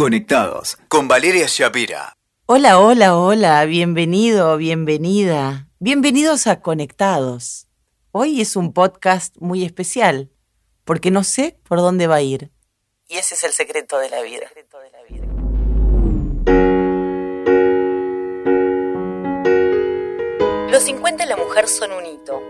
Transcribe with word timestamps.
Conectados 0.00 0.78
con 0.88 1.08
Valeria 1.08 1.44
Shapira. 1.46 2.14
Hola, 2.46 2.80
hola, 2.80 3.18
hola, 3.18 3.62
bienvenido, 3.66 4.56
bienvenida. 4.56 5.68
Bienvenidos 5.78 6.46
a 6.46 6.62
Conectados. 6.62 7.66
Hoy 8.10 8.40
es 8.40 8.56
un 8.56 8.72
podcast 8.72 9.36
muy 9.40 9.62
especial 9.62 10.30
porque 10.86 11.10
no 11.10 11.22
sé 11.22 11.60
por 11.68 11.80
dónde 11.80 12.06
va 12.06 12.14
a 12.14 12.22
ir. 12.22 12.50
Y 13.08 13.18
ese 13.18 13.34
es 13.34 13.44
el 13.44 13.52
secreto 13.52 13.98
de 13.98 14.08
la 14.08 14.22
vida. 14.22 14.50
Los 20.70 20.82
50 20.82 21.24
en 21.24 21.28
la 21.28 21.36
mujer 21.36 21.68
son 21.68 21.92
un 21.92 22.06
hito, 22.06 22.42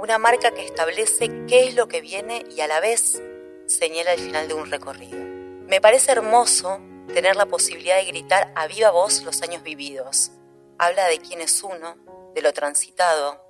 una 0.00 0.18
marca 0.18 0.50
que 0.50 0.64
establece 0.64 1.30
qué 1.46 1.68
es 1.68 1.76
lo 1.76 1.86
que 1.86 2.00
viene 2.00 2.44
y 2.50 2.60
a 2.60 2.66
la 2.66 2.80
vez 2.80 3.22
señala 3.68 4.14
el 4.14 4.18
final 4.18 4.48
de 4.48 4.54
un 4.54 4.68
recorrido. 4.68 5.37
Me 5.68 5.82
parece 5.82 6.12
hermoso 6.12 6.80
tener 7.12 7.36
la 7.36 7.44
posibilidad 7.44 7.96
de 7.96 8.06
gritar 8.06 8.50
a 8.56 8.66
viva 8.66 8.90
voz 8.90 9.22
los 9.22 9.42
años 9.42 9.62
vividos. 9.62 10.30
Habla 10.78 11.04
de 11.08 11.18
quién 11.18 11.42
es 11.42 11.62
uno, 11.62 11.94
de 12.34 12.40
lo 12.40 12.54
transitado, 12.54 13.44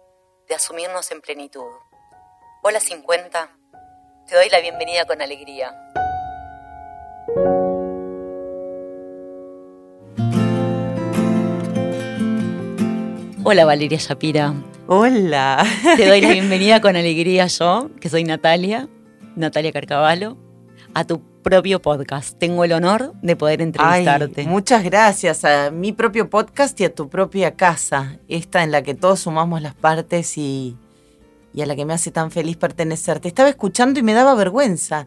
de 0.48 0.56
asumirnos 0.56 1.12
en 1.12 1.20
plenitud. 1.20 1.70
Hola 2.64 2.80
50, 2.80 3.50
te 4.26 4.34
doy 4.34 4.48
la 4.50 4.58
bienvenida 4.58 5.04
con 5.06 5.22
alegría. 5.22 5.72
Hola 13.44 13.64
Valeria 13.64 13.98
Shapira. 13.98 14.54
Hola. 14.88 15.64
Te 15.96 16.08
doy 16.08 16.20
la 16.20 16.28
bienvenida 16.32 16.80
con 16.80 16.96
alegría 16.96 17.46
yo, 17.46 17.90
que 18.00 18.08
soy 18.08 18.24
Natalia, 18.24 18.88
Natalia 19.36 19.70
Carcavalo, 19.70 20.36
a 20.94 21.04
tu 21.04 21.22
propio 21.48 21.80
podcast. 21.80 22.38
Tengo 22.38 22.62
el 22.62 22.74
honor 22.74 23.14
de 23.22 23.34
poder 23.34 23.62
entrevistarte. 23.62 24.44
muchas 24.46 24.84
gracias 24.84 25.46
a 25.46 25.70
mi 25.70 25.92
propio 25.92 26.28
podcast 26.28 26.78
y 26.78 26.84
a 26.84 26.94
tu 26.94 27.08
propia 27.08 27.56
casa, 27.56 28.18
esta 28.28 28.62
en 28.62 28.70
la 28.70 28.82
que 28.82 28.94
todos 28.94 29.20
sumamos 29.20 29.62
las 29.62 29.74
partes 29.74 30.36
y, 30.36 30.76
y 31.54 31.62
a 31.62 31.66
la 31.66 31.74
que 31.74 31.86
me 31.86 31.94
hace 31.94 32.10
tan 32.10 32.30
feliz 32.30 32.58
pertenecer. 32.58 33.20
Te 33.20 33.28
estaba 33.28 33.48
escuchando 33.48 33.98
y 33.98 34.02
me 34.02 34.12
daba 34.12 34.34
vergüenza. 34.34 35.06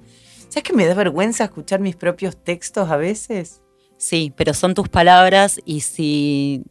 ¿Sabes 0.50 0.64
que 0.64 0.74
me 0.74 0.88
da 0.88 0.96
vergüenza 0.96 1.44
escuchar 1.44 1.80
mis 1.80 1.96
propios 1.96 2.36
textos 2.36 2.90
a 2.90 2.98
veces? 2.98 3.62
Sí, 3.98 4.34
pero 4.36 4.56
son 4.56 4.74
tus 4.74 4.90
palabras 4.90 5.60
y 5.64 5.82
si 5.82 6.64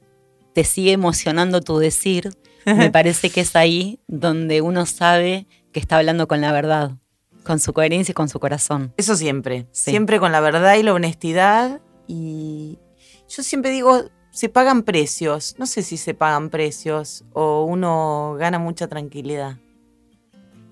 te 0.52 0.64
sigue 0.64 0.90
emocionando 0.90 1.60
tu 1.60 1.78
decir, 1.78 2.30
me 2.66 2.90
parece 2.90 3.30
que 3.30 3.42
es 3.42 3.54
ahí 3.54 4.00
donde 4.08 4.62
uno 4.62 4.84
sabe 4.84 5.46
que 5.70 5.78
está 5.78 5.98
hablando 5.98 6.26
con 6.26 6.40
la 6.40 6.50
verdad 6.50 6.99
con 7.44 7.60
su 7.60 7.72
coherencia 7.72 8.12
y 8.12 8.14
con 8.14 8.28
su 8.28 8.40
corazón. 8.40 8.92
Eso 8.96 9.16
siempre, 9.16 9.66
siempre 9.72 10.18
con 10.18 10.32
la 10.32 10.40
verdad 10.40 10.74
y 10.76 10.82
la 10.82 10.94
honestidad. 10.94 11.80
Y 12.06 12.78
yo 13.28 13.42
siempre 13.42 13.70
digo, 13.70 14.04
se 14.30 14.48
pagan 14.48 14.82
precios. 14.82 15.54
No 15.58 15.66
sé 15.66 15.82
si 15.82 15.96
se 15.96 16.14
pagan 16.14 16.50
precios 16.50 17.24
o 17.32 17.64
uno 17.64 18.36
gana 18.38 18.58
mucha 18.58 18.88
tranquilidad. 18.88 19.58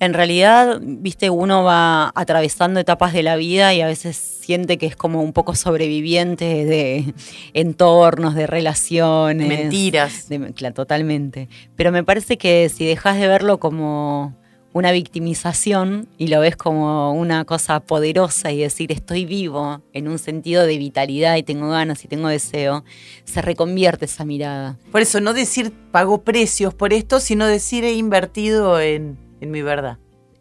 En 0.01 0.15
realidad, 0.15 0.81
viste, 0.81 1.29
uno 1.29 1.65
va 1.65 2.13
atravesando 2.15 2.79
etapas 2.79 3.13
de 3.13 3.25
la 3.25 3.35
vida 3.35 3.75
y 3.75 3.81
a 3.81 3.87
veces 3.87 4.17
siente 4.17 4.79
que 4.79 4.87
es 4.87 4.95
como 4.95 5.23
un 5.23 5.33
poco 5.33 5.57
sobreviviente 5.57 6.65
de 6.65 7.15
entornos, 7.53 8.37
de 8.37 8.47
relaciones. 8.47 9.49
Mentiras. 9.49 10.29
claro, 10.55 10.75
totalmente. 10.75 11.49
Pero 11.75 11.91
me 11.91 12.05
parece 12.05 12.39
que 12.39 12.69
si 12.69 12.87
dejas 12.87 13.19
de 13.19 13.27
verlo 13.27 13.59
como 13.59 14.38
una 14.79 14.93
victimización 14.93 16.09
y 16.19 16.29
lo 16.29 16.41
ves 16.41 16.57
como 16.57 17.13
una 17.13 17.45
cosa 17.45 17.81
poderosa 17.81 18.53
y 18.53 18.59
decir 18.59 18.93
estoy 18.93 19.25
vivo 19.25 19.83
en 19.93 20.09
un 20.09 20.19
sentido 20.19 20.65
de 20.67 20.79
vitalidad 20.79 21.37
y 21.37 21.43
tengo 21.43 21.69
ganas 21.69 22.05
y 22.05 22.09
tengo 22.09 22.29
deseo, 22.29 22.85
se 23.25 23.43
reconvierte 23.43 24.05
esa 24.05 24.25
mirada. 24.25 24.77
Por 24.93 25.01
eso 25.01 25.21
no 25.21 25.35
decir 25.35 25.73
pago 25.91 26.23
precios 26.23 26.75
por 26.75 26.93
esto, 26.93 27.21
sino 27.21 27.47
decir 27.47 27.85
he 27.85 27.95
invertido 27.95 28.81
en, 28.81 29.19
mi 29.41 29.63
verdad. 29.63 29.99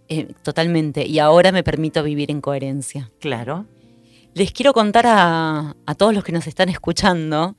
Eh, 0.07 0.27
totalmente. 0.43 1.05
Y 1.05 1.19
ahora 1.19 1.51
me 1.51 1.63
permito 1.63 2.03
vivir 2.03 2.31
en 2.31 2.39
coherencia. 2.39 3.09
Claro. 3.19 3.65
Les 4.33 4.51
quiero 4.51 4.71
contar 4.71 5.05
a, 5.07 5.75
a 5.85 5.95
todos 5.95 6.13
los 6.13 6.23
que 6.23 6.31
nos 6.31 6.45
están 6.47 6.69
escuchando 6.69 7.55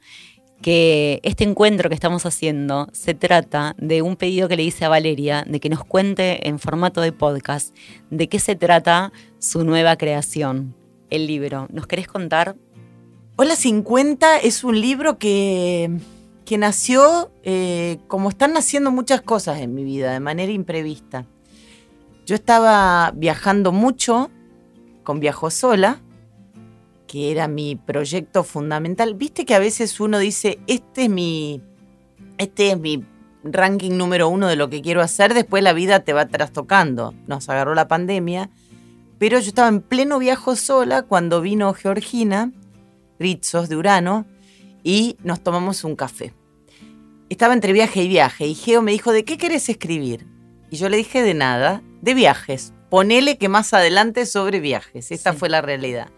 que 0.63 1.21
este 1.23 1.45
encuentro 1.45 1.89
que 1.89 1.95
estamos 1.95 2.27
haciendo 2.27 2.89
se 2.93 3.15
trata 3.15 3.75
de 3.79 4.03
un 4.03 4.17
pedido 4.17 4.49
que 4.49 4.57
le 4.57 4.65
hice 4.65 4.85
a 4.85 4.89
Valeria 4.89 5.45
de 5.47 5.61
que 5.61 5.69
nos 5.69 5.85
cuente 5.85 6.49
en 6.49 6.59
formato 6.59 7.01
de 7.01 7.13
podcast 7.13 7.75
de 8.11 8.29
qué 8.29 8.41
se 8.41 8.57
trata 8.57 9.13
su 9.39 9.65
nueva 9.65 9.97
creación, 9.97 10.75
el 11.11 11.27
libro. 11.27 11.69
¿Nos 11.71 11.87
querés 11.87 12.09
contar? 12.09 12.57
Hola 13.37 13.55
50 13.55 14.39
es 14.39 14.65
un 14.65 14.81
libro 14.81 15.17
que, 15.19 15.97
que 16.45 16.59
nació 16.59 17.31
eh, 17.45 17.99
como 18.09 18.29
están 18.29 18.53
naciendo 18.53 18.91
muchas 18.91 19.23
cosas 19.23 19.61
en 19.61 19.75
mi 19.75 19.85
vida, 19.85 20.13
de 20.13 20.21
manera 20.21 20.51
imprevista. 20.51 21.25
Yo 22.27 22.35
estaba 22.35 23.13
viajando 23.15 23.71
mucho 23.71 24.31
con 25.05 25.21
Viajo 25.21 25.51
Sola, 25.51 26.03
que 27.09 27.33
era 27.33 27.49
mi 27.49 27.75
proyecto 27.75 28.45
fundamental. 28.45 29.15
Viste 29.15 29.45
que 29.45 29.57
a 29.57 29.59
veces 29.59 29.99
uno 29.99 30.21
dice, 30.21 30.61
este 30.69 31.05
es 31.05 31.11
mi, 31.11 31.61
este 32.37 32.71
es 32.71 32.79
mi 32.79 33.05
ranking 33.43 33.97
número 33.97 34.29
uno 34.29 34.47
de 34.47 34.57
lo 34.57 34.71
que 34.71 34.83
quiero 34.83 35.01
hacer, 35.01 35.35
después 35.35 35.63
la 35.65 35.73
vida 35.73 36.01
te 36.01 36.13
va 36.13 36.29
trastocando. 36.29 37.15
Nos 37.27 37.49
agarró 37.49 37.75
la 37.75 37.89
pandemia, 37.89 38.51
pero 39.19 39.41
yo 39.41 39.49
estaba 39.49 39.69
en 39.69 39.81
pleno 39.81 40.19
viaje 40.19 40.55
sola 40.55 41.03
cuando 41.03 41.41
vino 41.41 41.73
Georgina, 41.75 42.53
Ritzos 43.19 43.69
de 43.69 43.77
Urano, 43.77 44.27
y 44.85 45.17
nos 45.25 45.41
tomamos 45.43 45.83
un 45.83 45.97
café. 45.97 46.35
Estaba 47.29 47.53
entre 47.55 47.73
viaje 47.73 48.05
y 48.05 48.09
viaje, 48.09 48.47
y 48.47 48.55
Geo 48.55 48.83
me 48.83 48.93
dijo, 48.93 49.13
¿de 49.13 49.25
qué 49.25 49.37
querés 49.37 49.69
escribir? 49.69 50.27
Y 50.71 50.77
yo 50.77 50.89
le 50.89 50.99
dije, 50.99 51.23
de 51.23 51.35
nada, 51.35 51.83
de 52.01 52.15
viajes. 52.15 52.73
Ponele 52.91 53.37
que 53.37 53.49
más 53.49 53.75
adelante 53.75 54.25
sobre 54.25 54.61
viajes. 54.61 55.11
Esta 55.11 55.35
fue 55.35 55.49
la 55.49 55.61
realidad. 55.61 56.09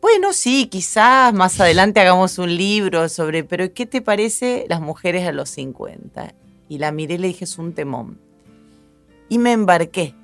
Bueno, 0.00 0.32
sí, 0.32 0.68
quizás 0.70 1.34
más 1.34 1.60
adelante 1.60 1.98
hagamos 1.98 2.38
un 2.38 2.56
libro 2.56 3.08
sobre, 3.08 3.42
pero 3.42 3.72
¿qué 3.74 3.84
te 3.84 4.00
parece 4.00 4.64
las 4.68 4.80
mujeres 4.80 5.26
a 5.26 5.32
los 5.32 5.48
50? 5.50 6.34
Y 6.68 6.78
la 6.78 6.92
miré 6.92 7.14
y 7.14 7.18
le 7.18 7.26
dije, 7.28 7.44
es 7.44 7.58
un 7.58 7.72
temón. 7.72 8.20
Y 9.28 9.38
me 9.38 9.52
embarqué. 9.52 10.14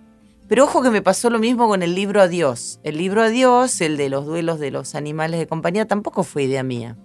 Pero 0.47 0.65
ojo 0.65 0.81
que 0.81 0.91
me 0.91 1.03
pasó 1.03 1.29
lo 1.29 1.41
mismo 1.41 1.67
con 1.67 1.83
el 1.83 1.95
libro 1.95 2.23
Adiós. 2.23 2.79
El 2.85 2.99
libro 2.99 3.23
Adiós, 3.23 3.81
el 3.81 3.97
de 3.97 4.11
los 4.11 4.27
duelos 4.27 4.61
de 4.61 4.71
los 4.71 4.95
animales 4.95 5.41
de 5.41 5.49
compañía, 5.49 5.87
tampoco 5.87 6.23
fue 6.23 6.45
idea 6.45 6.63
mía. 6.63 6.97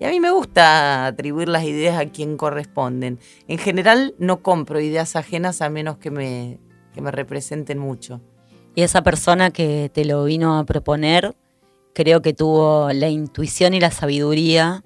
Y 0.00 0.04
a 0.04 0.10
mí 0.10 0.18
me 0.18 0.32
gusta 0.32 1.06
atribuir 1.06 1.48
las 1.48 1.64
ideas 1.64 1.98
a 2.00 2.06
quien 2.06 2.36
corresponden. 2.36 3.20
En 3.46 3.58
general 3.58 4.14
no 4.18 4.42
compro 4.42 4.80
ideas 4.80 5.14
ajenas 5.14 5.62
a 5.62 5.70
menos 5.70 5.98
que 5.98 6.10
me, 6.10 6.58
que 6.94 7.00
me 7.00 7.12
representen 7.12 7.78
mucho. 7.78 8.20
Y 8.74 8.82
esa 8.82 9.02
persona 9.02 9.50
que 9.50 9.90
te 9.92 10.04
lo 10.04 10.24
vino 10.24 10.58
a 10.58 10.64
proponer, 10.64 11.34
creo 11.98 12.22
que 12.22 12.32
tuvo 12.32 12.92
la 12.92 13.08
intuición 13.08 13.74
y 13.74 13.80
la 13.80 13.90
sabiduría 13.90 14.84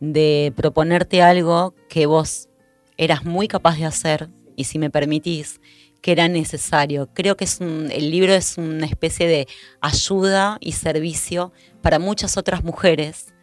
de 0.00 0.50
proponerte 0.56 1.20
algo 1.20 1.74
que 1.90 2.06
vos 2.06 2.48
eras 2.96 3.26
muy 3.26 3.48
capaz 3.48 3.76
de 3.76 3.84
hacer 3.84 4.30
y 4.56 4.64
si 4.64 4.78
me 4.78 4.88
permitís, 4.88 5.60
que 6.00 6.12
era 6.12 6.26
necesario. 6.26 7.10
Creo 7.12 7.36
que 7.36 7.46
el 7.60 8.10
libro 8.10 8.32
es 8.32 8.56
una 8.56 8.86
especie 8.86 9.28
de 9.28 9.46
ayuda 9.82 10.56
y 10.62 10.72
servicio 10.72 11.52
para 11.82 11.98
muchas 11.98 12.38
otras 12.38 12.64
mujeres 12.64 13.34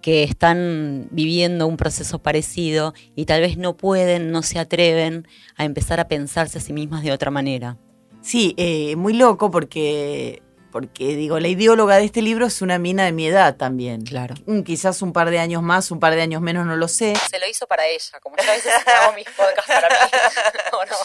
que 0.00 0.22
están 0.22 1.08
viviendo 1.10 1.66
un 1.66 1.76
proceso 1.76 2.20
parecido 2.20 2.94
y 3.14 3.26
tal 3.26 3.42
vez 3.42 3.58
no 3.58 3.76
pueden, 3.76 4.30
no 4.30 4.40
se 4.40 4.58
atreven 4.58 5.28
a 5.56 5.66
empezar 5.66 6.00
a 6.00 6.08
pensarse 6.08 6.56
a 6.56 6.62
sí 6.62 6.72
mismas 6.72 7.02
de 7.02 7.12
otra 7.12 7.30
manera. 7.30 7.76
Sí, 8.22 8.54
eh, 8.56 8.96
muy 8.96 9.12
loco 9.12 9.50
porque 9.50 10.42
porque 10.70 11.16
digo, 11.16 11.40
la 11.40 11.48
ideóloga 11.48 11.96
de 11.96 12.04
este 12.04 12.22
libro 12.22 12.46
es 12.46 12.62
una 12.62 12.78
mina 12.78 13.04
de 13.04 13.12
mi 13.12 13.26
edad 13.26 13.56
también. 13.56 14.02
Claro. 14.02 14.34
Mm, 14.46 14.62
quizás 14.62 15.02
un 15.02 15.12
par 15.12 15.30
de 15.30 15.38
años 15.38 15.62
más, 15.62 15.90
un 15.90 16.00
par 16.00 16.14
de 16.14 16.22
años 16.22 16.40
menos, 16.42 16.66
no 16.66 16.76
lo 16.76 16.88
sé. 16.88 17.14
Se 17.30 17.38
lo 17.38 17.48
hizo 17.48 17.66
para 17.66 17.86
ella, 17.86 18.20
como 18.22 18.36
yo 18.36 18.50
a 18.50 18.54
veces 18.54 18.72
hago 19.02 19.14
mis 19.14 19.26
podcasts 19.26 19.66
para 19.66 19.88
mí. 19.88 20.10
no? 20.90 20.96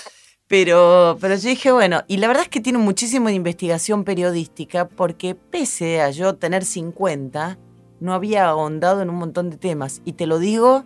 Pero, 0.47 1.17
pero 1.19 1.35
yo 1.35 1.49
dije, 1.49 1.71
bueno, 1.71 2.03
y 2.07 2.17
la 2.17 2.27
verdad 2.27 2.43
es 2.43 2.49
que 2.49 2.59
tiene 2.59 2.77
muchísimo 2.77 3.29
de 3.29 3.33
investigación 3.33 4.03
periodística 4.03 4.87
porque 4.87 5.33
pese 5.33 6.01
a 6.01 6.11
yo 6.11 6.35
tener 6.35 6.63
50, 6.63 7.57
no 7.99 8.13
había 8.13 8.45
ahondado 8.45 9.01
en 9.01 9.09
un 9.09 9.15
montón 9.15 9.49
de 9.49 9.57
temas. 9.57 10.01
Y 10.05 10.13
te 10.13 10.27
lo 10.27 10.37
digo, 10.37 10.85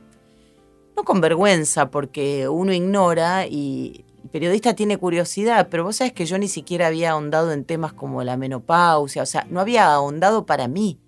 no 0.96 1.04
con 1.04 1.20
vergüenza, 1.20 1.92
porque 1.92 2.48
uno 2.48 2.72
ignora 2.72 3.48
y 3.48 4.06
el 4.24 4.30
periodista 4.30 4.74
tiene 4.74 4.98
curiosidad, 4.98 5.68
pero 5.70 5.84
vos 5.84 5.98
sabés 5.98 6.14
que 6.14 6.26
yo 6.26 6.38
ni 6.38 6.48
siquiera 6.48 6.88
había 6.88 7.12
ahondado 7.12 7.52
en 7.52 7.66
temas 7.66 7.94
como 7.94 8.24
la 8.24 8.38
menopausia, 8.38 9.24
o 9.24 9.26
sea, 9.26 9.46
no 9.50 9.60
había 9.60 9.92
ahondado 9.94 10.46
para 10.46 10.68
mí. 10.68 11.00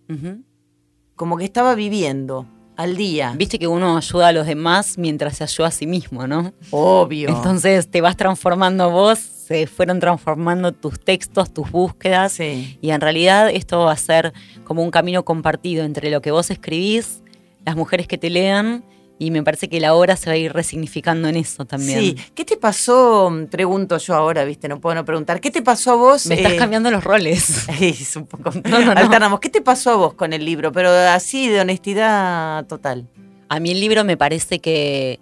Como 1.16 1.38
que 1.38 1.46
estaba 1.46 1.76
viviendo 1.76 2.48
al 2.76 2.98
día. 2.98 3.34
Viste 3.38 3.60
que 3.60 3.68
uno 3.68 3.98
ayuda 3.98 4.30
a 4.30 4.32
los 4.32 4.48
demás 4.48 4.98
mientras 4.98 5.38
se 5.38 5.44
ayuda 5.44 5.68
a 5.68 5.72
sí 5.72 5.86
mismo, 5.86 6.28
¿no? 6.28 6.52
Obvio. 6.72 7.30
Entonces 7.30 7.90
te 7.90 8.02
vas 8.02 8.18
transformando 8.18 8.90
vos, 8.90 9.20
se 9.20 9.68
fueron 9.68 10.00
transformando 10.00 10.72
tus 10.72 11.00
textos, 11.00 11.54
tus 11.54 11.70
búsquedas. 11.70 12.34
Sí. 12.34 12.78
Y 12.82 12.90
en 12.90 13.02
realidad 13.02 13.50
esto 13.52 13.80
va 13.82 13.92
a 13.92 13.98
ser 13.98 14.34
como 14.64 14.84
un 14.84 14.92
camino 14.92 15.24
compartido 15.24 15.84
entre 15.84 16.10
lo 16.10 16.22
que 16.22 16.32
vos 16.32 16.50
escribís, 16.50 17.22
las 17.66 17.76
mujeres 17.76 18.08
que 18.08 18.18
te 18.18 18.30
lean, 18.30 18.84
y 19.22 19.30
me 19.30 19.44
parece 19.44 19.70
que 19.70 19.80
la 19.80 19.94
obra 19.94 20.16
se 20.16 20.32
va 20.32 20.34
a 20.34 20.38
ir 20.38 20.52
resignificando 20.52 21.28
en 21.28 21.36
eso 21.36 21.64
también. 21.64 22.00
Sí. 22.00 22.16
¿Qué 22.34 22.44
te 22.44 22.58
pasó? 22.58 23.32
Pregunto 23.52 24.00
yo 24.00 24.16
ahora, 24.16 24.44
¿viste? 24.46 24.68
No 24.68 24.82
puedo 24.82 24.96
no 24.96 25.06
preguntar. 25.06 25.40
¿Qué 25.40 25.52
te 25.52 25.62
pasó 25.62 25.92
a 25.92 25.96
vos? 25.96 26.26
Me 26.26 26.34
estás 26.34 26.54
eh, 26.54 26.58
cambiando 26.58 26.90
los 26.90 27.04
roles. 27.04 27.68
Es 27.80 28.16
un 28.16 28.26
poco. 28.26 28.50
No, 28.64 28.80
no, 28.80 28.96
no. 28.96 29.00
Alternamos. 29.00 29.40
¿Qué 29.40 29.52
te 29.52 29.62
pasó 29.62 29.92
a 29.92 29.96
vos 29.96 30.16
con 30.16 30.34
el 30.34 30.44
libro? 30.44 30.72
Pero 30.72 30.90
así 30.90 31.50
de 31.50 31.62
honestidad 31.62 32.66
total. 32.66 33.08
A 33.48 33.60
mí 33.60 33.70
el 33.70 33.80
libro 33.80 34.04
me 34.04 34.18
parece 34.18 34.58
que 34.58 35.20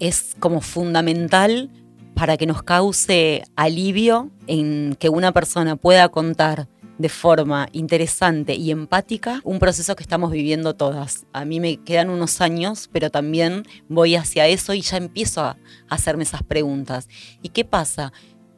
es 0.00 0.34
como 0.40 0.62
fundamental 0.62 1.68
para 2.14 2.38
que 2.38 2.46
nos 2.46 2.62
cause 2.62 3.44
alivio 3.56 4.30
en 4.46 4.96
que 4.98 5.10
una 5.10 5.32
persona 5.32 5.76
pueda 5.76 6.08
contar 6.08 6.66
de 7.02 7.08
forma 7.08 7.68
interesante 7.72 8.54
y 8.54 8.70
empática 8.70 9.40
un 9.44 9.58
proceso 9.58 9.96
que 9.96 10.02
estamos 10.02 10.30
viviendo 10.30 10.74
todas. 10.74 11.26
A 11.32 11.44
mí 11.44 11.60
me 11.60 11.76
quedan 11.78 12.10
unos 12.10 12.40
años, 12.40 12.88
pero 12.92 13.10
también 13.10 13.64
voy 13.88 14.14
hacia 14.14 14.46
eso 14.46 14.72
y 14.72 14.80
ya 14.80 14.96
empiezo 14.96 15.42
a 15.42 15.58
hacerme 15.88 16.22
esas 16.22 16.42
preguntas. 16.42 17.08
¿Y 17.42 17.50
qué 17.50 17.64
pasa? 17.64 18.12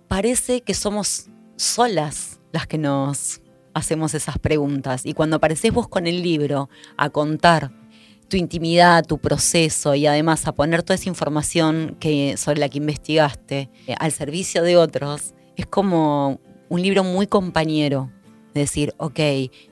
Parece 0.08 0.61
que 0.61 0.75
somos 0.75 1.31
solas 1.56 2.41
las 2.52 2.67
que 2.67 2.79
nos 2.79 3.41
hacemos 3.73 4.14
esas 4.14 4.38
preguntas. 4.38 5.05
Y 5.06 5.14
cuando 5.14 5.37
apareces 5.37 5.73
vos 5.73 5.88
con 5.88 6.06
el 6.06 6.23
libro 6.23 6.69
a 6.96 7.11
contar 7.11 7.73
tu 8.29 8.37
intimidad, 8.37 9.05
tu 9.05 9.19
proceso 9.19 9.94
y 9.94 10.06
además 10.06 10.46
a 10.46 10.52
poner 10.52 10.82
toda 10.82 10.94
esa 10.94 11.08
información 11.08 11.96
que, 12.00 12.37
sobre 12.37 12.61
la 12.61 12.69
que 12.69 12.79
investigaste 12.79 13.70
eh, 13.87 13.94
al 13.99 14.12
servicio 14.12 14.62
de 14.62 14.76
otros, 14.76 15.35
es 15.56 15.67
como 15.67 16.41
un 16.69 16.82
libro 16.82 17.05
muy 17.05 17.26
compañero. 17.26 18.11
De 18.55 18.61
decir, 18.61 18.95
ok, 18.99 19.19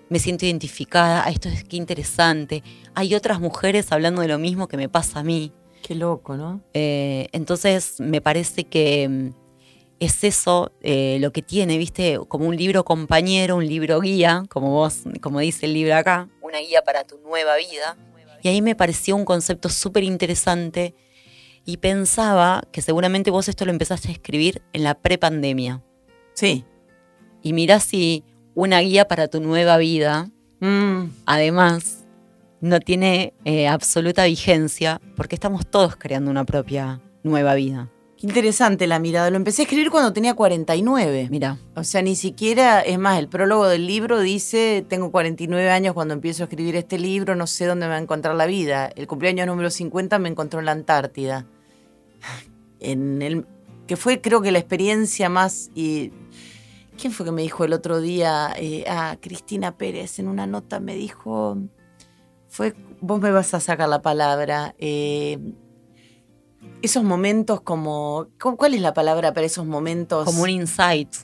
me 0.09 0.19
siento 0.19 0.45
identificada, 0.45 1.23
esto 1.31 1.49
es 1.49 1.65
qué 1.65 1.77
interesante. 1.77 2.63
Hay 2.95 3.15
otras 3.15 3.41
mujeres 3.41 3.93
hablando 3.93 4.23
de 4.23 4.29
lo 4.29 4.39
mismo 4.39 4.69
que 4.69 4.77
me 4.77 4.89
pasa 4.89 5.21
a 5.21 5.23
mí. 5.23 5.53
Qué 5.83 5.95
loco, 5.95 6.37
¿no? 6.37 6.61
Eh, 6.75 7.29
entonces 7.33 8.01
me 8.01 8.21
parece 8.21 8.65
que 8.65 9.09
mm, 9.09 9.31
es 10.01 10.25
eso 10.25 10.73
eh, 10.81 11.19
lo 11.21 11.33
que 11.33 11.43
tiene, 11.43 11.79
viste, 11.79 12.19
como 12.27 12.47
un 12.47 12.57
libro 12.57 12.85
compañero, 12.85 13.57
un 13.57 13.67
libro 13.67 14.01
guía, 14.01 14.45
como 14.49 14.71
vos, 14.71 15.03
como 15.21 15.39
dice 15.39 15.67
el 15.67 15.75
libro 15.75 15.95
acá, 15.95 16.29
una 16.41 16.59
guía 16.59 16.83
para 16.83 17.05
tu 17.05 17.19
nueva 17.19 17.57
vida. 17.57 17.97
Y 18.43 18.49
ahí 18.49 18.61
me 18.61 18.75
pareció 18.75 19.15
un 19.15 19.25
concepto 19.25 19.69
súper 19.69 20.03
interesante 20.03 20.95
y 21.65 21.77
pensaba 21.77 22.65
que 22.73 22.83
seguramente 22.83 23.31
vos 23.31 23.49
esto 23.49 23.65
lo 23.65 23.71
empezaste 23.71 24.09
a 24.09 24.13
escribir 24.13 24.63
en 24.73 24.83
la 24.83 24.95
prepandemia. 24.95 25.83
Sí. 26.35 26.65
Y 27.41 27.53
mirá 27.53 27.79
si 27.79 28.25
una 28.55 28.81
guía 28.81 29.07
para 29.07 29.29
tu 29.29 29.41
nueva 29.41 29.77
vida, 29.79 30.31
Mm, 30.63 31.11
además, 31.27 32.05
no 32.61 32.79
tiene 32.79 33.35
eh, 33.45 33.67
absoluta 33.67 34.27
vigencia 34.27 35.01
porque 35.17 35.35
estamos 35.35 35.67
todos 35.67 35.97
creando 35.97 36.31
una 36.31 36.45
propia 36.45 37.01
nueva 37.25 37.55
vida. 37.55 37.91
qué 38.17 38.29
interesante 38.29 38.87
la 38.87 39.01
mirada. 39.01 39.29
Lo 39.31 39.37
empecé 39.37 39.63
a 39.63 39.65
escribir 39.65 39.91
cuando 39.91 40.13
tenía 40.13 40.35
49. 40.35 41.27
Mira, 41.33 41.59
O 41.75 41.83
sea, 41.83 42.01
ni 42.01 42.15
siquiera, 42.15 42.81
es 42.81 42.97
más, 42.97 43.19
el 43.19 43.29
prólogo 43.29 43.67
del 43.67 43.89
libro 43.89 44.21
dice, 44.21 44.87
tengo 44.89 45.11
49 45.11 45.69
años 45.69 45.95
cuando 45.95 46.15
empiezo 46.15 46.45
a 46.45 46.47
escribir 46.47 46.77
este 46.77 46.97
libro, 46.97 47.35
no 47.35 47.49
sé 47.49 47.67
dónde 47.67 47.87
me 47.87 47.91
va 47.91 47.97
a 47.97 48.03
encontrar 48.03 48.37
la 48.37 48.47
vida. 48.47 48.89
El 48.95 49.09
cumpleaños 49.09 49.49
número 49.49 49.69
50 49.69 50.21
me 50.21 50.29
encontró 50.29 50.61
en 50.61 50.67
la 50.67 50.73
Antártida. 50.73 51.45
En 52.79 53.21
el, 53.23 53.47
que 53.89 53.97
fue 53.97 54.21
creo 54.21 54.43
que 54.43 54.53
la 54.53 54.61
experiencia 54.61 55.29
más... 55.29 55.73
Y, 55.75 56.13
¿Quién 56.99 57.13
fue 57.13 57.27
que 57.27 57.33
me 57.33 57.43
dijo 57.43 57.65
el 57.65 57.73
otro 57.73 58.01
día? 58.01 58.53
Eh, 58.57 58.85
ah, 58.89 59.17
Cristina 59.21 59.77
Pérez 59.77 60.19
en 60.19 60.29
una 60.29 60.47
nota 60.47 60.79
me 60.81 60.95
dijo, 60.95 61.59
fue, 62.49 62.75
vos 63.01 63.21
me 63.21 63.31
vas 63.31 63.55
a 63.55 63.61
sacar 63.61 63.89
la 63.89 64.03
palabra. 64.03 64.75
eh, 64.79 65.39
esos 66.81 67.05
momentos 67.05 67.61
como, 67.61 68.29
¿cuál 68.57 68.75
es 68.75 68.81
la 68.81 68.93
palabra 68.93 69.33
para 69.33 69.47
esos 69.47 69.67
momentos? 69.67 70.25
como 70.25 70.43
un 70.43 70.51
insight, 70.51 71.15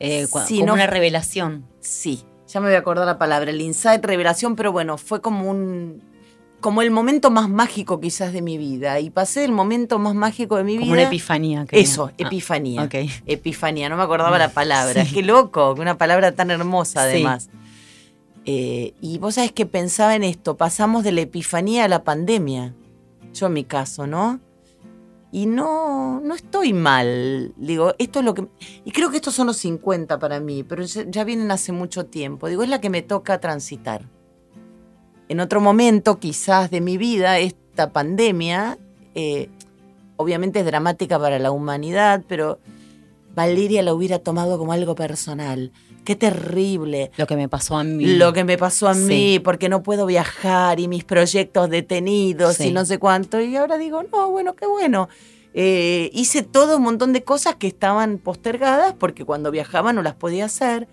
eh, 0.00 0.26
Sí, 0.46 0.56
como 0.60 0.66
no- 0.68 0.72
una 0.74 0.86
revelación. 0.86 1.66
Sí, 1.80 2.24
ya 2.48 2.60
me 2.60 2.68
voy 2.68 2.76
a 2.76 2.78
acordar 2.78 3.04
la 3.06 3.18
palabra, 3.18 3.50
el 3.50 3.60
insight, 3.60 4.02
revelación, 4.04 4.56
pero 4.56 4.72
bueno, 4.72 4.96
fue 4.96 5.20
como 5.20 5.50
un 5.50 6.02
como 6.64 6.80
el 6.80 6.90
momento 6.90 7.30
más 7.30 7.50
mágico 7.50 8.00
quizás 8.00 8.32
de 8.32 8.40
mi 8.40 8.56
vida 8.56 8.98
y 8.98 9.10
pasé 9.10 9.44
el 9.44 9.52
momento 9.52 9.98
más 9.98 10.14
mágico 10.14 10.56
de 10.56 10.64
mi 10.64 10.76
Como 10.78 10.86
vida. 10.86 10.92
una 10.94 11.02
epifanía. 11.02 11.66
creo. 11.66 11.82
Eso, 11.82 12.06
Ah, 12.06 12.14
epifanía. 12.16 12.84
ok. 12.84 12.94
Epifanía, 13.26 13.90
no 13.90 13.98
me 13.98 14.02
acordaba 14.02 14.38
la 14.38 14.48
palabra. 14.48 15.04
Sí. 15.04 15.12
Qué 15.12 15.22
loco, 15.22 15.74
una 15.78 15.98
palabra 15.98 16.32
tan 16.32 16.50
hermosa 16.50 17.02
Sí. 17.02 17.16
además. 17.16 17.50
Eh, 18.46 18.94
y 19.02 19.18
vos 19.18 19.34
sabés 19.34 19.52
que 19.52 19.66
pensaba 19.66 20.14
en 20.16 20.24
esto, 20.24 20.56
pasamos 20.56 21.04
de 21.04 21.12
la 21.12 21.20
epifanía 21.20 21.84
a 21.84 21.88
la 21.88 22.02
pandemia. 22.02 22.72
Yo 23.34 23.48
en 23.48 23.52
mi 23.52 23.64
caso, 23.64 24.06
¿no? 24.06 24.40
Y 25.32 25.44
no, 25.44 26.20
no 26.20 26.34
estoy 26.34 26.72
mal. 26.72 27.52
Digo, 27.58 27.94
esto 27.98 28.20
es 28.20 28.24
lo 28.24 28.32
que. 28.32 28.46
Y 28.86 28.90
creo 28.92 29.10
que 29.10 29.16
estos 29.16 29.34
son 29.34 29.48
los 29.48 29.58
50 29.58 30.18
para 30.18 30.40
mí, 30.40 30.62
pero 30.62 30.82
ya, 30.82 31.04
ya 31.06 31.24
vienen 31.24 31.50
hace 31.50 31.72
mucho 31.72 32.06
tiempo. 32.06 32.48
Digo, 32.48 32.62
es 32.62 32.70
la 32.70 32.80
que 32.80 32.88
me 32.88 33.02
toca 33.02 33.38
transitar. 33.38 34.08
En 35.34 35.40
otro 35.40 35.60
momento, 35.60 36.20
quizás 36.20 36.70
de 36.70 36.80
mi 36.80 36.96
vida, 36.96 37.40
esta 37.40 37.90
pandemia, 37.92 38.78
eh, 39.16 39.48
obviamente 40.14 40.60
es 40.60 40.64
dramática 40.64 41.18
para 41.18 41.40
la 41.40 41.50
humanidad, 41.50 42.22
pero 42.28 42.60
Valeria 43.34 43.82
la 43.82 43.94
hubiera 43.94 44.20
tomado 44.20 44.58
como 44.58 44.72
algo 44.72 44.94
personal. 44.94 45.72
Qué 46.04 46.14
terrible 46.14 47.10
Lo 47.16 47.26
que 47.26 47.34
me 47.34 47.48
pasó 47.48 47.76
a 47.76 47.82
mí. 47.82 48.06
lo 48.14 48.32
que 48.32 48.44
me 48.44 48.56
pasó 48.56 48.86
a 48.86 48.94
Sí. 48.94 49.00
mí, 49.06 49.38
porque 49.40 49.68
no 49.68 49.82
puedo 49.82 50.06
viajar 50.06 50.78
y 50.78 50.86
mis 50.86 51.02
proyectos 51.02 51.68
detenidos 51.68 52.54
Sí. 52.58 52.68
y 52.68 52.72
no 52.72 52.84
sé 52.84 53.00
cuánto. 53.00 53.40
Y 53.40 53.56
ahora 53.56 53.76
digo, 53.76 54.04
no, 54.12 54.30
bueno, 54.30 54.54
qué 54.54 54.68
bueno. 54.68 55.08
Eh, 55.52 56.10
hice 56.12 56.44
todo 56.44 56.76
un 56.76 56.84
montón 56.84 57.12
de 57.12 57.24
cosas 57.24 57.56
que 57.56 57.66
estaban 57.66 58.18
postergadas 58.18 58.94
porque 58.96 59.24
cuando 59.24 59.50
viajaba 59.50 59.92
no 59.92 60.00
las 60.00 60.14
podía 60.14 60.44
hacer. 60.44 60.86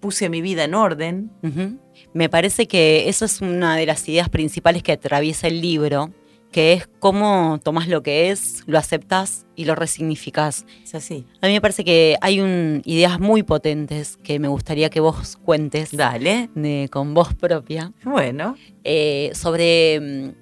Puse 0.00 0.28
mi 0.28 0.40
vida 0.42 0.64
en 0.64 0.74
orden. 0.74 1.30
Ujú. 1.44 1.78
Me 2.16 2.30
parece 2.30 2.66
que 2.66 3.10
eso 3.10 3.26
es 3.26 3.42
una 3.42 3.76
de 3.76 3.84
las 3.84 4.08
ideas 4.08 4.30
principales 4.30 4.82
que 4.82 4.92
atraviesa 4.92 5.48
el 5.48 5.60
libro, 5.60 6.14
que 6.50 6.72
es 6.72 6.88
cómo 6.98 7.60
tomás 7.62 7.88
lo 7.88 8.02
que 8.02 8.30
es, 8.30 8.62
lo 8.66 8.78
aceptás 8.78 9.44
y 9.54 9.66
lo 9.66 9.74
resignificás. 9.74 10.64
Es 10.82 10.94
así. 10.94 11.26
A 11.42 11.46
mí 11.46 11.52
me 11.52 11.60
parece 11.60 11.84
que 11.84 12.16
hay 12.22 12.40
un- 12.40 12.80
ideas 12.86 13.20
muy 13.20 13.42
potentes 13.42 14.16
que 14.22 14.38
me 14.38 14.48
gustaría 14.48 14.88
que 14.88 15.00
vos 15.00 15.36
cuentes 15.44 15.94
Dale. 15.94 16.48
de- 16.54 16.88
con 16.90 17.12
voz 17.12 17.34
propia 17.34 17.92
Bueno. 18.02 18.56
eh, 18.84 19.30
sobre, 19.34 20.00
mm, 20.00 20.32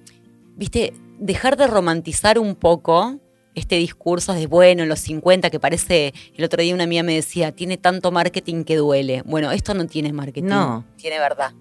viste, 0.55 0.93
dejar 1.19 1.57
de 1.57 1.67
romantizar 1.67 2.39
un 2.39 2.55
poco 2.55 3.19
este 3.53 3.75
discurso 3.75 4.31
de, 4.33 4.47
bueno, 4.47 4.85
los 4.85 4.99
50, 4.99 5.49
que 5.49 5.59
parece, 5.59 6.13
el 6.35 6.43
otro 6.45 6.61
día 6.61 6.73
una 6.73 6.83
amiga 6.85 7.03
me 7.03 7.15
decía, 7.15 7.51
tiene 7.53 7.75
tanto 7.77 8.11
marketing 8.11 8.63
que 8.63 8.77
duele. 8.77 9.23
Bueno, 9.25 9.51
esto 9.51 9.73
no 9.73 9.85
tiene 9.87 10.13
marketing, 10.13 10.47
No. 10.47 10.85
tiene 10.97 11.19
verdad. 11.19 11.51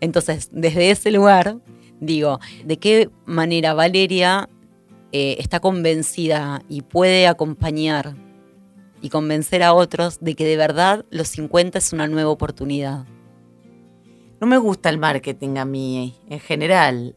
Entonces, 0.00 0.48
desde 0.52 0.90
ese 0.90 1.10
lugar, 1.10 1.58
digo, 2.00 2.40
¿de 2.64 2.78
qué 2.78 3.10
manera 3.26 3.74
Valeria 3.74 4.48
eh, 5.12 5.36
está 5.38 5.60
convencida 5.60 6.62
y 6.68 6.82
puede 6.82 7.26
acompañar 7.26 8.14
y 9.00 9.08
convencer 9.10 9.62
a 9.62 9.74
otros 9.74 10.18
de 10.20 10.34
que 10.34 10.44
de 10.44 10.56
verdad 10.56 11.04
los 11.10 11.28
50 11.28 11.78
es 11.78 11.92
una 11.92 12.06
nueva 12.06 12.30
oportunidad? 12.30 13.06
No 14.40 14.46
me 14.46 14.58
gusta 14.58 14.88
el 14.88 14.98
marketing 14.98 15.56
a 15.56 15.64
mí 15.64 16.14
en 16.28 16.38
general. 16.38 17.16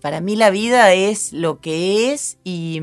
Para 0.00 0.22
mí 0.22 0.34
la 0.34 0.48
vida 0.48 0.94
es 0.94 1.34
lo 1.34 1.60
que 1.60 2.12
es 2.12 2.38
y 2.42 2.80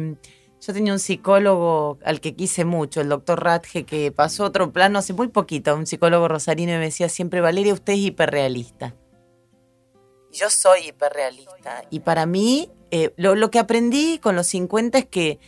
yo 0.62 0.74
tenía 0.74 0.94
un 0.94 1.00
psicólogo 1.00 2.00
al 2.04 2.20
que 2.20 2.36
quise 2.36 2.66
mucho, 2.66 3.01
el 3.01 3.10
doctor 3.10 3.44
Ratge, 3.44 3.86
que 3.86 4.12
pasó 4.12 4.44
a 4.44 4.48
otro 4.48 4.72
plano 4.72 5.00
hace 5.00 5.13
muy 5.13 5.30
poquito, 5.30 5.75
un 5.75 5.86
psicólogo 5.86 6.28
rosarino 6.28 6.74
y 6.74 6.78
me 6.78 6.86
decía 6.86 7.08
siempre, 7.08 7.42
Valeria, 7.42 7.74
usted 7.74 7.94
es 7.94 8.00
hiperrealista. 8.00 8.96
Yo 10.32 10.50
soy 10.50 10.89
hiperrealista. 10.89 11.84
Y 11.89 12.01
para 12.01 12.25
mí, 12.25 12.70
eh, 12.92 13.13
lo, 13.18 13.36
lo 13.36 13.50
que 13.50 13.60
aprendí 13.60 14.20
con 14.20 14.36
los 14.36 14.48
50 14.48 14.98
es 14.98 15.06
que 15.06 15.39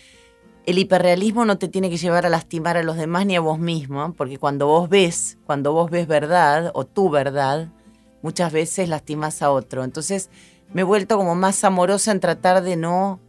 el 0.66 0.78
hiperrealismo 0.78 1.44
no 1.46 1.58
te 1.58 1.68
tiene 1.68 1.90
que 1.90 1.98
llevar 1.98 2.26
a 2.26 2.30
lastimar 2.30 2.78
a 2.78 2.84
los 2.84 2.96
demás 2.96 3.26
ni 3.26 3.36
a 3.36 3.42
vos 3.42 3.60
mismo, 3.60 4.14
porque 4.14 4.38
cuando 4.38 4.68
vos 4.68 4.90
ves, 4.90 5.38
cuando 5.46 5.74
vos 5.74 5.92
ves 5.92 6.08
verdad 6.08 6.72
o 6.74 6.86
tu 6.86 7.10
verdad, 7.10 7.70
muchas 8.22 8.54
veces 8.54 8.88
lastimas 8.88 9.42
a 9.42 9.52
otro. 9.52 9.84
Entonces 9.84 10.30
me 10.74 10.82
he 10.82 10.86
vuelto 10.86 11.18
como 11.18 11.36
más 11.36 11.64
amorosa 11.64 12.12
en 12.12 12.20
tratar 12.20 12.64
de 12.64 12.78
no 12.78 13.20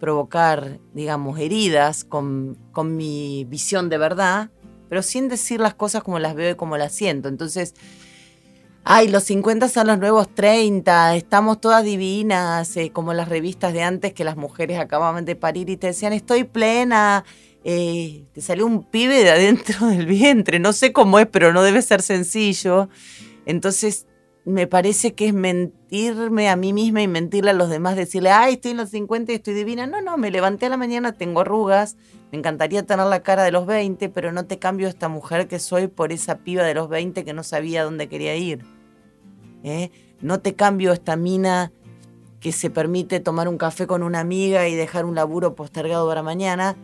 provocar, 0.00 0.80
digamos, 0.94 1.38
heridas 1.38 2.04
con, 2.04 2.56
con 2.72 2.96
mi 2.96 3.44
visión 3.44 3.88
de 3.88 3.98
verdad, 3.98 4.50
pero 4.88 5.02
sin 5.02 5.28
decir 5.28 5.60
las 5.60 5.74
cosas 5.74 6.02
como 6.02 6.18
las 6.18 6.34
veo 6.34 6.50
y 6.50 6.56
como 6.56 6.76
las 6.76 6.92
siento. 6.92 7.28
Entonces, 7.28 7.74
Ay, 8.82 9.08
los 9.08 9.24
50 9.24 9.68
son 9.68 9.88
los 9.88 9.98
nuevos 9.98 10.34
30, 10.34 11.14
estamos 11.14 11.60
todas 11.60 11.84
divinas, 11.84 12.76
eh, 12.78 12.90
como 12.90 13.12
las 13.12 13.28
revistas 13.28 13.74
de 13.74 13.82
antes 13.82 14.14
que 14.14 14.24
las 14.24 14.36
mujeres 14.36 14.78
acababan 14.78 15.26
de 15.26 15.36
parir 15.36 15.68
y 15.68 15.76
te 15.76 15.88
decían, 15.88 16.14
estoy 16.14 16.44
plena, 16.44 17.24
eh, 17.62 18.24
te 18.32 18.40
salió 18.40 18.64
un 18.64 18.84
pibe 18.84 19.22
de 19.22 19.30
adentro 19.30 19.86
del 19.88 20.06
vientre, 20.06 20.58
no 20.58 20.72
sé 20.72 20.92
cómo 20.92 21.18
es, 21.18 21.26
pero 21.26 21.52
no 21.52 21.62
debe 21.62 21.82
ser 21.82 22.00
sencillo. 22.00 22.88
Entonces, 23.44 24.06
me 24.44 24.66
parece 24.66 25.14
que 25.14 25.28
es 25.28 25.34
mentirme 25.34 26.48
a 26.48 26.56
mí 26.56 26.72
misma 26.72 27.02
y 27.02 27.08
mentirle 27.08 27.50
a 27.50 27.54
los 27.54 27.68
demás, 27.68 27.96
decirle, 27.96 28.30
ay, 28.30 28.54
estoy 28.54 28.72
en 28.72 28.78
los 28.78 28.90
50 28.90 29.32
y 29.32 29.34
estoy 29.36 29.54
divina. 29.54 29.86
No, 29.86 30.00
no, 30.00 30.16
me 30.16 30.30
levanté 30.30 30.66
a 30.66 30.70
la 30.70 30.76
mañana, 30.76 31.12
tengo 31.12 31.40
arrugas, 31.40 31.96
me 32.32 32.38
encantaría 32.38 32.84
tener 32.84 33.06
la 33.06 33.22
cara 33.22 33.42
de 33.42 33.52
los 33.52 33.66
20, 33.66 34.08
pero 34.08 34.32
no 34.32 34.46
te 34.46 34.58
cambio 34.58 34.88
esta 34.88 35.08
mujer 35.08 35.46
que 35.46 35.58
soy 35.58 35.88
por 35.88 36.12
esa 36.12 36.38
piba 36.38 36.62
de 36.62 36.74
los 36.74 36.88
20 36.88 37.24
que 37.24 37.32
no 37.32 37.42
sabía 37.42 37.84
dónde 37.84 38.08
quería 38.08 38.34
ir. 38.36 38.64
¿Eh? 39.62 39.90
No 40.20 40.40
te 40.40 40.54
cambio 40.54 40.92
esta 40.92 41.16
mina 41.16 41.72
que 42.40 42.52
se 42.52 42.70
permite 42.70 43.20
tomar 43.20 43.48
un 43.48 43.58
café 43.58 43.86
con 43.86 44.02
una 44.02 44.20
amiga 44.20 44.66
y 44.68 44.74
dejar 44.74 45.04
un 45.04 45.14
laburo 45.14 45.54
postergado 45.54 46.08
para 46.08 46.22
mañana, 46.22 46.76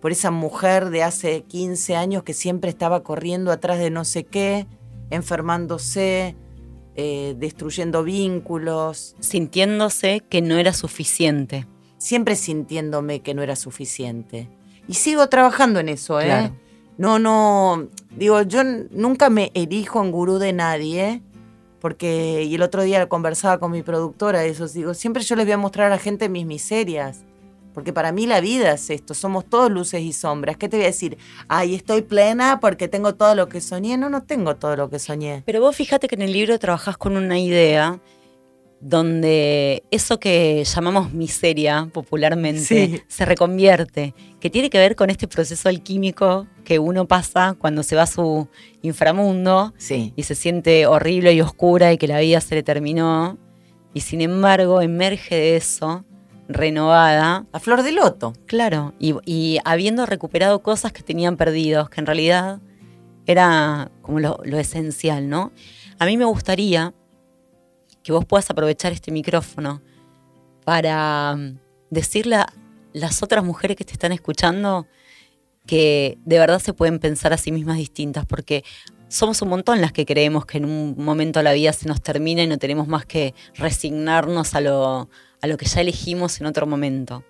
por 0.00 0.10
esa 0.10 0.30
mujer 0.30 0.88
de 0.90 1.02
hace 1.02 1.42
15 1.42 1.94
años 1.94 2.22
que 2.22 2.32
siempre 2.32 2.70
estaba 2.70 3.02
corriendo 3.02 3.52
atrás 3.52 3.78
de 3.78 3.90
no 3.90 4.04
sé 4.04 4.24
qué, 4.24 4.66
enfermándose, 5.10 6.34
eh, 6.96 7.34
destruyendo 7.38 8.02
vínculos. 8.02 9.16
Sintiéndose 9.20 10.22
que 10.28 10.42
no 10.42 10.56
era 10.58 10.72
suficiente. 10.72 11.66
Siempre 11.98 12.36
sintiéndome 12.36 13.20
que 13.20 13.34
no 13.34 13.42
era 13.42 13.56
suficiente. 13.56 14.48
Y 14.88 14.94
sigo 14.94 15.28
trabajando 15.28 15.80
en 15.80 15.88
eso, 15.88 16.20
¿eh? 16.20 16.52
No, 16.98 17.18
no, 17.18 17.88
digo, 18.16 18.42
yo 18.42 18.62
nunca 18.64 19.30
me 19.30 19.50
erijo 19.54 20.02
en 20.02 20.10
gurú 20.10 20.38
de 20.38 20.52
nadie, 20.52 21.22
porque, 21.80 22.44
y 22.44 22.54
el 22.54 22.62
otro 22.62 22.82
día 22.82 23.08
conversaba 23.08 23.58
con 23.58 23.72
mi 23.72 23.82
productora, 23.82 24.44
eso, 24.44 24.68
digo, 24.68 24.92
siempre 24.92 25.22
yo 25.22 25.34
les 25.36 25.46
voy 25.46 25.52
a 25.52 25.58
mostrar 25.58 25.86
a 25.86 25.90
la 25.90 25.98
gente 25.98 26.28
mis 26.28 26.44
miserias 26.44 27.24
porque 27.72 27.92
para 27.92 28.12
mí 28.12 28.26
la 28.26 28.40
vida 28.40 28.72
es 28.72 28.90
esto, 28.90 29.14
somos 29.14 29.44
todos 29.44 29.70
luces 29.70 30.02
y 30.02 30.12
sombras. 30.12 30.56
¿Qué 30.56 30.68
te 30.68 30.76
voy 30.76 30.84
a 30.84 30.88
decir? 30.88 31.18
Ay, 31.48 31.74
estoy 31.74 32.02
plena 32.02 32.60
porque 32.60 32.88
tengo 32.88 33.14
todo 33.14 33.34
lo 33.34 33.48
que 33.48 33.60
soñé. 33.60 33.96
No, 33.96 34.08
no 34.08 34.22
tengo 34.22 34.56
todo 34.56 34.76
lo 34.76 34.90
que 34.90 34.98
soñé. 34.98 35.42
Pero 35.46 35.60
vos 35.60 35.74
fíjate 35.76 36.08
que 36.08 36.14
en 36.14 36.22
el 36.22 36.32
libro 36.32 36.58
trabajás 36.58 36.96
con 36.96 37.16
una 37.16 37.38
idea 37.38 38.00
donde 38.82 39.84
eso 39.92 40.18
que 40.18 40.64
llamamos 40.64 41.12
miseria 41.12 41.88
popularmente 41.92 43.04
se 43.06 43.24
reconvierte, 43.24 44.12
que 44.40 44.50
tiene 44.50 44.70
que 44.70 44.78
ver 44.78 44.96
con 44.96 45.08
este 45.08 45.28
proceso 45.28 45.68
alquímico 45.68 46.48
que 46.64 46.80
uno 46.80 47.06
pasa 47.06 47.54
cuando 47.56 47.84
se 47.84 47.94
va 47.94 48.02
a 48.02 48.06
su 48.06 48.48
inframundo 48.82 49.72
y 50.16 50.22
se 50.24 50.34
siente 50.34 50.86
horrible 50.86 51.32
y 51.32 51.40
oscura 51.40 51.92
y 51.92 51.98
que 51.98 52.08
la 52.08 52.18
vida 52.18 52.40
se 52.40 52.56
le 52.56 52.64
terminó. 52.64 53.38
Y 53.94 54.00
sin 54.00 54.20
embargo 54.20 54.80
emerge 54.80 55.36
de 55.36 55.56
eso 55.56 56.04
renovada. 56.48 57.46
A 57.52 57.60
flor 57.60 57.82
de 57.82 57.92
loto. 57.92 58.32
Claro, 58.46 58.94
y, 58.98 59.58
habiendo 59.64 60.06
recuperado 60.06 60.62
cosas 60.62 60.92
que 60.92 61.02
tenían 61.02 61.36
perdidos, 61.36 61.90
que 61.90 62.00
en 62.00 62.06
realidad 62.06 62.60
era 63.26 63.90
como 64.02 64.20
lo, 64.20 64.42
esencial, 64.58 65.28
¿no? 65.28 65.52
A 65.98 66.06
mí 66.06 66.16
me 66.16 66.24
gustaría 66.24 66.92
que 68.02 68.12
vos 68.12 68.24
puedas 68.24 68.50
aprovechar 68.50 68.92
este 68.92 69.12
micrófono 69.12 69.80
para 70.64 71.36
mm, 71.36 71.58
decirle 71.90 72.36
a 72.36 72.52
las 72.92 73.22
otras 73.22 73.44
mujeres 73.44 73.76
que 73.76 73.84
te 73.84 73.92
están 73.92 74.12
escuchando 74.12 74.86
que 75.66 76.18
de 76.24 76.38
verdad 76.40 76.58
se 76.58 76.72
pueden 76.72 76.98
pensar 76.98 77.32
a 77.32 77.36
sí 77.36 77.52
mismas 77.52 77.76
distintas, 77.76 78.26
porque 78.26 78.64
somos 79.08 79.40
un 79.42 79.50
montón 79.50 79.80
las 79.80 79.92
que 79.92 80.04
creemos 80.04 80.46
que 80.46 80.58
en 80.58 80.64
un 80.64 80.96
momento 80.96 81.40
la 81.42 81.52
vida 81.52 81.72
se 81.72 81.86
nos 81.86 82.02
termina 82.02 82.42
y 82.42 82.48
no 82.48 82.58
tenemos 82.58 82.88
más 82.88 83.06
que 83.06 83.34
resignarnos 83.54 84.54
a 84.54 84.60
lo, 84.60 85.08
a 85.42 85.46
lo 85.48 85.56
que 85.58 85.66
ya 85.66 85.80
elegimos 85.80 86.40
en 86.40 86.46
otro 86.46 86.66
momento. 86.66 87.24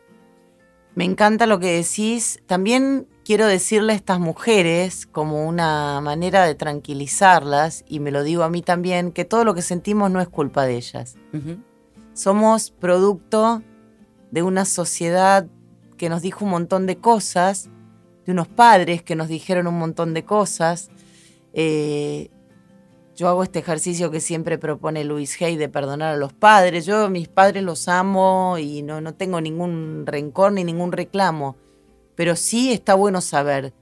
Me 0.94 1.04
encanta 1.04 1.46
lo 1.46 1.58
que 1.58 1.72
decís. 1.72 2.40
También 2.46 3.08
quiero 3.24 3.46
decirle 3.46 3.94
a 3.94 3.96
estas 3.96 4.20
mujeres, 4.20 5.06
como 5.06 5.48
una 5.48 6.00
manera 6.02 6.44
de 6.44 6.54
tranquilizarlas, 6.54 7.84
y 7.88 8.00
me 8.00 8.10
lo 8.10 8.22
digo 8.22 8.42
a 8.42 8.50
mí 8.50 8.62
también, 8.62 9.10
que 9.12 9.24
todo 9.24 9.44
lo 9.44 9.54
que 9.54 9.62
sentimos 9.62 10.10
no 10.10 10.20
es 10.20 10.28
culpa 10.28 10.64
de 10.66 10.76
ellas. 10.76 11.16
Somos 12.12 12.70
producto 12.70 13.62
de 14.30 14.42
una 14.42 14.66
sociedad 14.66 15.46
que 15.96 16.10
nos 16.10 16.20
dijo 16.20 16.44
un 16.44 16.50
montón 16.50 16.86
de 16.86 16.96
cosas, 16.96 17.70
de 18.26 18.32
unos 18.32 18.48
padres 18.48 19.02
que 19.02 19.16
nos 19.16 19.28
dijeron 19.28 19.66
un 19.66 19.78
montón 19.78 20.12
de 20.12 20.24
cosas, 20.24 20.90
eh, 21.54 22.30
yo 23.22 23.28
hago 23.28 23.44
este 23.44 23.60
ejercicio 23.60 24.10
que 24.10 24.18
siempre 24.18 24.58
propone 24.58 25.04
Luis 25.04 25.40
Hay 25.40 25.56
de 25.56 25.68
perdonar 25.68 26.14
a 26.14 26.16
los 26.16 26.32
padres. 26.32 26.86
Yo 26.86 27.08
mis 27.08 27.28
padres 27.28 27.62
los 27.62 27.86
amo 27.86 28.58
y 28.58 28.82
no, 28.82 29.00
no 29.00 29.14
tengo 29.14 29.40
ningún 29.40 30.02
rencor 30.06 30.50
ni 30.50 30.64
ningún 30.64 30.90
reclamo. 30.90 31.54
Pero 32.16 32.34
sí 32.34 32.72
está 32.72 32.94
bueno 32.94 33.20
saber 33.20 33.72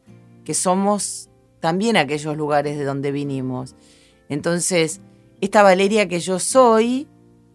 que 0.44 0.52
somos 0.52 1.30
también 1.58 1.96
aquellos 1.96 2.36
lugares 2.36 2.76
de 2.76 2.84
donde 2.84 3.12
vinimos. 3.12 3.76
Entonces, 4.28 5.00
esta 5.40 5.62
Valeria 5.62 6.06
que 6.06 6.20
yo 6.20 6.38
soy 6.38 7.08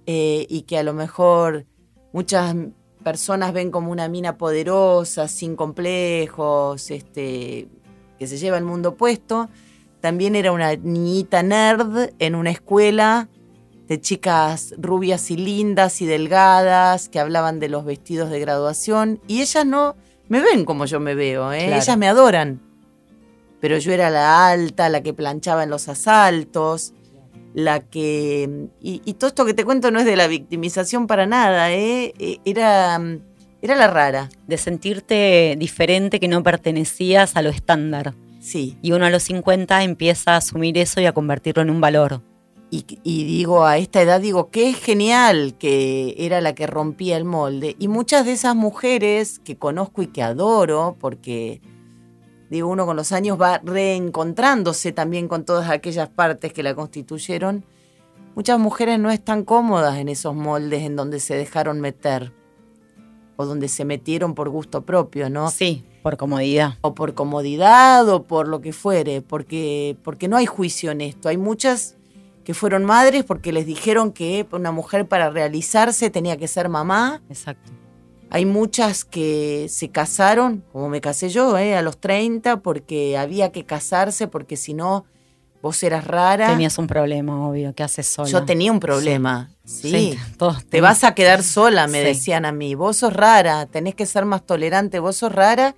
eh, 0.07 0.47
y 0.49 0.63
que 0.63 0.79
a 0.79 0.83
lo 0.83 0.93
mejor 0.93 1.67
muchas 2.13 2.55
personas 3.03 3.53
ven 3.53 3.69
como 3.69 3.91
una 3.91 4.07
mina 4.07 4.39
poderosa, 4.39 5.27
sin 5.27 5.55
complejos, 5.55 6.89
este, 6.89 7.67
que 8.17 8.25
se 8.25 8.39
lleva 8.39 8.57
el 8.57 8.63
mundo 8.63 8.95
puesto, 8.95 9.49
también 10.05 10.35
era 10.35 10.51
una 10.51 10.75
niñita 10.75 11.41
nerd 11.41 12.11
en 12.19 12.35
una 12.35 12.51
escuela 12.51 13.27
de 13.87 13.99
chicas 13.99 14.75
rubias 14.77 15.31
y 15.31 15.35
lindas 15.35 15.99
y 15.99 16.05
delgadas 16.05 17.09
que 17.09 17.19
hablaban 17.19 17.59
de 17.59 17.69
los 17.69 17.85
vestidos 17.85 18.29
de 18.29 18.39
graduación 18.39 19.19
y 19.27 19.41
ellas 19.41 19.65
no 19.65 19.95
me 20.27 20.41
ven 20.41 20.63
como 20.63 20.85
yo 20.85 20.99
me 20.99 21.15
veo, 21.15 21.51
¿eh? 21.51 21.75
ellas 21.75 21.97
me 21.97 22.07
adoran. 22.07 22.61
Pero 23.59 23.79
yo 23.79 23.91
era 23.93 24.11
la 24.11 24.47
alta, 24.47 24.89
la 24.89 25.01
que 25.01 25.15
planchaba 25.15 25.63
en 25.63 25.71
los 25.71 25.89
asaltos, 25.89 26.93
la 27.55 27.79
que... 27.79 28.67
Y, 28.79 29.11
todo 29.13 29.29
esto 29.29 29.43
que 29.43 29.55
te 29.55 29.65
cuento 29.65 29.89
no 29.89 29.97
es 29.97 30.05
de 30.05 30.15
la 30.15 30.27
victimización 30.27 31.07
para 31.07 31.25
nada, 31.25 31.71
¿eh? 31.71 32.13
E, 32.19 32.41
era, 32.45 33.01
era 33.63 33.75
la 33.75 33.87
rara. 33.87 34.29
De 34.45 34.59
sentirte 34.59 35.55
diferente, 35.57 36.19
que 36.19 36.27
no 36.27 36.43
pertenecías 36.43 37.35
a 37.35 37.41
lo 37.41 37.49
estándar. 37.49 38.13
Y 38.53 38.91
uno 38.91 39.05
a 39.05 39.09
los 39.09 39.23
50 39.23 39.83
empieza 39.83 40.33
a 40.33 40.37
asumir 40.37 40.77
eso 40.77 41.01
y 41.01 41.05
a 41.05 41.13
convertirlo 41.13 41.63
en 41.63 41.69
un 41.69 41.81
valor. 41.81 42.21
Y, 42.71 42.83
digo, 43.23 43.65
a 43.65 43.77
esta 43.77 44.01
edad 44.01 44.19
digo, 44.19 44.49
qué 44.49 44.73
genial 44.73 45.55
que 45.57 46.13
era 46.17 46.41
la 46.41 46.53
que 46.55 46.67
rompía 46.67 47.15
el 47.15 47.23
molde. 47.23 47.75
Y 47.79 47.87
muchas 47.87 48.25
de 48.25 48.33
esas 48.33 48.55
mujeres 48.55 49.39
que 49.39 49.55
conozco 49.55 50.01
y 50.01 50.07
que 50.07 50.21
adoro, 50.21 50.97
porque 50.99 51.61
digo, 52.49 52.67
uno 52.67 52.85
con 52.85 52.97
los 52.97 53.13
años 53.13 53.39
va 53.41 53.61
reencontrándose 53.63 54.91
también 54.91 55.29
con 55.29 55.45
todas 55.45 55.69
aquellas 55.69 56.09
partes 56.09 56.51
que 56.51 56.63
la 56.63 56.75
constituyeron, 56.75 57.63
muchas 58.35 58.59
mujeres 58.59 58.99
no 58.99 59.09
están 59.09 59.45
cómodas 59.45 59.97
en 59.97 60.09
esos 60.09 60.35
moldes 60.35 60.83
en 60.83 60.97
donde 60.97 61.21
se 61.21 61.35
dejaron 61.35 61.79
meter 61.79 62.33
o 63.37 63.45
donde 63.45 63.69
se 63.69 63.85
metieron 63.85 64.35
por 64.35 64.49
gusto 64.49 64.85
propio, 64.85 65.29
¿no? 65.29 65.49
Sí, 65.49 65.85
por 66.05 66.17
comodidad. 66.17 66.75
O 66.81 66.93
por 66.93 67.15
comodidad 67.15 68.07
o 68.09 68.21
por 68.21 68.47
lo 68.47 68.61
que 68.61 68.73
fuere, 68.73 69.23
porque, 69.23 69.97
porque 70.03 70.27
no 70.27 70.37
hay 70.37 70.45
juicio 70.45 70.91
en 70.91 71.01
esto. 71.01 71.29
Hay 71.29 71.37
muchas 71.37 71.95
que 72.43 72.53
fueron 72.53 72.85
madres 72.85 73.23
porque 73.23 73.51
les 73.51 73.65
dijeron 73.65 74.11
que 74.11 74.45
una 74.51 74.71
mujer 74.71 75.07
para 75.07 75.31
realizarse 75.31 76.11
tenía 76.11 76.37
que 76.37 76.47
ser 76.47 76.69
mamá. 76.69 77.23
Exacto. 77.27 77.71
Hay 78.29 78.45
muchas 78.45 79.03
que 79.03 79.65
se 79.67 79.89
casaron, 79.89 80.63
como 80.71 80.89
me 80.89 81.01
casé 81.01 81.29
yo, 81.29 81.57
¿eh? 81.57 81.75
a 81.75 81.81
los 81.81 81.97
30, 81.97 82.57
porque 82.57 83.17
había 83.17 83.51
que 83.51 83.65
casarse, 83.65 84.27
porque 84.27 84.57
si 84.57 84.75
no, 84.75 85.05
vos 85.63 85.81
eras 85.81 86.05
rara. 86.05 86.49
Tenías 86.49 86.77
un 86.77 86.85
problema, 86.85 87.49
obvio, 87.49 87.73
¿qué 87.73 87.81
haces 87.81 88.05
sola? 88.05 88.29
Yo 88.29 88.45
tenía 88.45 88.71
un 88.71 88.79
problema. 88.79 89.49
Sí, 89.63 90.15
te 90.69 90.81
vas 90.81 91.03
a 91.03 91.15
quedar 91.15 91.41
sola, 91.41 91.87
me 91.87 92.03
decían 92.03 92.45
a 92.45 92.51
mí. 92.51 92.75
Vos 92.75 92.97
sos 92.97 93.11
rara, 93.11 93.65
tenés 93.65 93.95
que 93.95 94.05
ser 94.05 94.25
más 94.25 94.45
tolerante, 94.45 94.99
vos 94.99 95.15
sos 95.15 95.31
rara. 95.31 95.73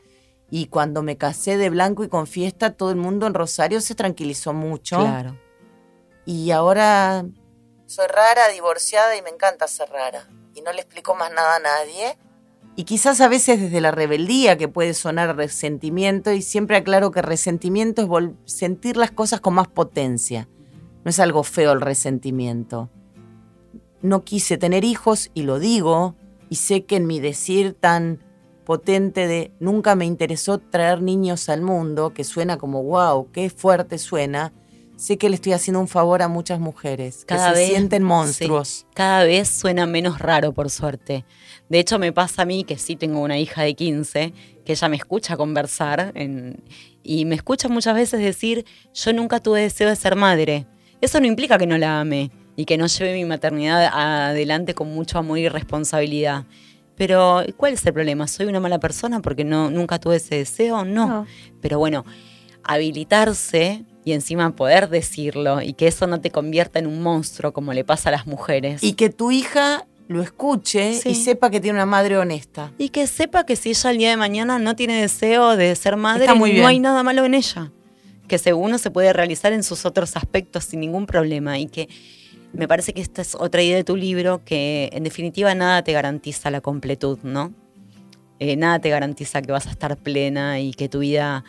Y 0.49 0.67
cuando 0.67 1.03
me 1.03 1.17
casé 1.17 1.57
de 1.57 1.69
blanco 1.69 2.03
y 2.03 2.09
con 2.09 2.27
fiesta, 2.27 2.73
todo 2.73 2.89
el 2.91 2.95
mundo 2.95 3.27
en 3.27 3.33
Rosario 3.33 3.81
se 3.81 3.95
tranquilizó 3.95 4.53
mucho. 4.53 4.99
Claro. 4.99 5.37
Y 6.25 6.51
ahora 6.51 7.25
soy 7.85 8.07
rara, 8.07 8.49
divorciada 8.53 9.15
y 9.15 9.21
me 9.21 9.29
encanta 9.29 9.67
ser 9.67 9.89
rara. 9.89 10.27
Y 10.53 10.61
no 10.61 10.71
le 10.71 10.81
explico 10.81 11.15
más 11.15 11.31
nada 11.31 11.57
a 11.57 11.59
nadie. 11.59 12.17
Y 12.75 12.83
quizás 12.83 13.21
a 13.21 13.27
veces 13.27 13.59
desde 13.59 13.81
la 13.81 13.91
rebeldía 13.91 14.57
que 14.57 14.67
puede 14.67 14.93
sonar 14.93 15.35
resentimiento, 15.35 16.31
y 16.31 16.41
siempre 16.41 16.77
aclaro 16.77 17.11
que 17.11 17.21
resentimiento 17.21 18.01
es 18.01 18.53
sentir 18.53 18.97
las 18.97 19.11
cosas 19.11 19.41
con 19.41 19.55
más 19.55 19.67
potencia. 19.67 20.47
No 21.03 21.09
es 21.09 21.19
algo 21.19 21.43
feo 21.43 21.71
el 21.71 21.81
resentimiento 21.81 22.89
no 24.01 24.23
quise 24.23 24.57
tener 24.57 24.83
hijos 24.83 25.31
y 25.33 25.43
lo 25.43 25.59
digo, 25.59 26.15
y 26.49 26.55
sé 26.55 26.85
que 26.85 26.95
en 26.95 27.07
mi 27.07 27.19
decir 27.19 27.73
tan 27.73 28.23
potente 28.67 29.27
de 29.27 29.53
nunca 29.61 29.95
me 29.95 30.03
interesó 30.05 30.57
traer 30.57 31.01
niños 31.01 31.47
al 31.47 31.61
mundo, 31.61 32.13
que 32.13 32.25
suena 32.25 32.57
como 32.57 32.83
wow, 32.83 33.31
qué 33.31 33.49
fuerte 33.49 33.97
suena, 33.97 34.51
sé 34.97 35.17
que 35.17 35.29
le 35.29 35.35
estoy 35.35 35.53
haciendo 35.53 35.79
un 35.79 35.87
favor 35.87 36.21
a 36.21 36.27
muchas 36.27 36.59
mujeres 36.59 37.23
Cada 37.25 37.51
que 37.51 37.55
se 37.55 37.61
vez- 37.61 37.69
sienten 37.69 38.03
monstruos. 38.03 38.67
Sí, 38.67 38.85
cada 38.93 39.23
vez 39.23 39.47
suena 39.47 39.85
menos 39.85 40.19
raro, 40.19 40.51
por 40.53 40.69
suerte. 40.69 41.23
De 41.69 41.79
hecho, 41.79 41.97
me 41.97 42.11
pasa 42.11 42.41
a 42.41 42.45
mí 42.45 42.65
que 42.65 42.77
sí 42.77 42.97
tengo 42.97 43.21
una 43.21 43.39
hija 43.39 43.61
de 43.63 43.73
15, 43.73 44.33
que 44.65 44.73
ella 44.73 44.89
me 44.89 44.97
escucha 44.97 45.37
conversar 45.37 46.11
en- 46.15 46.61
y 47.03 47.23
me 47.23 47.35
escucha 47.35 47.69
muchas 47.69 47.95
veces 47.95 48.19
decir, 48.19 48.65
yo 48.93 49.13
nunca 49.13 49.39
tuve 49.39 49.61
deseo 49.61 49.87
de 49.87 49.95
ser 49.95 50.17
madre. 50.17 50.67
Eso 50.99 51.21
no 51.21 51.25
implica 51.27 51.57
que 51.57 51.67
no 51.67 51.77
la 51.77 52.01
ame 52.01 52.31
y 52.57 52.65
que 52.65 52.75
no 52.77 52.87
lleve 52.87 53.13
mi 53.13 53.23
maternidad 53.23 53.85
adelante 53.93 54.73
con 54.73 54.89
mucho 54.93 55.19
amor 55.19 55.37
y 55.37 55.47
responsabilidad. 55.47 56.45
Pero, 56.97 57.43
¿cuál 57.57 57.73
es 57.73 57.85
el 57.85 57.93
problema? 57.93 58.27
¿Soy 58.27 58.47
una 58.47 58.59
mala 58.59 58.79
persona 58.79 59.21
porque 59.21 59.43
no, 59.45 59.69
nunca 59.69 59.99
tuve 59.99 60.15
ese 60.17 60.35
deseo? 60.35 60.83
no. 60.83 61.07
No. 61.07 61.27
Pero 61.61 61.77
bueno, 61.79 62.03
habilitarse 62.63 63.85
y 64.05 64.13
encima 64.13 64.55
poder 64.55 64.89
decirlo 64.89 65.61
y 65.61 65.73
que 65.73 65.87
eso 65.87 66.07
no 66.07 66.21
te 66.21 66.31
convierta 66.31 66.79
en 66.79 66.87
un 66.87 67.01
monstruo 67.01 67.51
como 67.53 67.73
le 67.73 67.83
pasa 67.83 68.09
a 68.09 68.11
las 68.11 68.27
mujeres. 68.27 68.83
Y 68.83 68.93
que 68.93 69.09
tu 69.09 69.31
hija 69.31 69.85
lo 70.07 70.21
escuche 70.21 70.93
Sí. 70.93 71.09
y 71.09 71.15
sepa 71.15 71.49
que 71.49 71.59
tiene 71.59 71.77
una 71.77 71.85
madre 71.85 72.17
honesta. 72.17 72.71
Y 72.77 72.89
que 72.89 73.07
sepa 73.07 73.45
que 73.45 73.55
si 73.55 73.69
ella 73.71 73.91
el 73.91 73.97
día 73.97 74.09
de 74.09 74.17
mañana 74.17 74.57
no 74.59 74.75
tiene 74.75 75.01
deseo 75.01 75.57
de 75.57 75.75
ser 75.75 75.97
madre, 75.97 76.33
muy 76.33 76.53
no 76.53 76.67
hay 76.67 76.79
nada 76.79 77.03
malo 77.03 77.25
en 77.25 77.33
ella. 77.33 77.71
Que 78.27 78.37
se- 78.37 78.53
uno 78.53 78.77
se 78.77 78.91
puede 78.91 79.11
realizar 79.13 79.51
en 79.53 79.63
sus 79.63 79.85
otros 79.85 80.15
aspectos 80.15 80.63
sin 80.65 80.79
ningún 80.79 81.05
problema. 81.05 81.59
Y 81.59 81.67
que 81.67 81.89
me 82.53 82.67
parece 82.67 82.93
que 82.93 83.01
esta 83.01 83.21
es 83.21 83.35
otra 83.35 83.61
idea 83.61 83.75
de 83.75 83.83
tu 83.83 83.95
libro, 83.95 84.43
que 84.43 84.89
en 84.93 85.03
definitiva 85.03 85.53
nada 85.55 85.83
te 85.83 85.93
garantiza 85.93 86.49
la 86.51 86.61
completud, 86.61 87.19
¿no? 87.23 87.53
Eh, 88.39 88.55
nada 88.55 88.79
te 88.79 88.89
garantiza 88.89 89.41
que 89.41 89.51
vas 89.51 89.67
a 89.67 89.71
estar 89.71 89.97
plena 89.97 90.59
y 90.59 90.71
que 90.71 90.89
tu 90.89 90.99
vida 90.99 91.43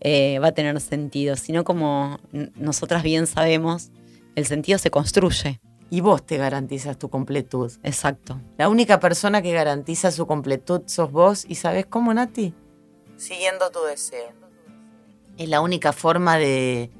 eh, 0.00 0.38
va 0.38 0.48
a 0.48 0.52
tener 0.52 0.78
sentido, 0.80 1.36
sino 1.36 1.64
como 1.64 2.18
nosotras 2.56 3.02
bien 3.02 3.26
sabemos, 3.26 3.90
el 4.34 4.46
sentido 4.46 4.78
se 4.78 4.90
construye. 4.90 5.60
Y 5.90 6.00
vos 6.00 6.24
te 6.24 6.38
garantizas 6.38 6.98
tu 6.98 7.08
completud. 7.08 7.70
Exacto. 7.82 8.40
La 8.58 8.68
única 8.68 8.98
persona 9.00 9.42
que 9.42 9.52
garantiza 9.52 10.10
su 10.10 10.26
completud 10.26 10.82
sos 10.86 11.12
vos. 11.12 11.44
¿Y 11.46 11.54
sabes 11.54 11.86
cómo, 11.86 12.12
Nati? 12.12 12.52
Siguiendo 13.16 13.70
tu 13.70 13.80
deseo. 13.84 14.32
Es 15.36 15.48
la 15.48 15.60
única 15.60 15.92
forma 15.92 16.36
de, 16.36 16.90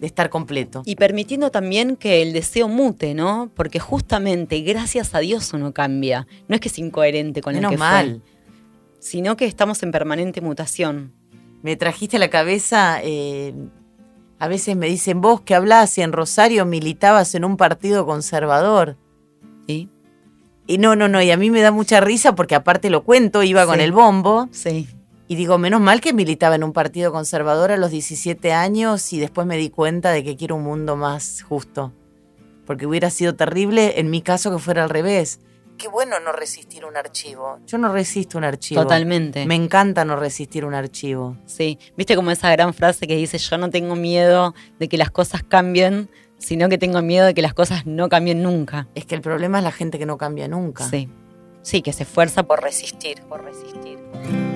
de 0.00 0.06
estar 0.06 0.30
completo. 0.30 0.82
Y 0.86 0.96
permitiendo 0.96 1.50
también 1.50 1.94
que 1.94 2.22
el 2.22 2.32
deseo 2.32 2.68
mute, 2.68 3.12
¿no? 3.14 3.50
Porque 3.54 3.78
justamente 3.78 4.60
gracias 4.62 5.14
a 5.14 5.18
Dios 5.18 5.52
uno 5.52 5.72
cambia. 5.72 6.26
No 6.48 6.54
es 6.54 6.60
que 6.60 6.68
es 6.68 6.78
incoherente 6.78 7.42
con 7.42 7.54
Menos 7.54 7.70
el 7.72 7.76
que 7.76 7.78
mal. 7.78 8.22
fue, 8.22 8.98
sino 8.98 9.36
que 9.36 9.44
estamos 9.44 9.82
en 9.82 9.92
permanente 9.92 10.40
mutación. 10.40 11.12
Me 11.62 11.76
trajiste 11.76 12.16
a 12.16 12.20
la 12.20 12.30
cabeza, 12.30 13.00
eh, 13.02 13.52
a 14.38 14.48
veces 14.48 14.74
me 14.74 14.86
dicen, 14.86 15.20
vos 15.20 15.42
que 15.42 15.54
hablás 15.54 15.98
y 15.98 16.00
en 16.02 16.12
Rosario 16.12 16.64
militabas 16.64 17.34
en 17.34 17.44
un 17.44 17.58
partido 17.58 18.06
conservador. 18.06 18.96
¿Sí? 19.68 19.90
Y 20.66 20.78
no, 20.78 20.96
no, 20.96 21.08
no, 21.08 21.20
y 21.20 21.30
a 21.30 21.36
mí 21.36 21.50
me 21.50 21.60
da 21.60 21.72
mucha 21.72 22.00
risa 22.00 22.34
porque 22.34 22.54
aparte 22.54 22.88
lo 22.88 23.02
cuento, 23.04 23.42
iba 23.42 23.66
con 23.66 23.80
el 23.80 23.92
bombo 23.92 24.48
Sí. 24.50 24.88
Y 25.30 25.36
digo, 25.36 25.58
menos 25.58 25.80
mal 25.80 26.00
que 26.00 26.12
militaba 26.12 26.56
en 26.56 26.64
un 26.64 26.72
partido 26.72 27.12
conservador 27.12 27.70
a 27.70 27.76
los 27.76 27.92
17 27.92 28.52
años 28.52 29.12
y 29.12 29.20
después 29.20 29.46
me 29.46 29.56
di 29.56 29.70
cuenta 29.70 30.10
de 30.10 30.24
que 30.24 30.34
quiero 30.34 30.56
un 30.56 30.64
mundo 30.64 30.96
más 30.96 31.42
justo. 31.42 31.92
Porque 32.66 32.84
hubiera 32.84 33.10
sido 33.10 33.36
terrible 33.36 34.00
en 34.00 34.10
mi 34.10 34.22
caso 34.22 34.50
que 34.50 34.58
fuera 34.58 34.82
al 34.82 34.90
revés. 34.90 35.38
Qué 35.78 35.86
bueno 35.86 36.18
no 36.18 36.32
resistir 36.32 36.84
un 36.84 36.96
archivo. 36.96 37.60
Yo 37.64 37.78
no 37.78 37.92
resisto 37.92 38.38
un 38.38 38.44
archivo. 38.44 38.82
Totalmente. 38.82 39.46
Me 39.46 39.54
encanta 39.54 40.04
no 40.04 40.16
resistir 40.16 40.64
un 40.64 40.74
archivo. 40.74 41.36
Sí. 41.46 41.78
¿Viste 41.96 42.16
como 42.16 42.32
esa 42.32 42.50
gran 42.50 42.74
frase 42.74 43.06
que 43.06 43.14
dice, 43.14 43.38
yo 43.38 43.56
no 43.56 43.70
tengo 43.70 43.94
miedo 43.94 44.52
de 44.80 44.88
que 44.88 44.98
las 44.98 45.12
cosas 45.12 45.44
cambien, 45.44 46.10
sino 46.38 46.68
que 46.68 46.76
tengo 46.76 47.02
miedo 47.02 47.26
de 47.26 47.34
que 47.34 47.42
las 47.42 47.54
cosas 47.54 47.86
no 47.86 48.08
cambien 48.08 48.42
nunca? 48.42 48.88
Es 48.96 49.04
que 49.04 49.14
el 49.14 49.20
problema 49.20 49.58
es 49.58 49.64
la 49.64 49.70
gente 49.70 49.96
que 49.96 50.06
no 50.06 50.18
cambia 50.18 50.48
nunca. 50.48 50.88
Sí. 50.88 51.08
Sí, 51.62 51.82
que 51.82 51.92
se 51.92 52.02
esfuerza 52.02 52.42
por 52.42 52.60
resistir, 52.60 53.20
por 53.28 53.44
resistir. 53.44 54.49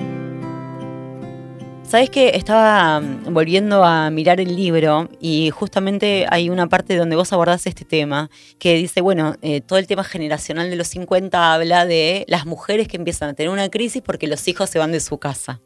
Sabes 1.87 2.09
que 2.09 2.35
estaba 2.35 2.99
mm, 2.99 3.33
volviendo 3.33 3.83
a 3.85 4.09
mirar 4.09 4.41
el 4.41 4.55
libro 4.55 5.07
y 5.19 5.51
justamente 5.51 6.25
hay 6.29 6.49
una 6.49 6.67
parte 6.67 6.97
donde 6.97 7.15
vos 7.15 7.31
abordás 7.31 7.67
este 7.67 7.85
tema 7.85 8.29
que 8.57 8.73
dice, 8.73 9.01
bueno, 9.01 9.35
eh, 9.43 9.61
todo 9.61 9.77
el 9.77 9.85
tema 9.85 10.03
generacional 10.03 10.69
de 10.69 10.75
los 10.75 10.87
50 10.87 11.53
habla 11.53 11.85
de 11.85 12.25
las 12.27 12.47
mujeres 12.47 12.87
que 12.87 12.97
empiezan 12.97 13.29
a 13.29 13.33
tener 13.33 13.51
una 13.51 13.69
crisis 13.69 14.01
porque 14.01 14.27
los 14.27 14.47
hijos 14.47 14.69
se 14.69 14.79
van 14.79 14.91
de 14.91 14.99
su 14.99 15.19
casa 15.19 15.61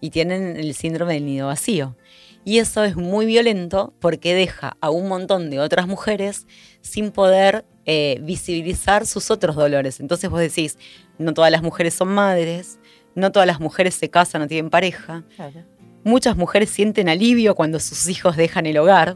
y 0.00 0.10
tienen 0.10 0.56
el 0.58 0.74
síndrome 0.74 1.14
del 1.14 1.26
nido 1.26 1.46
vacío. 1.46 1.96
Y 2.44 2.58
eso 2.58 2.84
es 2.84 2.96
muy 2.96 3.26
violento 3.26 3.94
porque 4.00 4.34
deja 4.34 4.76
a 4.80 4.90
un 4.90 5.08
montón 5.08 5.50
de 5.50 5.60
otras 5.60 5.86
mujeres 5.86 6.46
sin 6.82 7.10
poder 7.10 7.64
eh, 7.84 8.18
visibilizar 8.22 9.06
sus 9.06 9.30
otros 9.30 9.56
dolores. 9.56 9.98
Entonces 9.98 10.30
vos 10.30 10.40
decís, 10.40 10.78
no 11.18 11.34
todas 11.34 11.50
las 11.50 11.62
mujeres 11.62 11.94
son 11.94 12.08
madres, 12.08 12.78
no 13.14 13.32
todas 13.32 13.46
las 13.46 13.60
mujeres 13.60 13.94
se 13.94 14.10
casan 14.10 14.42
o 14.42 14.46
tienen 14.46 14.70
pareja, 14.70 15.24
Claro. 15.36 15.62
muchas 16.04 16.36
mujeres 16.36 16.70
sienten 16.70 17.08
alivio 17.08 17.54
cuando 17.54 17.80
sus 17.80 18.08
hijos 18.08 18.36
dejan 18.36 18.66
el 18.66 18.78
hogar, 18.78 19.14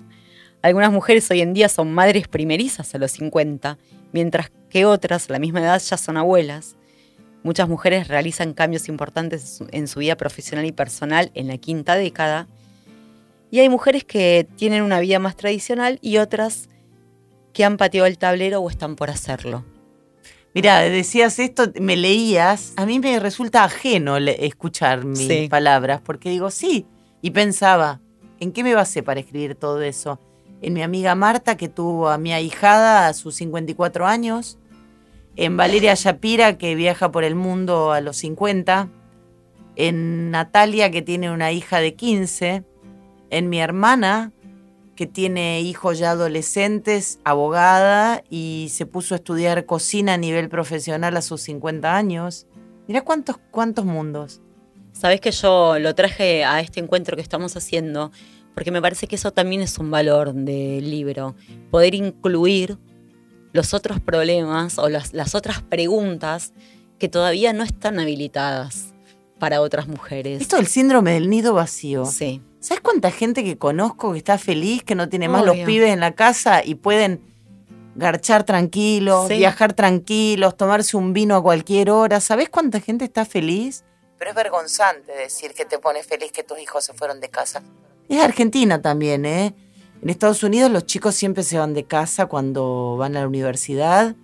algunas 0.62 0.92
mujeres 0.92 1.30
hoy 1.30 1.40
en 1.40 1.54
día 1.54 1.68
son 1.68 1.92
madres 1.92 2.28
primerizas 2.28 2.94
a 2.94 2.98
los 2.98 3.10
50, 3.12 3.78
mientras 4.12 4.50
que 4.70 4.84
otras 4.84 5.28
a 5.28 5.32
la 5.32 5.38
misma 5.38 5.60
edad 5.60 5.80
ya 5.82 5.96
son 5.96 6.16
abuelas. 6.16 6.76
Muchas 7.42 7.68
mujeres 7.68 8.06
realizan 8.06 8.52
cambios 8.54 8.88
importantes 8.88 9.42
en 9.42 9.48
su- 9.48 9.76
en 9.76 9.88
su 9.88 9.98
vida 10.00 10.16
profesional 10.16 10.64
y 10.64 10.70
personal 10.72 11.30
en 11.34 11.48
la 11.48 11.58
quinta 11.58 11.96
década. 11.96 12.46
Y 13.50 13.58
hay 13.58 13.68
mujeres 13.68 14.04
que 14.04 14.46
tienen 14.56 14.82
una 14.82 15.00
vida 15.00 15.18
más 15.18 15.34
tradicional 15.36 15.98
y 16.00 16.18
otras 16.18 16.68
que 17.52 17.64
han 17.64 17.76
pateado 17.76 18.06
el 18.06 18.16
tablero 18.16 18.60
o 18.60 18.70
están 18.70 18.94
por 18.96 19.10
hacerlo. 19.10 19.64
Mira, 20.54 20.80
decías 20.80 21.38
esto, 21.38 21.72
me 21.80 21.96
leías, 21.96 22.74
a 22.76 22.84
mí 22.84 22.98
me 23.00 23.18
resulta 23.18 23.64
ajeno 23.64 24.18
escuchar 24.18 25.04
mis 25.04 25.26
Sí. 25.26 25.48
palabras, 25.48 26.00
porque 26.04 26.28
digo, 26.28 26.50
sí, 26.50 26.86
y 27.22 27.30
pensaba, 27.30 28.00
¿en 28.38 28.52
qué 28.52 28.62
me 28.62 28.74
basé 28.74 29.02
para 29.02 29.20
escribir 29.20 29.54
todo 29.54 29.80
eso? 29.80 30.18
En 30.60 30.74
mi 30.74 30.82
amiga 30.82 31.14
Marta, 31.14 31.56
que 31.56 31.68
tuvo 31.68 32.10
a 32.10 32.18
mi 32.18 32.32
ahijada 32.32 33.06
a 33.08 33.14
sus 33.14 33.34
54 33.36 34.06
años, 34.06 34.58
en 35.36 35.56
Valeria 35.56 35.94
Shapira, 35.94 36.58
que 36.58 36.74
viaja 36.74 37.10
por 37.10 37.24
el 37.24 37.34
mundo 37.34 37.92
a 37.92 38.02
los 38.02 38.18
50, 38.18 38.88
en 39.76 40.30
Natalia, 40.30 40.90
que 40.90 41.00
tiene 41.00 41.30
una 41.30 41.50
hija 41.52 41.78
de 41.80 41.94
15, 41.94 42.62
en 43.30 43.48
mi 43.48 43.58
hermana, 43.58 44.32
que 45.02 45.08
tiene 45.08 45.62
hijos 45.62 45.98
ya 45.98 46.12
adolescentes, 46.12 47.18
abogada, 47.24 48.22
y 48.30 48.68
se 48.70 48.86
puso 48.86 49.16
a 49.16 49.16
estudiar 49.16 49.66
cocina 49.66 50.14
a 50.14 50.16
nivel 50.16 50.48
profesional 50.48 51.16
a 51.16 51.22
sus 51.22 51.40
50 51.40 51.96
años. 51.96 52.46
Mira 52.86 53.00
cuántos, 53.00 53.40
cuántos 53.50 53.84
mundos. 53.84 54.40
Sabes 54.92 55.20
que 55.20 55.32
yo 55.32 55.76
lo 55.80 55.96
traje 55.96 56.44
a 56.44 56.60
este 56.60 56.78
encuentro 56.78 57.16
que 57.16 57.22
estamos 57.22 57.56
haciendo 57.56 58.12
porque 58.54 58.70
me 58.70 58.80
parece 58.80 59.08
que 59.08 59.16
eso 59.16 59.32
también 59.32 59.60
es 59.60 59.76
un 59.80 59.90
valor 59.90 60.34
del 60.34 60.88
libro, 60.88 61.34
poder 61.72 61.96
incluir 61.96 62.78
los 63.52 63.74
otros 63.74 63.98
problemas 63.98 64.78
o 64.78 64.88
las, 64.88 65.12
las 65.14 65.34
otras 65.34 65.62
preguntas 65.62 66.52
que 67.00 67.08
todavía 67.08 67.52
no 67.52 67.64
están 67.64 67.98
habilitadas 67.98 68.94
para 69.40 69.62
otras 69.62 69.88
mujeres. 69.88 70.42
Esto 70.42 70.58
del 70.58 70.68
síndrome 70.68 71.14
del 71.14 71.28
nido 71.28 71.54
vacío. 71.54 72.06
Sí, 72.06 72.40
¿Sabes 72.62 72.80
cuánta 72.80 73.10
gente 73.10 73.42
que 73.42 73.58
conozco 73.58 74.12
que 74.12 74.18
está 74.18 74.38
feliz, 74.38 74.84
que 74.84 74.94
no 74.94 75.08
tiene 75.08 75.28
más 75.28 75.44
los 75.44 75.56
pibes 75.58 75.90
en 75.90 75.98
la 75.98 76.12
casa 76.12 76.64
y 76.64 76.76
pueden 76.76 77.20
garchar 77.96 78.44
tranquilos, 78.44 79.26
Sí. 79.26 79.38
viajar 79.38 79.72
tranquilos, 79.72 80.56
tomarse 80.56 80.96
un 80.96 81.12
vino 81.12 81.34
a 81.34 81.42
cualquier 81.42 81.90
hora? 81.90 82.20
¿Sabes 82.20 82.48
cuánta 82.48 82.78
gente 82.80 83.04
está 83.04 83.24
feliz? 83.24 83.82
Pero 84.16 84.30
es 84.30 84.36
vergonzante 84.36 85.10
decir 85.12 85.54
que 85.54 85.64
te 85.64 85.80
pone 85.80 86.04
feliz 86.04 86.30
que 86.30 86.44
tus 86.44 86.60
hijos 86.60 86.84
se 86.84 86.92
fueron 86.94 87.20
de 87.20 87.28
casa. 87.28 87.64
Es 88.08 88.22
Argentina 88.22 88.80
también, 88.80 89.26
¿eh? 89.26 89.54
En 90.00 90.08
Estados 90.08 90.44
Unidos 90.44 90.70
los 90.70 90.86
chicos 90.86 91.16
siempre 91.16 91.42
se 91.42 91.58
van 91.58 91.74
de 91.74 91.82
casa 91.84 92.26
cuando 92.26 92.96
van 92.96 93.16
a 93.16 93.20
la 93.22 93.26
universidad. 93.26 94.14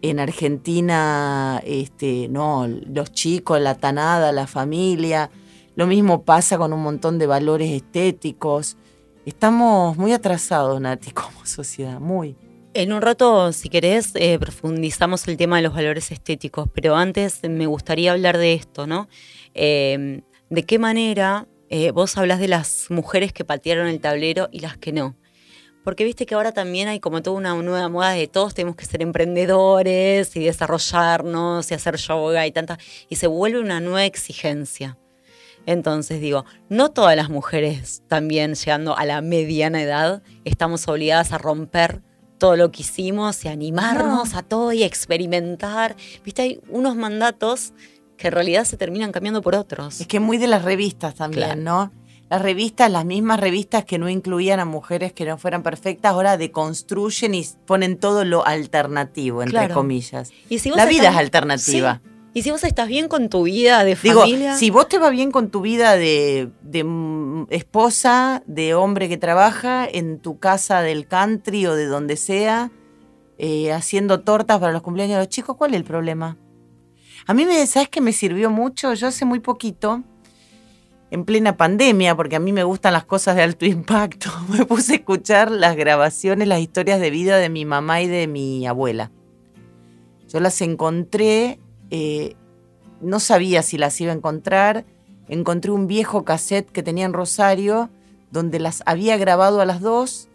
En 0.00 0.18
Argentina, 0.18 1.60
este, 1.64 2.28
no, 2.28 2.66
los 2.66 3.12
chicos, 3.12 3.60
la 3.60 3.74
tanada, 3.74 4.32
la 4.32 4.46
familia. 4.46 5.30
Lo 5.76 5.86
mismo 5.88 6.22
pasa 6.22 6.56
con 6.56 6.72
un 6.72 6.82
montón 6.82 7.18
de 7.18 7.26
valores 7.26 7.70
estéticos. 7.70 8.76
Estamos 9.26 9.96
muy 9.96 10.12
atrasados, 10.12 10.80
Nati, 10.80 11.10
como 11.12 11.44
sociedad, 11.44 11.98
muy. 11.98 12.36
En 12.74 12.92
un 12.92 13.02
rato, 13.02 13.52
si 13.52 13.68
querés, 13.68 14.12
eh, 14.14 14.38
profundizamos 14.38 15.26
el 15.28 15.36
tema 15.36 15.56
de 15.56 15.62
los 15.62 15.74
valores 15.74 16.10
estéticos, 16.10 16.68
pero 16.72 16.96
antes 16.96 17.40
me 17.42 17.66
gustaría 17.66 18.12
hablar 18.12 18.36
de 18.36 18.54
esto, 18.54 18.86
¿no? 18.86 19.08
Eh, 19.54 20.22
¿De 20.50 20.62
qué 20.64 20.78
manera 20.78 21.46
eh, 21.68 21.90
vos 21.92 22.16
hablas 22.18 22.40
de 22.40 22.48
las 22.48 22.86
mujeres 22.90 23.32
que 23.32 23.44
patearon 23.44 23.86
el 23.86 24.00
tablero 24.00 24.48
y 24.52 24.60
las 24.60 24.76
que 24.76 24.92
no? 24.92 25.16
Porque 25.84 26.04
viste 26.04 26.26
que 26.26 26.34
ahora 26.34 26.52
también 26.52 26.88
hay 26.88 26.98
como 26.98 27.22
toda 27.22 27.36
una 27.36 27.54
nueva 27.54 27.88
moda 27.88 28.10
de 28.10 28.26
todos 28.26 28.54
tenemos 28.54 28.76
que 28.76 28.86
ser 28.86 29.02
emprendedores 29.02 30.34
y 30.34 30.44
desarrollarnos 30.44 31.70
y 31.70 31.74
hacer 31.74 31.96
yoga 31.96 32.46
y 32.46 32.52
tanta, 32.52 32.78
y 33.08 33.16
se 33.16 33.26
vuelve 33.26 33.60
una 33.60 33.80
nueva 33.80 34.04
exigencia. 34.04 34.98
Entonces 35.66 36.20
digo, 36.20 36.44
no 36.68 36.90
todas 36.90 37.16
las 37.16 37.30
mujeres 37.30 38.02
también 38.08 38.54
llegando 38.54 38.96
a 38.96 39.04
la 39.04 39.20
mediana 39.22 39.82
edad 39.82 40.22
estamos 40.44 40.86
obligadas 40.88 41.32
a 41.32 41.38
romper 41.38 42.02
todo 42.38 42.56
lo 42.56 42.70
que 42.70 42.82
hicimos 42.82 43.44
y 43.44 43.48
animarnos 43.48 44.34
a 44.34 44.42
todo 44.42 44.72
y 44.72 44.82
experimentar. 44.82 45.96
Viste, 46.24 46.42
hay 46.42 46.60
unos 46.68 46.96
mandatos 46.96 47.72
que 48.16 48.28
en 48.28 48.34
realidad 48.34 48.64
se 48.64 48.76
terminan 48.76 49.12
cambiando 49.12 49.40
por 49.42 49.54
otros. 49.54 50.00
Es 50.00 50.06
que 50.06 50.20
muy 50.20 50.38
de 50.38 50.46
las 50.46 50.62
revistas 50.62 51.14
también, 51.14 51.64
¿no? 51.64 51.92
Las 52.30 52.42
revistas, 52.42 52.90
las 52.90 53.04
mismas 53.04 53.38
revistas 53.38 53.84
que 53.84 53.98
no 53.98 54.08
incluían 54.08 54.58
a 54.58 54.64
mujeres 54.64 55.12
que 55.12 55.24
no 55.24 55.38
fueran 55.38 55.62
perfectas, 55.62 56.12
ahora 56.12 56.36
deconstruyen 56.36 57.34
y 57.34 57.46
ponen 57.66 57.98
todo 57.98 58.24
lo 58.24 58.46
alternativo, 58.46 59.42
entre 59.42 59.68
comillas. 59.68 60.32
¿Y 60.48 60.58
si 60.58 60.70
la 60.70 60.86
vida 60.86 61.10
es 61.10 61.16
alternativa. 61.16 62.00
Y 62.36 62.42
si 62.42 62.50
vos 62.50 62.64
estás 62.64 62.88
bien 62.88 63.06
con 63.06 63.28
tu 63.28 63.44
vida 63.44 63.84
de 63.84 63.94
Digo, 63.94 64.22
familia. 64.22 64.56
Si 64.56 64.68
vos 64.70 64.88
te 64.88 64.98
va 64.98 65.08
bien 65.10 65.30
con 65.30 65.50
tu 65.50 65.60
vida 65.60 65.96
de, 65.96 66.50
esposa, 67.48 68.42
de 68.46 68.74
hombre 68.74 69.08
que 69.08 69.16
trabaja 69.16 69.86
en 69.86 70.18
tu 70.18 70.40
casa 70.40 70.82
del 70.82 71.06
country 71.06 71.66
o 71.66 71.76
de 71.76 71.86
donde 71.86 72.16
sea, 72.16 72.72
eh, 73.38 73.72
haciendo 73.72 74.20
tortas 74.22 74.58
para 74.58 74.72
los 74.72 74.82
cumpleaños 74.82 75.14
de 75.14 75.20
los 75.20 75.28
chicos, 75.28 75.56
¿cuál 75.56 75.74
es 75.74 75.76
el 75.76 75.84
problema? 75.84 76.36
A 77.26 77.34
mí, 77.34 77.46
me, 77.46 77.64
¿sabes 77.68 77.88
que 77.88 78.00
me 78.00 78.12
sirvió 78.12 78.50
mucho? 78.50 78.92
Yo 78.94 79.06
hace 79.06 79.24
muy 79.24 79.38
poquito, 79.38 80.02
en 81.12 81.24
plena 81.24 81.56
pandemia, 81.56 82.16
porque 82.16 82.34
a 82.34 82.40
mí 82.40 82.52
me 82.52 82.64
gustan 82.64 82.94
las 82.94 83.04
cosas 83.04 83.36
de 83.36 83.42
alto 83.42 83.64
impacto, 83.64 84.28
me 84.48 84.64
puse 84.64 84.94
a 84.94 84.96
escuchar 84.96 85.52
las 85.52 85.76
grabaciones, 85.76 86.48
las 86.48 86.58
historias 86.58 86.98
de 86.98 87.10
vida 87.10 87.38
de 87.38 87.48
mi 87.48 87.64
mamá 87.64 88.02
y 88.02 88.08
de 88.08 88.26
mi 88.26 88.66
abuela. 88.66 89.12
Yo 90.28 90.40
las 90.40 90.60
encontré 90.62 91.60
eh, 91.96 92.34
no 93.00 93.20
sabía 93.20 93.62
si 93.62 93.78
las 93.78 94.00
iba 94.00 94.10
a 94.10 94.16
encontrar. 94.16 94.84
Encontré 95.28 95.70
un 95.70 95.86
viejo 95.86 96.24
cassette 96.24 96.68
que 96.68 96.82
tenía 96.82 97.06
en 97.06 97.12
Rosario, 97.12 97.88
donde 98.32 98.58
las 98.58 98.82
había 98.84 99.16
grabado 99.16 99.60
a 99.60 99.64
las 99.64 99.80
dos 99.80 100.28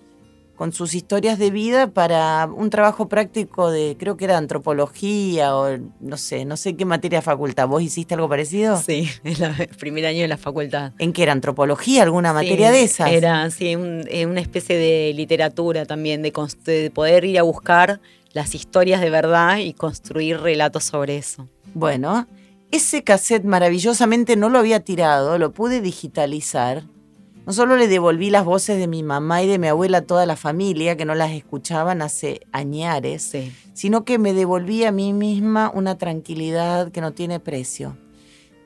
con 0.56 0.72
sus 0.72 0.94
historias 0.94 1.38
de 1.38 1.52
vida 1.52 1.88
para 1.88 2.46
un 2.46 2.70
trabajo 2.70 3.10
práctico 3.10 3.72
de, 3.72 3.98
creo 4.00 4.16
que 4.16 4.26
era 4.26 4.38
antropología 4.38 5.56
o 5.56 5.78
no 6.00 6.18
sé, 6.18 6.46
no 6.46 6.56
sé 6.56 6.76
qué 6.76 6.86
materia 6.86 7.20
de 7.20 7.24
facultad. 7.24 7.68
¿Vos 7.68 7.82
hiciste 7.82 8.14
algo 8.14 8.30
parecido? 8.30 8.78
Sí, 8.78 9.10
es 9.26 9.42
el 9.42 9.68
primer 9.78 10.06
año 10.06 10.22
de 10.22 10.30
la 10.30 10.38
facultad. 10.38 10.94
¿En 10.98 11.12
qué 11.12 11.24
era? 11.24 11.34
¿Antropología? 11.34 12.04
¿Alguna 12.04 12.32
materia 12.32 12.72
de 12.72 12.84
esas? 12.84 13.12
Era, 13.12 13.50
sí, 13.52 13.76
eh, 14.10 14.26
una 14.26 14.40
especie 14.40 14.78
de 14.78 15.14
literatura 15.14 15.86
también, 15.86 16.22
de, 16.22 16.34
de 16.66 16.92
poder 16.92 17.26
ir 17.26 17.40
a 17.40 17.44
buscar 17.44 18.00
las 18.34 18.56
historias 18.56 19.02
de 19.02 19.10
verdad 19.10 19.58
y 19.58 19.74
construir 19.74 20.40
relatos 20.40 20.84
sobre 20.84 21.18
eso. 21.18 21.48
Bueno, 21.74 22.28
ese 22.72 23.04
cassette 23.04 23.46
maravillosamente 23.46 24.36
no 24.36 24.50
lo 24.50 24.60
había 24.60 24.82
tirado, 24.82 25.38
lo 25.38 25.52
pude 25.52 25.82
digitalizar. 25.82 26.84
No 27.46 27.54
solo 27.54 27.78
le 27.78 27.88
devolví 27.88 28.30
las 28.30 28.46
voces 28.46 28.78
de 28.78 28.88
mi 28.88 29.02
mamá 29.02 29.42
y 29.42 29.48
de 29.48 29.58
mi 29.58 29.68
abuela 29.68 30.00
a 30.00 30.02
toda 30.04 30.28
la 30.28 30.36
familia, 30.36 30.96
que 30.96 31.06
no 31.06 31.16
las 31.16 31.32
escuchaban 31.32 32.04
hace 32.04 32.42
añares, 32.52 33.36
sino 33.74 34.06
que 34.06 34.20
me 34.20 34.34
devolví 34.34 34.84
a 34.84 34.92
mí 34.92 35.14
misma 35.14 35.72
una 35.74 35.98
tranquilidad 35.98 36.92
que 36.92 37.02
no 37.02 37.14
tiene 37.14 37.40
precio. 37.40 37.98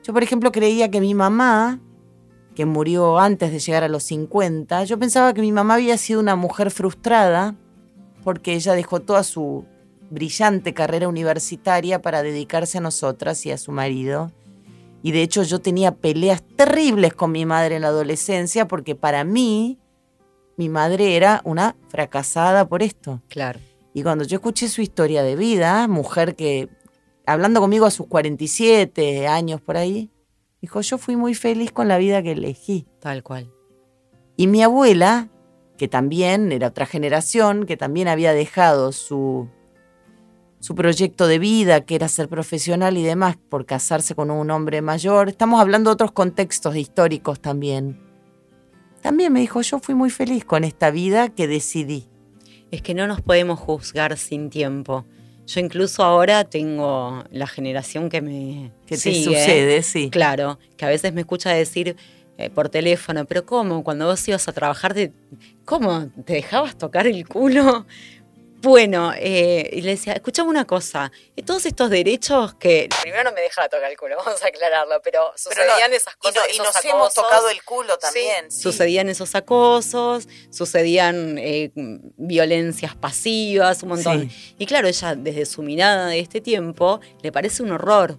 Yo, 0.02 0.12
por 0.12 0.22
ejemplo, 0.22 0.52
creía 0.52 0.90
que 0.90 1.00
mi 1.00 1.14
mamá, 1.14 1.80
que 2.54 2.66
murió 2.66 3.18
antes 3.18 3.52
de 3.52 3.58
llegar 3.58 3.84
a 3.84 3.88
los 3.88 4.02
50, 4.02 4.84
yo 4.84 4.98
pensaba 4.98 5.32
que 5.32 5.40
mi 5.40 5.50
mamá 5.50 5.74
había 5.74 5.96
sido 5.96 6.20
una 6.20 6.36
mujer 6.36 6.70
frustrada 6.70 7.54
porque 8.24 8.54
ella 8.54 8.72
dejó 8.72 9.00
toda 9.00 9.22
su 9.22 9.64
brillante 10.10 10.74
carrera 10.74 11.08
universitaria 11.08 12.02
para 12.02 12.22
dedicarse 12.22 12.78
a 12.78 12.80
nosotras 12.80 13.44
y 13.46 13.50
a 13.50 13.58
su 13.58 13.72
marido. 13.72 14.32
Y 15.02 15.12
de 15.12 15.22
hecho 15.22 15.42
yo 15.42 15.60
tenía 15.60 15.94
peleas 15.94 16.42
terribles 16.56 17.12
con 17.12 17.30
mi 17.30 17.44
madre 17.44 17.76
en 17.76 17.82
la 17.82 17.88
adolescencia 17.88 18.66
porque 18.66 18.94
para 18.94 19.22
mí 19.22 19.78
mi 20.56 20.68
madre 20.68 21.16
era 21.16 21.42
una 21.44 21.76
fracasada 21.88 22.66
por 22.66 22.82
esto. 22.82 23.20
Claro. 23.28 23.60
Y 23.92 24.02
cuando 24.02 24.24
yo 24.24 24.36
escuché 24.36 24.68
su 24.68 24.80
historia 24.80 25.22
de 25.22 25.36
vida, 25.36 25.86
mujer 25.88 26.34
que, 26.36 26.68
hablando 27.26 27.60
conmigo 27.60 27.86
a 27.86 27.90
sus 27.90 28.06
47 28.06 29.28
años 29.28 29.60
por 29.60 29.76
ahí, 29.76 30.10
dijo, 30.60 30.80
yo 30.80 30.98
fui 30.98 31.16
muy 31.16 31.34
feliz 31.34 31.70
con 31.70 31.86
la 31.86 31.98
vida 31.98 32.22
que 32.22 32.32
elegí. 32.32 32.86
Tal 33.00 33.22
cual. 33.22 33.50
Y 34.36 34.46
mi 34.46 34.62
abuela 34.62 35.28
que 35.76 35.88
también 35.88 36.52
era 36.52 36.68
otra 36.68 36.86
generación, 36.86 37.66
que 37.66 37.76
también 37.76 38.08
había 38.08 38.32
dejado 38.32 38.92
su, 38.92 39.48
su 40.60 40.74
proyecto 40.74 41.26
de 41.26 41.38
vida, 41.38 41.82
que 41.82 41.94
era 41.94 42.08
ser 42.08 42.28
profesional 42.28 42.96
y 42.96 43.02
demás, 43.02 43.36
por 43.48 43.66
casarse 43.66 44.14
con 44.14 44.30
un 44.30 44.50
hombre 44.50 44.82
mayor. 44.82 45.28
Estamos 45.28 45.60
hablando 45.60 45.90
de 45.90 45.94
otros 45.94 46.12
contextos 46.12 46.76
históricos 46.76 47.40
también. 47.40 48.00
También 49.02 49.32
me 49.32 49.40
dijo, 49.40 49.60
yo 49.60 49.80
fui 49.80 49.94
muy 49.94 50.10
feliz 50.10 50.44
con 50.44 50.64
esta 50.64 50.90
vida 50.90 51.28
que 51.28 51.46
decidí. 51.46 52.08
Es 52.70 52.80
que 52.80 52.94
no 52.94 53.06
nos 53.06 53.20
podemos 53.20 53.60
juzgar 53.60 54.16
sin 54.16 54.48
tiempo. 54.48 55.04
Yo 55.46 55.60
incluso 55.60 56.02
ahora 56.02 56.44
tengo 56.44 57.22
la 57.30 57.46
generación 57.46 58.08
que 58.08 58.22
me... 58.22 58.72
Que 58.86 58.96
te 58.96 59.14
sucede, 59.22 59.82
sí. 59.82 60.08
Claro, 60.08 60.58
que 60.78 60.86
a 60.86 60.88
veces 60.88 61.12
me 61.12 61.20
escucha 61.20 61.50
decir, 61.50 61.96
eh, 62.36 62.50
por 62.50 62.68
teléfono, 62.68 63.24
pero 63.24 63.46
¿cómo? 63.46 63.84
Cuando 63.84 64.06
vos 64.06 64.26
ibas 64.28 64.48
a 64.48 64.52
trabajar, 64.52 64.94
de, 64.94 65.12
¿cómo? 65.64 66.08
¿Te 66.24 66.34
dejabas 66.34 66.76
tocar 66.76 67.06
el 67.06 67.26
culo? 67.28 67.86
Bueno, 68.64 69.12
eh, 69.14 69.68
y 69.74 69.82
le 69.82 69.90
decía, 69.90 70.14
escuchame 70.14 70.48
una 70.48 70.66
cosa, 70.66 71.12
y 71.36 71.42
todos 71.42 71.66
estos 71.66 71.90
derechos 71.90 72.54
que 72.54 72.88
primero 73.02 73.22
no 73.22 73.32
me 73.32 73.42
dejaba 73.42 73.68
tocar 73.68 73.90
el 73.90 73.96
culo, 73.98 74.16
vamos 74.24 74.42
a 74.42 74.46
aclararlo, 74.46 75.02
pero 75.02 75.32
sucedían 75.36 75.92
esas 75.92 76.16
cosas. 76.16 76.42
Y, 76.54 76.58
nos 76.58 76.82
hemos 76.82 77.12
tocado 77.12 77.50
el 77.50 77.62
culo 77.62 77.98
también. 77.98 78.50
Sucedían 78.50 79.10
esos 79.10 79.34
acosos, 79.34 80.26
sucedían 80.48 81.36
eh, 81.36 81.72
violencias 81.74 82.96
pasivas, 82.96 83.82
un 83.82 83.90
montón. 83.90 84.30
Y 84.58 84.64
claro, 84.64 84.88
ella 84.88 85.14
desde 85.14 85.44
su 85.44 85.62
mirada 85.62 86.06
de 86.06 86.20
este 86.20 86.40
tiempo 86.40 87.00
le 87.22 87.32
parece 87.32 87.62
un 87.62 87.70
horror, 87.70 88.18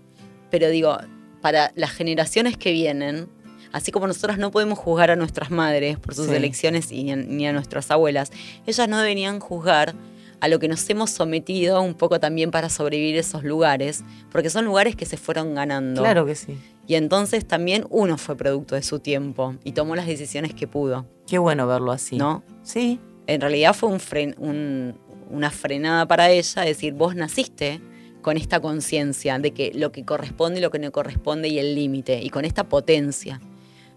pero 0.52 0.70
digo, 0.70 0.96
para 1.42 1.72
las 1.74 1.92
generaciones 1.92 2.56
que 2.56 2.72
vienen, 2.72 3.32
así 3.76 3.92
como 3.92 4.08
nosotros 4.08 4.38
no 4.38 4.52
podemos 4.52 4.80
juzgar 4.80 5.12
a 5.12 5.18
nuestras 5.18 5.52
madres 5.52 6.00
por 6.00 6.16
sus 6.16 6.30
elecciones 6.30 6.94
y 6.94 7.04
ni 7.14 7.46
a 7.46 7.52
nuestras 7.52 7.92
abuelas, 7.92 8.32
ellas 8.66 8.88
no 8.88 8.98
deberían 8.98 9.42
juzgar 9.42 9.94
a 10.40 10.48
lo 10.48 10.60
que 10.60 10.70
nos 10.70 10.90
hemos 10.90 11.12
sometido 11.12 11.82
un 11.82 11.94
poco 11.94 12.22
también 12.22 12.52
para 12.52 12.70
sobrevivir 12.70 13.18
esos 13.18 13.44
lugares, 13.44 14.06
porque 14.32 14.50
son 14.50 14.64
lugares 14.64 14.96
que 14.96 15.06
se 15.06 15.18
fueron 15.18 15.56
ganando. 15.56 16.02
Claro 16.02 16.26
que 16.26 16.36
sí. 16.36 16.58
Y 16.88 16.96
entonces 16.96 17.46
también 17.46 17.86
uno 17.90 18.18
fue 18.18 18.38
producto 18.38 18.76
de 18.76 18.82
su 18.82 19.00
tiempo 19.00 19.56
y 19.66 19.74
tomó 19.74 19.98
las 19.98 20.08
decisiones 20.08 20.54
que 20.54 20.68
pudo. 20.68 21.06
Qué 21.28 21.38
bueno 21.38 21.68
verlo 21.68 21.92
así. 21.92 22.16
¿No? 22.16 22.44
Sí. 22.64 23.02
En 23.28 23.42
realidad 23.42 23.74
fue 23.74 23.90
un 23.90 24.96
una 25.30 25.52
frenada 25.52 26.08
para 26.08 26.30
ella, 26.30 26.62
decir, 26.62 26.94
vos 26.94 27.14
naciste 27.14 27.82
con 28.22 28.38
esta 28.38 28.62
conciencia 28.62 29.38
de 29.38 29.52
que 29.52 29.74
lo 29.74 29.92
que 29.92 30.06
corresponde 30.06 30.60
y 30.60 30.62
lo 30.62 30.72
que 30.72 30.80
no 30.80 30.94
corresponde 30.94 31.50
y 31.50 31.60
el 31.60 31.76
límite, 31.76 32.22
y 32.24 32.30
con 32.30 32.46
esta 32.46 32.70
potencia 32.70 33.42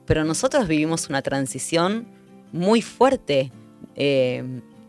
pero 0.08 0.24
nosotros 0.24 0.66
vivimos 0.66 1.10
una 1.10 1.20
transición 1.20 2.08
muy 2.50 2.80
fuerte 2.80 3.52
eh, 3.94 4.42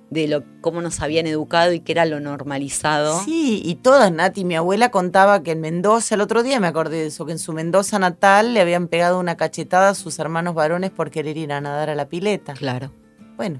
de 0.10 0.28
lo, 0.30 0.44
cómo 0.62 0.82
nos 0.82 1.02
habían 1.02 1.28
educado 1.28 1.74
y 1.74 1.82
que 1.82 1.92
era 1.92 2.06
lo 2.06 2.22
normalizado. 2.22 3.20
Sí, 3.26 3.62
y 3.66 3.76
todas, 3.76 4.14
Nati, 4.14 4.46
mi 4.46 4.56
abuela 4.56 4.92
contaba 4.92 5.44
que 5.44 5.52
en 5.52 5.60
Mendoza, 5.60 6.16
el 6.16 6.22
otro 6.22 6.42
día 6.42 6.62
me 6.62 6.68
acordé 6.68 7.02
de 7.02 7.08
eso, 7.08 7.26
que 7.26 7.34
en 7.34 7.40
su 7.40 7.52
Mendoza 7.52 8.00
natal 8.00 8.54
le 8.54 8.62
habían 8.62 8.88
pegado 8.88 9.20
una 9.20 9.36
cachetada 9.36 9.90
a 9.90 9.94
sus 9.94 10.18
hermanos 10.20 10.56
varones 10.56 10.90
por 10.90 11.12
querer 11.12 11.36
ir 11.38 11.52
a 11.52 11.60
nadar 11.60 11.90
a 11.90 11.96
la 11.96 12.08
pileta. 12.08 12.54
Claro. 12.54 12.94
Bueno, 13.36 13.60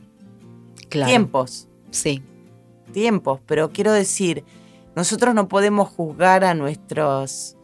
tiempos. 0.88 1.68
Sí. 1.92 2.24
Tiempos, 2.94 3.42
pero 3.46 3.72
quiero 3.72 3.92
decir, 3.92 4.46
nosotros 4.96 5.36
no 5.36 5.50
podemos 5.50 5.90
juzgar 5.90 6.46
a 6.46 6.54
nuestros 6.54 7.58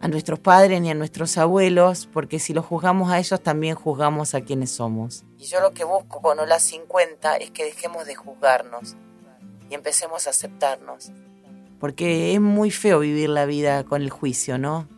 a 0.00 0.08
nuestros 0.08 0.38
padres 0.38 0.80
ni 0.80 0.90
a 0.90 0.94
nuestros 0.94 1.38
abuelos, 1.38 2.08
porque 2.12 2.38
si 2.38 2.52
los 2.52 2.64
juzgamos 2.64 3.10
a 3.10 3.18
ellos 3.18 3.40
también 3.40 3.74
juzgamos 3.74 4.34
a 4.34 4.40
quienes 4.40 4.70
somos. 4.70 5.24
Y 5.38 5.44
yo 5.44 5.60
lo 5.60 5.72
que 5.72 5.84
busco 5.84 6.22
con 6.22 6.38
Hola 6.38 6.58
50 6.58 7.36
es 7.36 7.50
que 7.50 7.64
dejemos 7.64 8.06
de 8.06 8.14
juzgarnos 8.14 8.94
y 9.70 9.74
empecemos 9.74 10.26
a 10.26 10.30
aceptarnos. 10.30 11.10
Porque 11.80 12.34
es 12.34 12.40
muy 12.40 12.70
feo 12.70 13.00
vivir 13.00 13.28
la 13.28 13.46
vida 13.46 13.84
con 13.84 14.02
el 14.02 14.10
juicio, 14.10 14.58
¿no? 14.58 14.88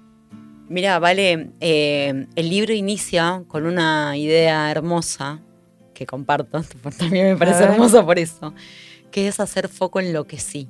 Mira, 0.68 0.98
vale, 0.98 1.50
eh, 1.60 2.26
el 2.36 2.48
libro 2.48 2.72
inicia 2.72 3.42
con 3.48 3.66
una 3.66 4.16
idea 4.16 4.70
hermosa 4.70 5.40
que 5.94 6.06
comparto, 6.06 6.62
también 6.98 7.26
me 7.26 7.36
parece 7.36 7.64
hermoso 7.64 8.06
por 8.06 8.18
eso, 8.18 8.54
que 9.10 9.28
es 9.28 9.40
hacer 9.40 9.68
foco 9.68 10.00
en 10.00 10.12
lo 10.12 10.26
que 10.26 10.38
sí. 10.38 10.68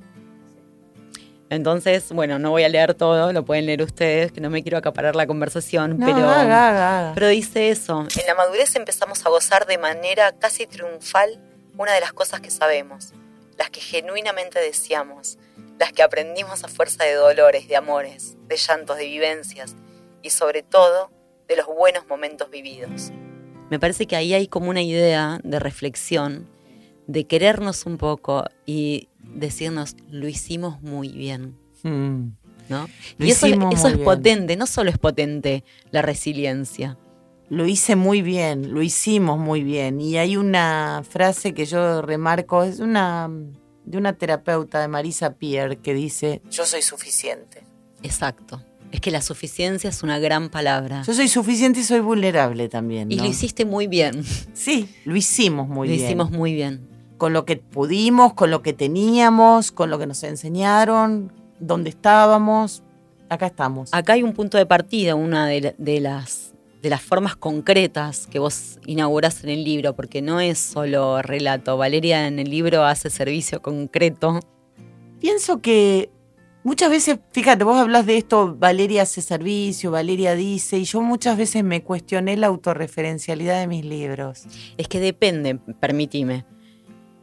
Entonces, 1.51 2.13
bueno, 2.13 2.39
no 2.39 2.51
voy 2.51 2.63
a 2.63 2.69
leer 2.69 2.95
todo, 2.95 3.33
lo 3.33 3.45
pueden 3.45 3.67
leer 3.67 3.83
ustedes, 3.83 4.31
que 4.31 4.41
no 4.41 4.51
me 4.51 4.63
quiero 4.63 4.79
acaparar 4.79 5.17
la 5.17 5.27
conversación, 5.27 5.99
pero, 5.99 7.13
pero 7.13 7.27
dice 7.27 7.71
eso. 7.71 8.07
En 8.19 8.27
la 8.27 8.37
madurez 8.37 8.77
empezamos 8.77 9.27
a 9.27 9.31
gozar 9.31 9.67
de 9.67 9.77
manera 9.77 10.31
casi 10.31 10.69
triunfal 10.69 11.41
una 11.77 11.93
de 11.93 12.01
las 12.01 12.13
cosas 12.13 12.41
que 12.41 12.51
sabemos, 12.51 13.13
las 13.59 13.69
que 13.69 13.81
genuinamente 13.81 14.61
deseamos, 14.61 15.39
las 15.77 15.93
que 15.93 16.05
aprendimos 16.05 16.63
a 16.63 16.69
fuerza 16.69 17.03
de 17.03 17.15
dolores, 17.15 17.67
de 17.67 17.75
amores, 17.75 18.37
de 18.47 18.57
llantos, 18.57 18.97
de 18.97 19.07
vivencias 19.07 19.75
y 20.23 20.31
sobre 20.31 20.63
todo 20.63 21.11
de 21.49 21.57
los 21.57 21.67
buenos 21.67 22.07
momentos 22.07 22.49
vividos. 22.49 23.11
Me 23.71 23.81
parece 23.81 24.07
que 24.07 24.15
ahí 24.15 24.35
hay 24.35 24.47
como 24.47 24.71
una 24.71 24.83
idea 24.83 25.41
de 25.43 25.59
reflexión, 25.59 26.49
de 27.13 27.27
querernos 27.27 27.87
un 27.87 27.97
poco 27.97 28.45
y 28.67 29.09
decirnos, 29.23 29.97
lo 30.11 30.29
hicimos 30.29 30.81
muy 30.83 31.09
bien. 31.09 31.57
Mm. 31.83 32.33
¿no? 32.69 32.89
Lo 33.19 33.27
y 33.27 33.31
eso, 33.31 33.47
eso 33.47 33.89
es 33.89 33.95
bien. 33.95 34.05
potente, 34.05 34.57
no 34.57 34.67
solo 34.67 34.91
es 34.91 34.99
potente 34.99 35.65
la 35.91 36.03
resiliencia. 36.03 36.97
Lo 37.49 37.67
hice 37.67 37.97
muy 37.97 38.23
bien, 38.23 38.73
lo 38.73 38.81
hicimos 38.81 39.39
muy 39.39 39.65
bien. 39.65 40.01
Y 40.01 40.17
hay 40.19 40.37
una 40.37 41.03
frase 41.09 41.53
que 41.53 41.67
yo 41.67 42.01
remarco, 42.01 42.63
es 42.63 42.79
una 42.79 43.29
de 43.85 43.99
una 43.99 44.13
terapeuta 44.13 44.81
de 44.81 44.87
Marisa 44.87 45.35
Pierre 45.35 45.77
que 45.79 45.95
dice, 45.95 46.43
yo 46.49 46.65
soy 46.65 46.83
suficiente. 46.83 47.65
Exacto. 48.05 48.63
Es 48.93 49.01
que 49.01 49.11
la 49.11 49.23
suficiencia 49.23 49.91
es 49.91 50.03
una 50.03 50.19
gran 50.19 50.49
palabra. 50.49 51.03
Yo 51.07 51.15
soy 51.15 51.29
suficiente 51.29 51.81
y 51.81 51.83
soy 51.85 52.01
vulnerable 52.01 52.69
también. 52.69 53.11
Y 53.11 53.17
lo 53.17 53.25
hiciste 53.25 53.65
muy 53.65 53.87
bien. 53.87 54.25
Sí, 54.53 54.89
lo 55.05 55.17
hicimos 55.17 55.69
muy 55.69 55.89
lo 55.89 55.95
bien. 55.95 56.07
hicimos 56.07 56.31
muy 56.31 56.55
bien. 56.55 56.89
Con 57.21 57.35
lo 57.35 57.45
que 57.45 57.57
pudimos, 57.59 58.33
con 58.33 58.51
lo 58.51 58.63
que 58.63 58.73
teníamos, 58.73 59.73
con 59.73 59.91
lo 59.91 59.99
que 59.99 60.07
nos 60.07 60.23
enseñaron, 60.25 61.31
donde 61.59 61.91
estábamos. 61.91 62.83
Acá 63.29 63.45
estamos. 63.45 63.91
Acá 63.93 64.15
hay 64.15 64.23
un 64.23 64.33
punto 64.33 64.57
de 64.57 64.65
partida, 64.65 65.15
una 65.15 65.47
de, 65.47 65.61
la- 65.61 65.75
de 65.77 66.01
las, 66.01 66.55
de 66.81 66.89
las 66.89 67.03
formas 67.03 67.37
concretas 67.37 68.27
que 68.27 68.39
vos 68.39 68.79
inaugurás 68.87 69.45
en 69.45 69.51
el 69.51 69.65
libro, 69.65 69.95
porque 69.95 70.23
no 70.23 70.41
es 70.41 70.59
solo 70.59 71.21
relato. 71.21 71.77
Valeria 71.77 72.27
en 72.27 72.39
el 72.39 72.49
libro 72.49 72.85
hace 72.85 73.11
servicio 73.11 73.61
concreto. 73.61 74.41
Pienso 75.21 75.61
que 75.61 76.09
muchas 76.65 76.89
veces, 76.89 77.19
fíjate, 77.33 77.65
vos 77.65 77.77
hablas 77.79 78.07
de 78.07 78.17
esto, 78.17 78.57
Valeria 78.59 79.03
hace 79.03 79.21
servicio, 79.21 79.91
Valeria 79.91 80.35
dice, 80.35 80.79
y 80.79 80.85
yo 80.85 81.03
muchas 81.03 81.37
veces 81.37 81.65
me 81.65 81.83
cuestioné 81.83 82.39
la 82.39 82.47
autorreferencialidad 82.47 83.61
de 83.61 83.67
mis 83.67 83.85
libros. 83.85 84.45
Es 84.79 84.89
que 84.89 85.01
depende, 85.01 85.57
permitime. 85.81 86.47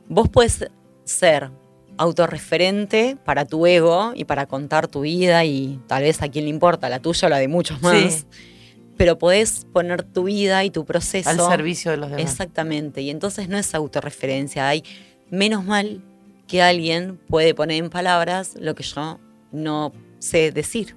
Vos 0.10 0.30
puedes 0.30 0.66
ser 1.04 1.52
autorreferente 1.98 3.18
para 3.26 3.46
tu 3.46 3.66
ego 3.66 4.14
y 4.16 4.26
para 4.26 4.46
contar 4.46 4.88
tu 4.88 5.02
vida 5.02 5.44
y 5.46 5.80
tal 5.88 6.04
vez 6.04 6.22
a 6.22 6.30
quién 6.30 6.46
le 6.46 6.52
importa, 6.52 6.90
la 6.90 7.00
tuya 7.00 7.28
o 7.28 7.30
la 7.30 7.38
de 7.38 7.48
muchos 7.48 7.82
más. 7.82 8.14
Sí. 8.14 8.26
Pero 8.98 9.18
podés 9.18 9.66
poner 9.74 10.04
tu 10.04 10.24
vida 10.24 10.64
y 10.64 10.72
tu 10.72 10.86
proceso 10.86 11.30
Al 11.30 11.40
servicio 11.40 11.92
de 11.92 11.98
los 11.98 12.10
demás. 12.10 12.24
Exactamente, 12.24 13.02
y 13.02 13.10
entonces 13.10 13.48
no 13.50 13.58
es 13.58 13.76
autorreferencia, 13.76 14.68
hay 14.68 14.84
menos 15.30 15.66
mal 15.66 16.02
que 16.48 16.62
alguien 16.62 17.20
puede 17.28 17.54
poner 17.54 17.84
en 17.84 17.90
palabras 17.90 18.56
lo 18.60 18.74
que 18.74 18.84
yo 18.84 19.20
no 19.52 19.92
sé 20.20 20.52
decir. 20.52 20.96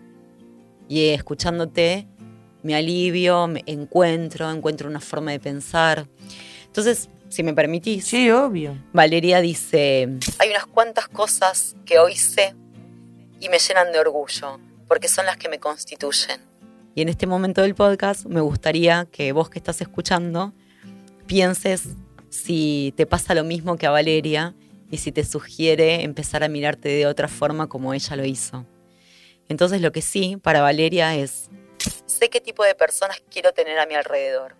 Y 0.88 1.08
escuchándote 1.08 2.06
me 2.62 2.74
alivio, 2.74 3.46
me 3.46 3.62
encuentro, 3.66 4.50
encuentro 4.50 4.88
una 4.88 5.00
forma 5.00 5.30
de 5.32 5.40
pensar. 5.40 6.06
Entonces, 6.70 7.08
si 7.28 7.42
me 7.42 7.52
permitís, 7.52 8.06
Sí, 8.06 8.30
obvio. 8.30 8.78
Valeria 8.92 9.40
dice, 9.40 10.08
hay 10.38 10.50
unas 10.50 10.66
cuantas 10.66 11.08
cosas 11.08 11.74
que 11.84 11.98
hoy 11.98 12.14
sé 12.14 12.54
y 13.40 13.48
me 13.48 13.58
llenan 13.58 13.90
de 13.90 13.98
orgullo, 13.98 14.60
porque 14.86 15.08
son 15.08 15.26
las 15.26 15.36
que 15.36 15.48
me 15.48 15.58
constituyen. 15.58 16.40
Y 16.94 17.02
en 17.02 17.08
este 17.08 17.26
momento 17.26 17.62
del 17.62 17.74
podcast 17.74 18.26
me 18.26 18.40
gustaría 18.40 19.08
que 19.10 19.32
vos 19.32 19.50
que 19.50 19.58
estás 19.58 19.80
escuchando 19.80 20.52
pienses 21.26 21.88
si 22.28 22.94
te 22.96 23.04
pasa 23.04 23.34
lo 23.34 23.42
mismo 23.42 23.76
que 23.76 23.86
a 23.86 23.90
Valeria 23.90 24.54
y 24.92 24.98
si 24.98 25.10
te 25.10 25.24
sugiere 25.24 26.04
empezar 26.04 26.44
a 26.44 26.48
mirarte 26.48 26.88
de 26.88 27.06
otra 27.06 27.26
forma 27.26 27.68
como 27.68 27.94
ella 27.94 28.14
lo 28.14 28.24
hizo. 28.24 28.64
Entonces 29.48 29.80
lo 29.80 29.90
que 29.90 30.02
sí 30.02 30.36
para 30.40 30.60
Valeria 30.60 31.16
es, 31.16 31.50
sé 32.06 32.28
qué 32.28 32.40
tipo 32.40 32.62
de 32.62 32.76
personas 32.76 33.20
quiero 33.28 33.52
tener 33.52 33.78
a 33.80 33.86
mi 33.86 33.94
alrededor, 33.94 34.54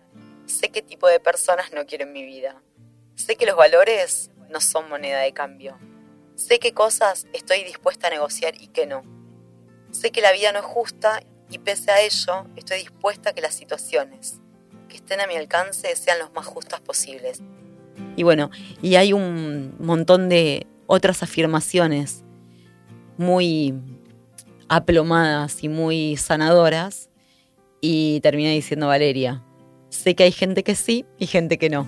sé 0.51 0.69
qué 0.69 0.81
tipo 0.81 1.07
de 1.07 1.19
personas 1.19 1.71
no 1.73 1.85
quiero 1.85 2.03
en 2.05 2.13
mi 2.13 2.23
vida, 2.23 2.61
sé 3.15 3.35
que 3.35 3.45
los 3.45 3.55
valores 3.55 4.29
no 4.49 4.61
son 4.61 4.89
moneda 4.89 5.19
de 5.21 5.33
cambio, 5.33 5.77
sé 6.35 6.59
qué 6.59 6.73
cosas 6.73 7.27
estoy 7.33 7.63
dispuesta 7.63 8.07
a 8.07 8.11
negociar 8.11 8.53
y 8.61 8.67
qué 8.67 8.85
no, 8.85 9.03
sé 9.91 10.11
que 10.11 10.21
la 10.21 10.31
vida 10.31 10.51
no 10.51 10.59
es 10.59 10.65
justa 10.65 11.21
y 11.49 11.59
pese 11.59 11.91
a 11.91 12.01
ello 12.01 12.45
estoy 12.55 12.79
dispuesta 12.79 13.31
a 13.31 13.33
que 13.33 13.41
las 13.41 13.55
situaciones 13.55 14.39
que 14.87 14.97
estén 14.97 15.21
a 15.21 15.27
mi 15.27 15.35
alcance 15.35 15.95
sean 15.95 16.19
los 16.19 16.33
más 16.33 16.45
justas 16.45 16.81
posibles. 16.81 17.41
Y 18.15 18.23
bueno, 18.23 18.51
y 18.81 18.95
hay 18.95 19.13
un 19.13 19.75
montón 19.79 20.29
de 20.29 20.67
otras 20.85 21.23
afirmaciones 21.23 22.23
muy 23.17 23.73
aplomadas 24.67 25.63
y 25.63 25.69
muy 25.69 26.17
sanadoras. 26.17 27.09
Y 27.79 28.19
termina 28.21 28.51
diciendo 28.51 28.87
Valeria, 28.87 29.43
sé 30.01 30.15
que 30.15 30.23
hay 30.23 30.31
gente 30.31 30.63
que 30.63 30.75
sí 30.75 31.05
y 31.17 31.27
gente 31.27 31.57
que 31.57 31.69
no. 31.69 31.87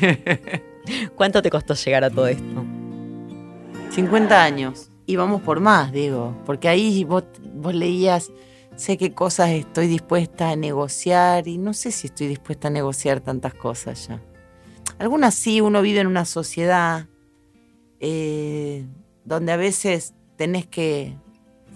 ¿Cuánto 1.16 1.40
te 1.42 1.50
costó 1.50 1.74
llegar 1.74 2.04
a 2.04 2.10
todo 2.10 2.26
esto? 2.26 2.64
50 3.90 4.42
años. 4.42 4.90
Y 5.06 5.16
vamos 5.16 5.42
por 5.42 5.60
más, 5.60 5.92
digo. 5.92 6.36
Porque 6.44 6.68
ahí 6.68 7.04
vos, 7.04 7.24
vos 7.54 7.74
leías, 7.74 8.32
sé 8.76 8.96
qué 8.96 9.12
cosas 9.12 9.50
estoy 9.50 9.86
dispuesta 9.86 10.50
a 10.50 10.56
negociar. 10.56 11.46
Y 11.46 11.58
no 11.58 11.74
sé 11.74 11.92
si 11.92 12.08
estoy 12.08 12.26
dispuesta 12.26 12.68
a 12.68 12.70
negociar 12.70 13.20
tantas 13.20 13.54
cosas 13.54 14.08
ya. 14.08 14.20
Algunas 14.98 15.34
sí, 15.34 15.60
uno 15.60 15.80
vive 15.82 16.00
en 16.00 16.06
una 16.06 16.24
sociedad 16.24 17.06
eh, 18.00 18.84
donde 19.24 19.52
a 19.52 19.56
veces 19.56 20.14
tenés 20.36 20.66
que 20.66 21.16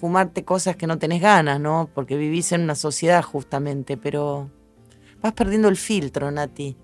fumarte 0.01 0.45
cosas 0.45 0.77
que 0.77 0.87
no 0.87 0.99
tenés 0.99 1.23
ganas, 1.23 1.61
¿no? 1.61 1.89
Porque 1.95 2.17
vivís 2.17 2.53
en 2.53 2.63
una 2.63 2.75
sociedad 2.75 3.23
justamente, 3.23 3.97
pero 3.97 4.51
vas 5.27 5.35
perdiendo 5.35 5.69
el 5.69 5.77
filtro, 5.77 6.31
Nati. 6.31 6.77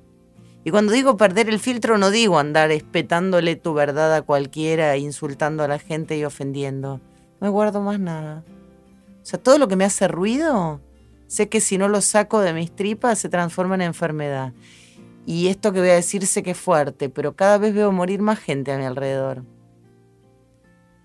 Y 0.64 0.70
cuando 0.70 0.92
digo 0.92 1.16
perder 1.16 1.48
el 1.48 1.58
filtro, 1.58 1.98
no 1.98 2.10
digo 2.10 2.38
andar 2.38 2.70
espetándole 2.70 3.56
tu 3.56 3.74
verdad 3.74 4.14
a 4.14 4.22
cualquiera, 4.22 4.96
insultando 4.96 5.64
a 5.64 5.68
la 5.68 5.78
gente 5.78 6.16
y 6.16 6.24
ofendiendo. 6.24 7.00
No 7.40 7.46
me 7.46 7.48
guardo 7.48 7.80
más 7.80 7.98
nada. 7.98 8.44
O 9.22 9.24
sea, 9.24 9.42
todo 9.42 9.58
lo 9.58 9.66
que 9.68 9.76
me 9.76 9.84
hace 9.84 10.06
ruido, 10.08 10.80
sé 11.26 11.48
que 11.48 11.60
si 11.60 11.78
no 11.78 11.88
lo 11.88 12.00
saco 12.00 12.40
de 12.40 12.52
mis 12.52 12.74
tripas 12.74 13.18
se 13.18 13.28
transforma 13.28 13.74
en 13.74 13.82
enfermedad. 13.82 14.52
Y 15.26 15.48
esto 15.48 15.72
que 15.72 15.80
voy 15.80 15.90
a 15.90 15.94
decir 15.94 16.26
sé 16.26 16.42
que 16.42 16.52
es 16.52 16.58
fuerte, 16.58 17.08
pero 17.08 17.34
cada 17.34 17.58
vez 17.58 17.74
veo 17.74 17.90
morir 17.92 18.20
más 18.20 18.38
gente 18.38 18.72
a 18.72 18.78
mi 18.78 18.84
alrededor. 18.84 19.44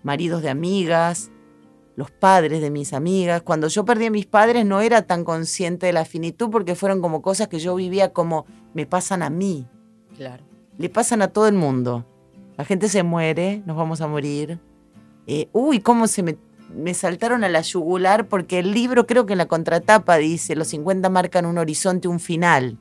Maridos 0.02 0.42
de 0.42 0.50
amigas, 0.50 1.30
los 1.98 2.12
padres 2.12 2.60
de 2.60 2.70
mis 2.70 2.92
amigas. 2.92 3.42
Cuando 3.42 3.66
yo 3.66 3.84
perdí 3.84 4.06
a 4.06 4.10
mis 4.12 4.24
padres 4.24 4.64
no 4.64 4.80
era 4.80 5.02
tan 5.02 5.24
consciente 5.24 5.86
de 5.86 5.92
la 5.92 6.04
finitud 6.04 6.48
porque 6.48 6.76
fueron 6.76 7.00
como 7.00 7.22
cosas 7.22 7.48
que 7.48 7.58
yo 7.58 7.74
vivía 7.74 8.12
como 8.12 8.46
me 8.72 8.86
pasan 8.86 9.20
a 9.24 9.30
mí, 9.30 9.66
Claro. 10.16 10.44
le 10.78 10.88
pasan 10.88 11.22
a 11.22 11.28
todo 11.28 11.48
el 11.48 11.54
mundo. 11.56 12.06
La 12.56 12.64
gente 12.64 12.88
se 12.88 13.02
muere, 13.02 13.62
nos 13.66 13.76
vamos 13.76 14.00
a 14.00 14.06
morir. 14.06 14.60
Eh, 15.26 15.48
uy, 15.52 15.80
cómo 15.80 16.06
se 16.06 16.22
me, 16.22 16.36
me 16.72 16.94
saltaron 16.94 17.42
a 17.42 17.48
la 17.48 17.62
yugular 17.62 18.28
porque 18.28 18.60
el 18.60 18.72
libro 18.72 19.04
creo 19.04 19.26
que 19.26 19.32
en 19.34 19.38
la 19.38 19.46
contratapa 19.46 20.18
dice, 20.18 20.54
los 20.54 20.68
50 20.68 21.08
marcan 21.08 21.46
un 21.46 21.58
horizonte, 21.58 22.06
un 22.06 22.20
final. 22.20 22.78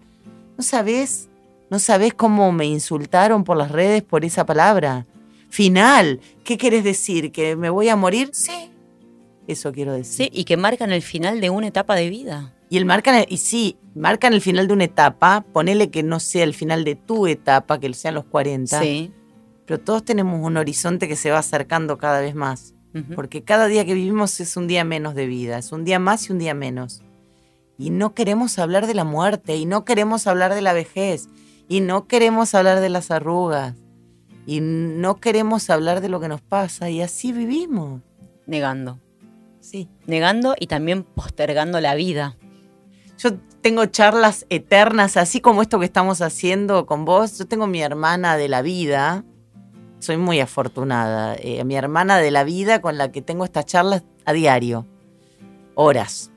¿No 0.57 0.63
sabés? 0.63 1.27
¿No 1.71 1.79
sabés 1.79 2.13
cómo 2.13 2.51
me 2.51 2.67
insultaron 2.67 3.43
por 3.43 3.57
las 3.57 3.71
redes 3.71 4.03
por 4.03 4.23
esa 4.25 4.45
palabra? 4.45 5.07
Final. 5.49 6.19
¿Qué 6.43 6.55
querés 6.57 6.83
decir? 6.83 7.31
¿Que 7.31 7.55
me 7.55 7.71
voy 7.71 7.89
a 7.89 7.95
morir? 7.95 8.29
Sí. 8.31 8.69
Eso 9.47 9.71
quiero 9.71 9.93
decir. 9.93 10.27
Sí, 10.27 10.29
y 10.33 10.43
que 10.43 10.57
marcan 10.57 10.91
el 10.91 11.01
final 11.01 11.39
de 11.41 11.49
una 11.49 11.67
etapa 11.67 11.95
de 11.95 12.09
vida. 12.09 12.53
Y 12.69 12.77
el 12.77 12.85
marcan, 12.85 13.25
y 13.29 13.37
sí, 13.37 13.77
marcan 13.95 14.33
el 14.33 14.41
final 14.41 14.67
de 14.67 14.73
una 14.73 14.83
etapa, 14.83 15.45
ponele 15.53 15.89
que 15.89 16.03
no 16.03 16.19
sea 16.19 16.43
el 16.43 16.53
final 16.53 16.83
de 16.83 16.95
tu 16.95 17.25
etapa, 17.27 17.79
que 17.79 17.93
sean 17.93 18.15
los 18.15 18.25
40, 18.25 18.81
Sí. 18.81 19.11
pero 19.65 19.79
todos 19.79 20.03
tenemos 20.03 20.45
un 20.45 20.57
horizonte 20.57 21.07
que 21.07 21.15
se 21.15 21.31
va 21.31 21.39
acercando 21.39 21.97
cada 21.97 22.19
vez 22.19 22.35
más, 22.35 22.73
porque 23.15 23.43
cada 23.43 23.67
día 23.67 23.85
que 23.85 23.93
vivimos 23.93 24.39
es 24.41 24.57
un 24.57 24.67
día 24.67 24.83
menos 24.83 25.15
de 25.15 25.27
vida, 25.27 25.57
es 25.59 25.71
un 25.71 25.85
día 25.85 25.97
más 25.99 26.27
y 26.27 26.33
un 26.33 26.39
día 26.39 26.53
menos. 26.53 27.03
Y 27.77 27.89
no 27.91 28.13
queremos 28.13 28.57
hablar 28.59 28.85
de 28.87 28.95
la 28.95 29.03
muerte, 29.05 29.55
y 29.55 29.65
no 29.65 29.85
queremos 29.85 30.27
hablar 30.27 30.53
de 30.53 30.61
la 30.61 30.73
vejez, 30.73 31.29
y 31.69 31.79
no 31.79 32.07
queremos 32.07 32.53
hablar 32.53 32.81
de 32.81 32.89
las 32.89 33.11
arrugas, 33.11 33.75
y 34.45 34.59
no 34.61 35.21
queremos 35.21 35.69
hablar 35.69 36.01
de 36.01 36.09
lo 36.09 36.19
que 36.19 36.27
nos 36.27 36.41
pasa, 36.41 36.89
y 36.89 37.01
así 37.01 37.31
vivimos. 37.31 38.01
Negando. 38.45 38.99
Sí. 39.69 39.89
Negando 40.05 40.55
y 40.57 40.67
también 40.67 41.03
postergando 41.03 41.81
la 41.81 41.93
vida. 41.93 42.37
Yo 43.17 43.31
tengo 43.61 43.85
charlas 43.87 44.45
eternas, 44.49 45.17
así 45.17 45.41
como 45.41 45.61
esto 45.61 45.77
que 45.77 45.85
estamos 45.85 46.21
haciendo 46.21 46.85
con 46.85 47.03
vos. 47.03 47.37
Yo 47.37 47.47
tengo 47.47 47.67
mi 47.67 47.81
hermana 47.81 48.37
de 48.37 48.47
la 48.47 48.61
vida. 48.61 49.25
Soy 49.99 50.15
muy 50.15 50.39
afortunada. 50.39 51.35
eh, 51.37 51.65
mi 51.65 51.75
hermana 51.75 52.17
de 52.19 52.31
la 52.31 52.45
vida 52.45 52.79
con 52.79 52.97
la 52.97 53.11
que 53.11 53.21
tengo 53.21 53.43
estas 53.43 53.65
charlas 53.65 54.03
a 54.23 54.31
diario. 54.31 54.87
Horas. 55.75 56.31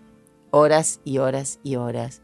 Horas 0.50 1.00
y 1.04 1.18
horas 1.18 1.60
y 1.62 1.76
horas. 1.76 2.22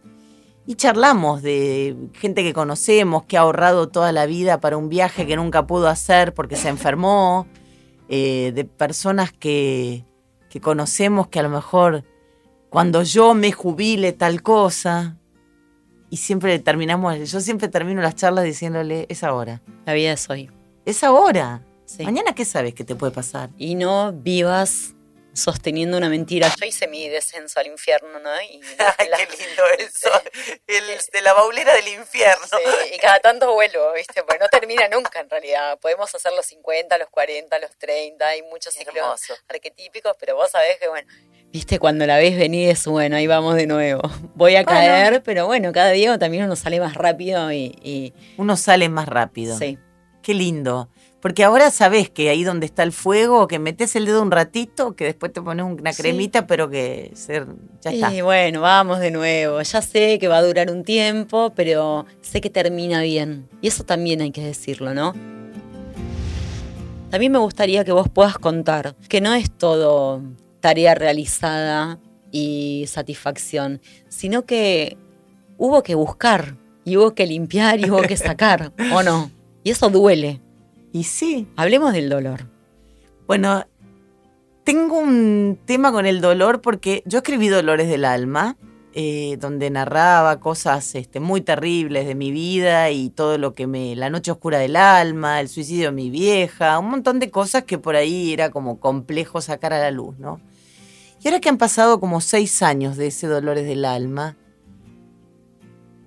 Y 0.66 0.75
charlamos 0.75 1.40
de 1.42 1.97
gente 2.14 2.42
que 2.42 2.53
conocemos, 2.53 3.25
que 3.27 3.37
ha 3.37 3.42
ahorrado 3.42 3.90
toda 3.90 4.11
la 4.11 4.27
vida 4.27 4.59
para 4.59 4.77
un 4.77 4.88
viaje 4.88 5.25
que 5.25 5.37
nunca 5.37 5.69
pudo 5.69 5.87
hacer 5.87 6.35
porque 6.35 6.57
se 6.57 6.69
enfermó. 6.69 7.47
eh, 8.09 8.51
de 8.55 8.64
personas 8.64 9.33
que, 9.33 10.05
que 10.49 10.61
conocemos 10.61 11.29
que 11.29 11.41
a 11.41 11.43
lo 11.43 11.49
mejor 11.49 12.05
cuando 12.71 13.03
yo 13.03 13.35
me 13.35 13.53
jubile 13.53 14.13
tal 14.13 14.43
cosa. 14.43 15.17
Y 16.11 16.19
siempre 16.19 16.59
terminamos, 16.59 17.19
yo 17.31 17.41
siempre 17.41 17.69
termino 17.69 18.01
las 18.01 18.15
charlas 18.15 18.45
diciéndole, 18.45 19.07
es 19.09 19.25
ahora. 19.25 19.63
La 19.85 19.93
vida 19.93 20.13
es 20.13 20.29
hoy. 20.31 20.51
Es 20.85 21.03
ahora. 21.03 21.63
Sí. 21.85 22.05
Mañana, 22.05 22.35
¿qué 22.35 22.45
sabes 22.45 22.75
que 22.75 22.85
te 22.85 22.95
puede 22.95 23.13
pasar? 23.13 23.51
Y 23.59 23.75
no 23.75 24.13
vivas 24.13 24.96
sosteniendo 25.37 25.96
una 25.96 26.09
mentira. 26.09 26.53
Yo 26.61 26.66
hice 26.66 26.88
mi 26.88 27.09
descenso 27.09 27.61
al 27.61 27.66
infierno, 27.66 28.18
¿no? 28.18 28.31
Y, 28.42 28.61
Ay, 28.99 29.09
la- 29.09 29.18
qué 29.18 29.27
lindo 29.37 29.62
eso. 29.79 30.11
El 30.66 30.85
de 31.12 31.20
la 31.22 31.33
baulera 31.35 31.75
del 31.75 31.88
infierno. 31.88 32.44
Sí, 32.46 32.94
y 32.94 32.99
cada 32.99 33.20
tanto 33.20 33.53
vuelvo, 33.53 33.92
¿viste? 33.94 34.22
Pues 34.22 34.40
no 34.40 34.49
termina 34.49 34.88
nunca 34.88 35.20
en 35.20 35.31
realidad. 35.31 35.79
Podemos 35.81 36.14
hacer 36.14 36.33
los 36.33 36.46
50, 36.46 36.99
los 36.99 37.09
40, 37.11 37.59
los 37.59 37.77
30, 37.79 38.27
hay 38.27 38.42
muchos 38.42 38.75
ciclos 38.75 39.20
arquetípicos, 39.49 40.16
pero 40.18 40.37
vos 40.37 40.51
sabés 40.51 40.79
que, 40.79 40.88
bueno, 40.88 41.09
viste, 41.53 41.79
cuando 41.79 42.07
la 42.07 42.16
ves 42.18 42.37
venir 42.37 42.70
es, 42.70 42.87
bueno, 42.87 43.16
ahí 43.16 43.27
vamos 43.27 43.55
de 43.57 43.66
nuevo. 43.66 44.03
Voy 44.35 44.57
a 44.57 44.62
Bueno. 44.64 44.79
caer, 44.81 45.22
pero 45.22 45.46
bueno, 45.46 45.72
cada 45.72 45.90
día 45.90 46.18
también 46.18 46.44
uno 46.44 46.57
sale 46.57 46.81
más 46.81 46.94
rápido 46.94 47.53
y, 47.53 47.77
y- 47.83 48.14
Uno 48.37 48.57
sale 48.57 48.88
más 48.88 49.07
rápido. 49.09 49.57
sí. 49.59 49.79
Qué 50.22 50.35
lindo. 50.35 50.88
Porque 51.27 51.43
ahora 51.43 51.73
sabes 51.73 52.09
que 52.09 52.31
ahí 52.31 52.45
donde 52.45 52.67
está 52.67 52.85
el 52.85 52.93
fuego, 52.93 53.49
que 53.49 53.59
metes 53.59 53.97
el 53.97 54.07
dedo 54.07 54.23
un 54.23 54.31
ratito, 54.31 54.95
que 54.95 55.07
después 55.07 55.33
te 55.33 55.43
pones 55.43 55.67
una 55.67 55.93
Sí. 55.93 56.01
cremita, 56.03 56.47
pero 56.47 56.71
que 56.71 57.11
ya 57.17 57.91
está. 57.91 58.15
Y 58.15 58.21
bueno, 58.21 58.61
vamos 58.61 59.01
de 59.01 59.11
nuevo. 59.11 59.61
Ya 59.61 59.83
sé 59.83 60.21
que 60.21 60.29
va 60.29 60.37
a 60.39 60.43
durar 60.45 60.71
un 60.71 60.85
tiempo, 60.85 61.53
pero 61.57 62.07
sé 62.23 62.41
que 62.41 62.49
termina 62.49 63.03
bien. 63.03 63.49
Y 63.61 63.67
eso 63.67 63.83
también 63.83 64.21
hay 64.21 64.31
que 64.31 64.41
decirlo, 64.45 64.95
¿no? 64.95 65.15
También 67.11 67.33
me 67.33 67.41
gustaría 67.41 67.85
que 67.85 67.91
vos 67.91 68.09
puedas 68.09 68.39
contar 68.39 68.95
que 69.09 69.21
no 69.21 69.35
es 69.35 69.51
todo 69.51 70.23
tarea 70.61 70.95
realizada 70.95 71.99
y 72.31 72.85
satisfacción, 72.87 73.81
sino 74.09 74.43
que 74.45 74.97
hubo 75.59 75.83
que 75.83 75.97
buscar 75.97 76.55
y 76.85 76.99
hubo 76.99 77.17
que 77.17 77.27
limpiar 77.27 77.81
y 77.81 77.91
hubo 77.91 78.03
que 78.03 78.17
sacar, 78.17 78.71
¿o 78.95 79.03
no? 79.03 79.29
Y 79.65 79.71
eso 79.71 79.91
duele. 79.91 80.41
Y 80.97 81.05
sí, 81.05 81.47
Hablemos 81.57 81.93
del 81.93 82.09
dolor. 82.09 82.47
Bueno, 83.27 83.67
tengo 84.65 84.99
un 84.99 85.59
tema 85.67 85.93
con 85.93 86.07
el 86.07 86.23
dolor 86.23 86.63
porque 86.63 87.03
yo 87.05 87.19
escribí 87.19 87.49
Dolores 87.49 87.87
del 87.91 88.07
Alma, 88.07 88.57
eh, 88.95 89.37
donde 89.39 89.69
narraba 89.69 90.41
cosas 90.41 90.95
este, 90.95 91.21
muy 91.21 91.43
terribles 91.43 92.07
de 92.07 92.15
mi 92.15 92.31
vida 92.31 92.91
y 92.93 93.11
todo 93.11 93.37
lo 93.37 93.53
que 93.53 93.67
me. 93.67 93.95
La 93.95 94.09
noche 94.09 94.31
oscura 94.31 94.57
del 94.57 94.75
alma, 94.75 95.39
el 95.41 95.51
suicidio 95.51 95.89
de 95.89 95.93
mi 95.93 96.09
vieja, 96.09 96.79
un 96.79 96.89
montón 96.89 97.19
de 97.19 97.31
cosas 97.31 97.65
que 97.65 97.77
por 97.77 97.95
ahí 97.95 98.33
era 98.33 98.49
como 98.49 98.81
complejo 98.81 99.43
sacar 99.43 99.75
a 99.75 99.79
la 99.79 99.91
luz, 99.91 100.19
¿no? 100.19 100.41
Y 101.23 101.29
ahora 101.29 101.41
que 101.41 101.51
han 101.51 101.59
pasado 101.59 102.01
como 102.01 102.23
seis 102.23 102.63
años 102.63 102.97
de 102.97 103.09
ese 103.09 103.27
Dolores 103.27 103.67
del 103.67 103.85
Alma, 103.85 104.39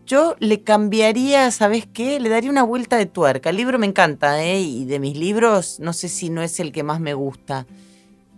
yo 0.09 0.35
le 0.39 0.63
cambiaría, 0.63 1.51
¿sabes 1.51 1.85
qué? 1.85 2.19
Le 2.19 2.29
daría 2.29 2.49
una 2.49 2.63
vuelta 2.63 2.97
de 2.97 3.05
tuerca. 3.05 3.51
El 3.51 3.57
libro 3.57 3.77
me 3.77 3.85
encanta, 3.85 4.43
¿eh? 4.43 4.59
Y 4.59 4.85
de 4.85 4.99
mis 4.99 5.15
libros, 5.15 5.79
no 5.79 5.93
sé 5.93 6.09
si 6.09 6.31
no 6.31 6.41
es 6.41 6.59
el 6.59 6.71
que 6.71 6.81
más 6.81 6.99
me 6.99 7.13
gusta. 7.13 7.67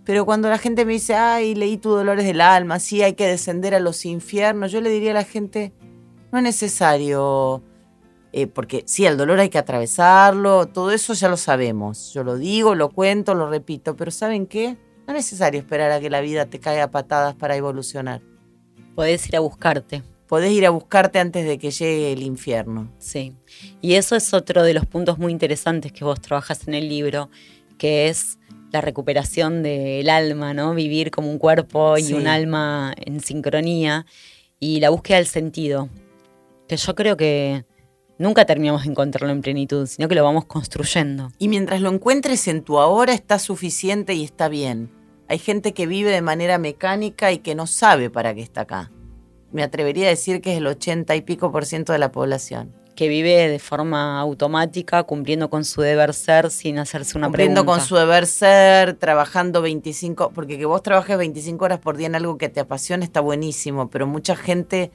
Pero 0.03 0.25
cuando 0.25 0.49
la 0.49 0.57
gente 0.57 0.83
me 0.83 0.91
dice, 0.91 1.15
ay, 1.15 1.55
leí 1.55 1.77
tu 1.77 1.91
Dolores 1.91 2.25
del 2.25 2.41
Alma, 2.41 2.81
sí, 2.81 3.01
hay 3.01 3.13
que 3.13 3.25
descender 3.25 3.73
a 3.73 3.79
los 3.79 4.05
infiernos, 4.05 4.73
yo 4.73 4.81
le 4.81 4.89
diría 4.89 5.11
a 5.11 5.13
la 5.13 5.23
gente, 5.23 5.71
no 6.33 6.39
es 6.39 6.43
necesario, 6.43 7.63
eh, 8.33 8.47
porque 8.47 8.83
sí, 8.85 9.05
el 9.05 9.15
dolor 9.15 9.39
hay 9.39 9.47
que 9.47 9.57
atravesarlo, 9.57 10.65
todo 10.65 10.91
eso 10.91 11.13
ya 11.13 11.29
lo 11.29 11.37
sabemos. 11.37 12.11
Yo 12.13 12.25
lo 12.25 12.35
digo, 12.35 12.75
lo 12.75 12.89
cuento, 12.89 13.33
lo 13.33 13.49
repito, 13.49 13.95
pero 13.95 14.11
¿saben 14.11 14.45
qué? 14.45 14.75
No 15.07 15.13
es 15.13 15.23
necesario 15.23 15.61
esperar 15.61 15.89
a 15.91 16.01
que 16.01 16.09
la 16.09 16.19
vida 16.19 16.47
te 16.47 16.59
caiga 16.59 16.83
a 16.83 16.91
patadas 16.91 17.33
para 17.33 17.55
evolucionar. 17.55 18.21
Podés 18.93 19.25
ir 19.29 19.37
a 19.37 19.39
buscarte. 19.39 20.03
Podés 20.31 20.53
ir 20.53 20.65
a 20.65 20.69
buscarte 20.69 21.19
antes 21.19 21.45
de 21.45 21.57
que 21.59 21.71
llegue 21.71 22.13
el 22.13 22.23
infierno. 22.23 22.89
Sí, 22.99 23.33
y 23.81 23.95
eso 23.95 24.15
es 24.15 24.33
otro 24.33 24.63
de 24.63 24.73
los 24.73 24.85
puntos 24.85 25.17
muy 25.17 25.29
interesantes 25.33 25.91
que 25.91 26.05
vos 26.05 26.21
trabajas 26.21 26.69
en 26.69 26.73
el 26.73 26.87
libro, 26.87 27.29
que 27.77 28.07
es 28.07 28.39
la 28.71 28.79
recuperación 28.79 29.61
del 29.61 30.09
alma, 30.09 30.53
¿no? 30.53 30.73
Vivir 30.73 31.11
como 31.11 31.29
un 31.29 31.37
cuerpo 31.37 31.97
y 31.97 32.03
Sí. 32.03 32.13
un 32.13 32.27
alma 32.27 32.93
en 32.95 33.19
sincronía 33.19 34.05
y 34.57 34.79
la 34.79 34.89
búsqueda 34.89 35.17
del 35.17 35.27
sentido, 35.27 35.89
que 36.69 36.77
yo 36.77 36.95
creo 36.95 37.17
que 37.17 37.65
nunca 38.17 38.45
terminamos 38.45 38.83
de 38.85 38.91
encontrarlo 38.91 39.33
en 39.33 39.41
plenitud, 39.41 39.85
sino 39.85 40.07
que 40.07 40.15
lo 40.15 40.23
vamos 40.23 40.45
construyendo. 40.45 41.33
Y 41.39 41.49
mientras 41.49 41.81
lo 41.81 41.89
encuentres 41.89 42.47
en 42.47 42.63
tu 42.63 42.79
ahora 42.79 43.11
está 43.11 43.37
suficiente 43.37 44.13
y 44.13 44.23
está 44.23 44.47
bien. 44.47 44.91
Hay 45.27 45.39
gente 45.39 45.73
que 45.73 45.87
vive 45.87 46.09
de 46.09 46.21
manera 46.21 46.57
mecánica 46.57 47.33
y 47.33 47.39
que 47.39 47.53
no 47.53 47.67
sabe 47.67 48.09
para 48.09 48.33
qué 48.33 48.39
está 48.39 48.61
acá. 48.61 48.91
Me 49.51 49.63
atrevería 49.63 50.07
a 50.07 50.09
decir 50.09 50.41
que 50.41 50.51
es 50.53 50.57
el 50.57 50.67
80 50.67 51.15
y 51.15 51.21
pico 51.21 51.51
por 51.51 51.65
ciento 51.65 51.93
de 51.93 51.99
la 51.99 52.11
población. 52.11 52.73
que 52.95 53.07
vive 53.07 53.47
de 53.49 53.57
forma 53.57 54.19
automática, 54.19 55.03
cumpliendo 55.03 55.49
con 55.49 55.65
su 55.65 55.81
deber 55.81 56.13
ser 56.13 56.51
sin 56.51 56.77
hacerse 56.77 57.17
una 57.17 57.27
Cumpliendo 57.27 57.61
pregunta. 57.63 57.79
con 57.79 57.87
su 57.87 57.95
deber 57.95 58.27
ser, 58.27 58.93
trabajando 58.95 59.61
25, 59.61 60.31
porque 60.35 60.57
que 60.59 60.65
vos 60.65 60.83
trabajes 60.83 61.17
25 61.17 61.65
horas 61.65 61.79
por 61.79 61.97
día 61.97 62.07
en 62.07 62.15
algo 62.15 62.37
que 62.37 62.49
te 62.49 62.59
apasiona 62.59 63.03
está 63.03 63.19
buenísimo, 63.21 63.89
pero 63.89 64.05
mucha 64.05 64.35
gente 64.35 64.91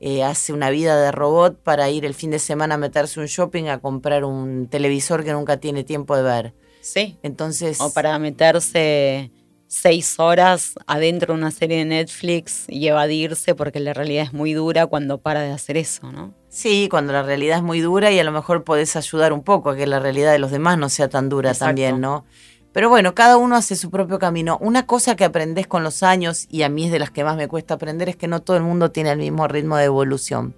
eh, 0.00 0.22
hace 0.24 0.52
una 0.52 0.68
vida 0.70 1.00
de 1.00 1.12
robot 1.12 1.56
para 1.62 1.88
ir 1.88 2.04
el 2.04 2.14
fin 2.14 2.30
de 2.30 2.40
semana 2.40 2.74
a 2.74 2.78
meterse 2.78 3.20
un 3.20 3.26
shopping 3.26 3.68
a 3.68 3.78
comprar 3.78 4.24
un 4.24 4.66
televisor 4.66 5.24
que 5.24 5.32
nunca 5.32 5.56
tiene 5.58 5.82
tiempo 5.84 6.16
de 6.16 6.22
ver. 6.24 6.52
Sí, 6.82 7.16
Entonces, 7.22 7.80
o 7.80 7.92
para 7.94 8.18
meterse 8.18 9.30
seis 9.72 10.18
horas 10.18 10.74
adentro 10.88 11.32
de 11.32 11.40
una 11.40 11.52
serie 11.52 11.78
de 11.78 11.84
Netflix 11.84 12.64
y 12.66 12.88
evadirse 12.88 13.54
porque 13.54 13.78
la 13.78 13.94
realidad 13.94 14.24
es 14.24 14.32
muy 14.32 14.52
dura 14.52 14.88
cuando 14.88 15.18
para 15.18 15.42
de 15.42 15.52
hacer 15.52 15.76
eso, 15.76 16.10
¿no? 16.10 16.34
Sí, 16.48 16.88
cuando 16.90 17.12
la 17.12 17.22
realidad 17.22 17.58
es 17.58 17.62
muy 17.62 17.78
dura 17.78 18.10
y 18.10 18.18
a 18.18 18.24
lo 18.24 18.32
mejor 18.32 18.64
podés 18.64 18.96
ayudar 18.96 19.32
un 19.32 19.44
poco 19.44 19.70
a 19.70 19.76
que 19.76 19.86
la 19.86 20.00
realidad 20.00 20.32
de 20.32 20.40
los 20.40 20.50
demás 20.50 20.76
no 20.76 20.88
sea 20.88 21.08
tan 21.08 21.28
dura 21.28 21.50
Exacto. 21.50 21.68
también, 21.68 22.00
¿no? 22.00 22.24
Pero 22.72 22.88
bueno, 22.88 23.14
cada 23.14 23.36
uno 23.36 23.54
hace 23.54 23.76
su 23.76 23.90
propio 23.90 24.18
camino. 24.18 24.58
Una 24.60 24.86
cosa 24.86 25.14
que 25.14 25.24
aprendés 25.24 25.68
con 25.68 25.84
los 25.84 26.02
años, 26.02 26.46
y 26.50 26.62
a 26.62 26.68
mí 26.68 26.86
es 26.86 26.90
de 26.90 26.98
las 26.98 27.12
que 27.12 27.22
más 27.22 27.36
me 27.36 27.46
cuesta 27.46 27.74
aprender, 27.74 28.08
es 28.08 28.16
que 28.16 28.26
no 28.26 28.42
todo 28.42 28.56
el 28.56 28.64
mundo 28.64 28.90
tiene 28.90 29.12
el 29.12 29.18
mismo 29.18 29.46
ritmo 29.46 29.76
de 29.76 29.84
evolución. 29.84 30.52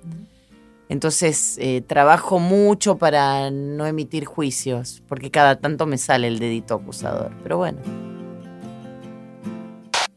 Entonces, 0.88 1.58
eh, 1.58 1.82
trabajo 1.86 2.38
mucho 2.38 2.96
para 2.96 3.50
no 3.50 3.86
emitir 3.86 4.24
juicios, 4.24 5.02
porque 5.06 5.30
cada 5.30 5.56
tanto 5.56 5.84
me 5.84 5.98
sale 5.98 6.28
el 6.28 6.38
dedito 6.38 6.74
acusador. 6.74 7.30
Pero 7.42 7.58
bueno, 7.58 7.78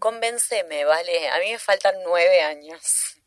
Convénceme, 0.06 0.86
¿vale? 0.86 1.30
A 1.30 1.40
mí 1.40 1.52
me 1.52 1.58
faltan 1.58 1.96
nueve 2.06 2.40
años. 2.44 3.18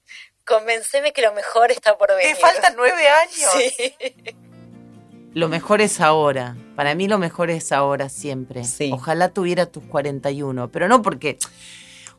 Convénceme 0.47 1.13
que 1.13 1.23
lo 1.23 1.33
mejor 1.33 1.73
está 1.73 1.99
por 1.99 2.15
venir. 2.15 2.37
nueve 2.77 3.09
años? 3.09 3.75
Sí. 3.77 3.95
Lo 5.35 5.49
mejor 5.49 5.81
es 5.81 6.01
ahora. 6.01 6.57
Para 6.77 6.95
mí 6.95 7.09
lo 7.09 7.19
mejor 7.19 7.51
es 7.51 7.73
ahora 7.73 8.09
siempre. 8.09 8.63
Sí. 8.63 8.93
Ojalá 8.95 9.31
tuviera 9.31 9.67
tus 9.67 9.83
41, 9.87 10.71
pero 10.71 10.87
no 10.87 11.03
porque... 11.03 11.37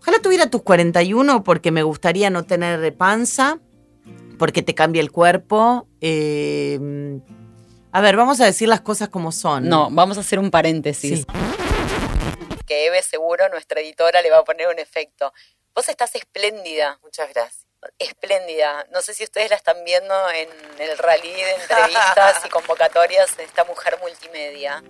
Ojalá 0.01 0.19
tuviera 0.19 0.49
tus 0.49 0.61
41 0.63 1.41
porque 1.45 1.71
me 1.71 1.83
gustaría 1.83 2.29
no 2.29 2.43
tener 2.43 2.93
panza, 2.97 3.59
porque 4.37 4.61
te 4.61 4.75
cambia 4.75 4.99
el 4.99 5.09
cuerpo. 5.09 5.87
eh, 6.01 7.21
a 7.93 8.01
ver, 8.01 8.17
vamos 8.17 8.41
a 8.41 8.45
decir 8.45 8.67
las 8.67 8.81
cosas 8.81 9.07
como 9.07 9.31
son. 9.31 9.69
No, 9.69 9.89
vamos 9.89 10.17
a 10.17 10.19
hacer 10.19 10.37
un 10.37 10.51
paréntesis. 10.51 11.19
Sí. 11.19 11.25
Que 12.69 12.85
Eve 12.85 13.01
seguro, 13.01 13.49
nuestra 13.49 13.81
editora, 13.81 14.21
le 14.21 14.29
va 14.29 14.37
a 14.37 14.43
poner 14.45 14.67
un 14.67 14.77
efecto. 14.79 15.33
Vos 15.73 15.89
estás 15.89 16.13
espléndida. 16.15 16.99
Muchas 17.03 17.27
gracias. 17.33 17.65
espléndida. 17.97 18.85
No 18.93 19.01
sé 19.01 19.13
si 19.13 19.23
ustedes 19.23 19.49
la 19.49 19.55
están 19.55 19.77
viendo 19.85 20.13
en 20.31 20.49
el 20.79 20.97
rally 20.97 21.31
de 21.31 21.51
entrevistas 21.61 22.45
y 22.45 22.49
convocatorias 22.49 23.35
de 23.37 23.43
esta 23.43 23.63
mujer 23.63 23.97
multimedia. 24.01 24.83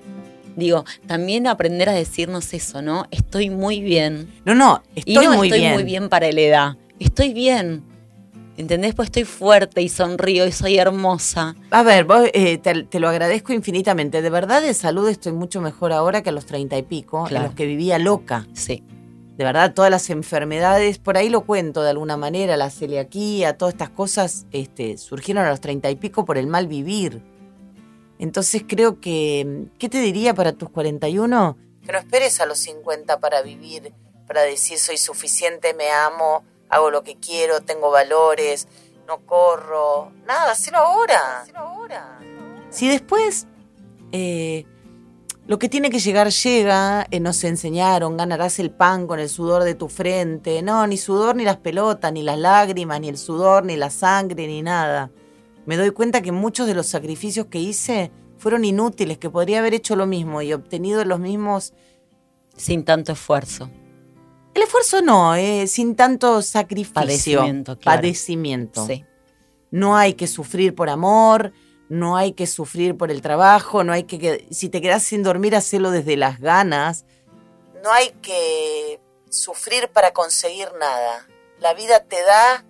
Digo, 0.56 0.84
también 1.08 1.48
aprender 1.48 1.88
a 1.88 1.94
decirnos 1.94 2.52
eso, 2.54 2.82
¿no? 2.82 3.06
Estoy 3.12 3.50
muy 3.50 3.80
bien. 3.82 4.42
No, 4.44 4.56
no, 4.56 4.84
Y 4.96 5.00
estoy 5.12 5.28
no 5.28 5.34
muy 5.36 5.48
estoy 5.48 5.60
bien. 5.60 5.74
muy 5.74 5.84
bien 5.84 6.10
para 6.10 6.32
la 6.32 6.42
edad. 6.42 6.72
Estoy 7.00 7.34
bien. 7.34 7.84
¿Entendés? 8.60 8.94
Pues 8.94 9.08
estoy 9.08 9.24
fuerte 9.24 9.82
y 9.82 9.88
sonrío 9.88 10.46
y 10.46 10.52
soy 10.52 10.78
hermosa. 10.80 11.56
A 11.72 11.82
ver, 11.82 12.04
vos, 12.04 12.28
eh, 12.34 12.58
te, 12.58 12.84
te 12.84 13.00
lo 13.00 13.08
agradezco 13.08 13.54
infinitamente. 13.54 14.22
De 14.22 14.30
verdad, 14.30 14.62
de 14.62 14.74
salud 14.74 15.08
estoy 15.08 15.32
mucho 15.32 15.62
mejor 15.62 15.94
ahora 15.94 16.22
que 16.22 16.28
a 16.28 16.34
los 16.34 16.46
treinta 16.46 16.78
y 16.78 16.84
pico, 16.84 17.24
Claro. 17.24 17.38
en 17.38 17.50
los 17.52 17.56
que 17.56 17.66
vivía 17.66 17.98
loca. 18.00 18.48
Sí. 18.52 18.84
De 19.38 19.46
verdad, 19.46 19.74
todas 19.74 19.90
las 19.90 20.10
enfermedades, 20.10 20.98
por 20.98 21.16
ahí 21.16 21.30
lo 21.30 21.46
cuento 21.46 21.84
de 21.84 21.92
alguna 21.92 22.18
manera, 22.18 22.58
la 22.58 22.70
celiaquía, 22.70 23.58
todas 23.58 23.76
estas 23.76 23.92
cosas 23.92 24.46
este, 24.52 24.98
surgieron 24.98 25.46
a 25.46 25.50
los 25.52 25.62
treinta 25.62 25.90
y 25.90 25.96
pico 25.96 26.26
por 26.26 26.38
el 26.38 26.48
mal 26.48 26.68
vivir. 26.68 27.22
Entonces 28.20 28.66
creo 28.68 29.00
que, 29.00 29.68
¿qué 29.78 29.88
te 29.88 30.02
diría 30.02 30.34
para 30.34 30.52
tus 30.52 30.70
41? 30.70 31.58
Que 31.86 31.94
no 31.94 31.98
esperes 31.98 32.42
a 32.42 32.46
los 32.46 32.58
50 32.60 33.22
para 33.22 33.42
vivir, 33.42 33.94
para 34.28 34.42
decir 34.42 34.78
soy 34.80 34.98
suficiente, 34.98 35.74
me 35.74 35.90
amo, 35.90 36.44
hago 36.70 36.92
lo 36.92 37.04
que 37.04 37.18
quiero, 37.18 37.62
tengo 37.62 37.92
valores, 37.92 38.68
no 39.08 39.26
corro. 39.26 40.12
Nada, 40.26 40.52
hacelo 40.52 40.78
ahora. 40.78 41.46
Si 42.70 42.88
después 42.88 43.48
eh, 44.12 44.66
lo 45.48 45.58
que 45.58 45.68
tiene 45.68 45.90
que 45.90 46.00
llegar 46.00 46.30
llega, 46.30 47.08
eh, 47.10 47.20
nos 47.20 47.44
enseñaron, 47.44 48.18
ganarás 48.18 48.60
el 48.60 48.70
pan 48.70 49.08
con 49.08 49.20
el 49.20 49.30
sudor 49.30 49.64
de 49.64 49.74
tu 49.74 49.90
frente. 49.90 50.62
No, 50.62 50.86
ni 50.86 50.98
sudor, 50.98 51.36
ni 51.36 51.44
las 51.44 51.58
pelotas, 51.58 52.14
ni 52.14 52.22
las 52.22 52.38
lágrimas, 52.38 53.02
ni 53.02 53.10
el 53.10 53.18
sudor, 53.18 53.66
ni 53.66 53.76
la 53.76 53.90
sangre, 53.90 54.46
ni 54.46 54.62
nada. 54.62 55.10
Me 55.66 55.76
doy 55.76 55.92
cuenta 55.92 56.22
que 56.22 56.32
muchos 56.32 56.68
de 56.68 56.76
los 56.76 56.86
sacrificios 56.86 57.48
que 57.48 57.60
hice 57.60 58.12
fueron 58.38 58.64
inútiles, 58.64 59.18
que 59.18 59.30
podría 59.30 59.60
haber 59.60 59.74
hecho 59.74 59.96
lo 59.96 60.06
mismo 60.06 60.42
y 60.42 60.54
obtenido 60.54 61.04
los 61.04 61.20
mismos... 61.20 61.74
Sin 62.56 62.84
tanto 62.84 63.14
esfuerzo. 63.14 63.70
El 64.54 64.64
esfuerzo 64.64 65.02
no, 65.02 65.36
eh, 65.36 65.68
sin 65.68 65.96
tanto 65.96 66.42
sacrificio. 66.42 66.94
Padecimiento, 66.96 67.78
claro. 67.78 67.98
Padecimiento. 67.98 68.86
Sí. 68.86 69.06
No 69.72 69.96
hay 69.96 70.14
que 70.16 70.28
sufrir 70.28 70.74
por 70.76 70.90
amor, 70.90 71.54
no 71.90 72.18
hay 72.18 72.34
que 72.34 72.48
sufrir 72.48 72.98
por 72.98 73.12
el 73.12 73.22
trabajo, 73.22 73.84
no 73.84 73.94
hay 73.94 74.04
que, 74.04 74.18
que- 74.20 74.48
si 74.52 74.70
te 74.70 74.82
quedas 74.82 75.04
sin 75.04 75.22
dormir, 75.24 75.56
hacelo 75.56 75.92
desde 75.92 76.18
las 76.18 76.40
ganas. 76.40 77.06
No 77.84 77.92
hay 77.92 78.10
que 78.22 79.00
sufrir 79.30 79.88
para 79.90 80.12
conseguir 80.12 80.70
nada. 80.80 81.28
La 81.60 81.74
vida 81.74 82.04
te 82.04 82.22
da 82.24 82.64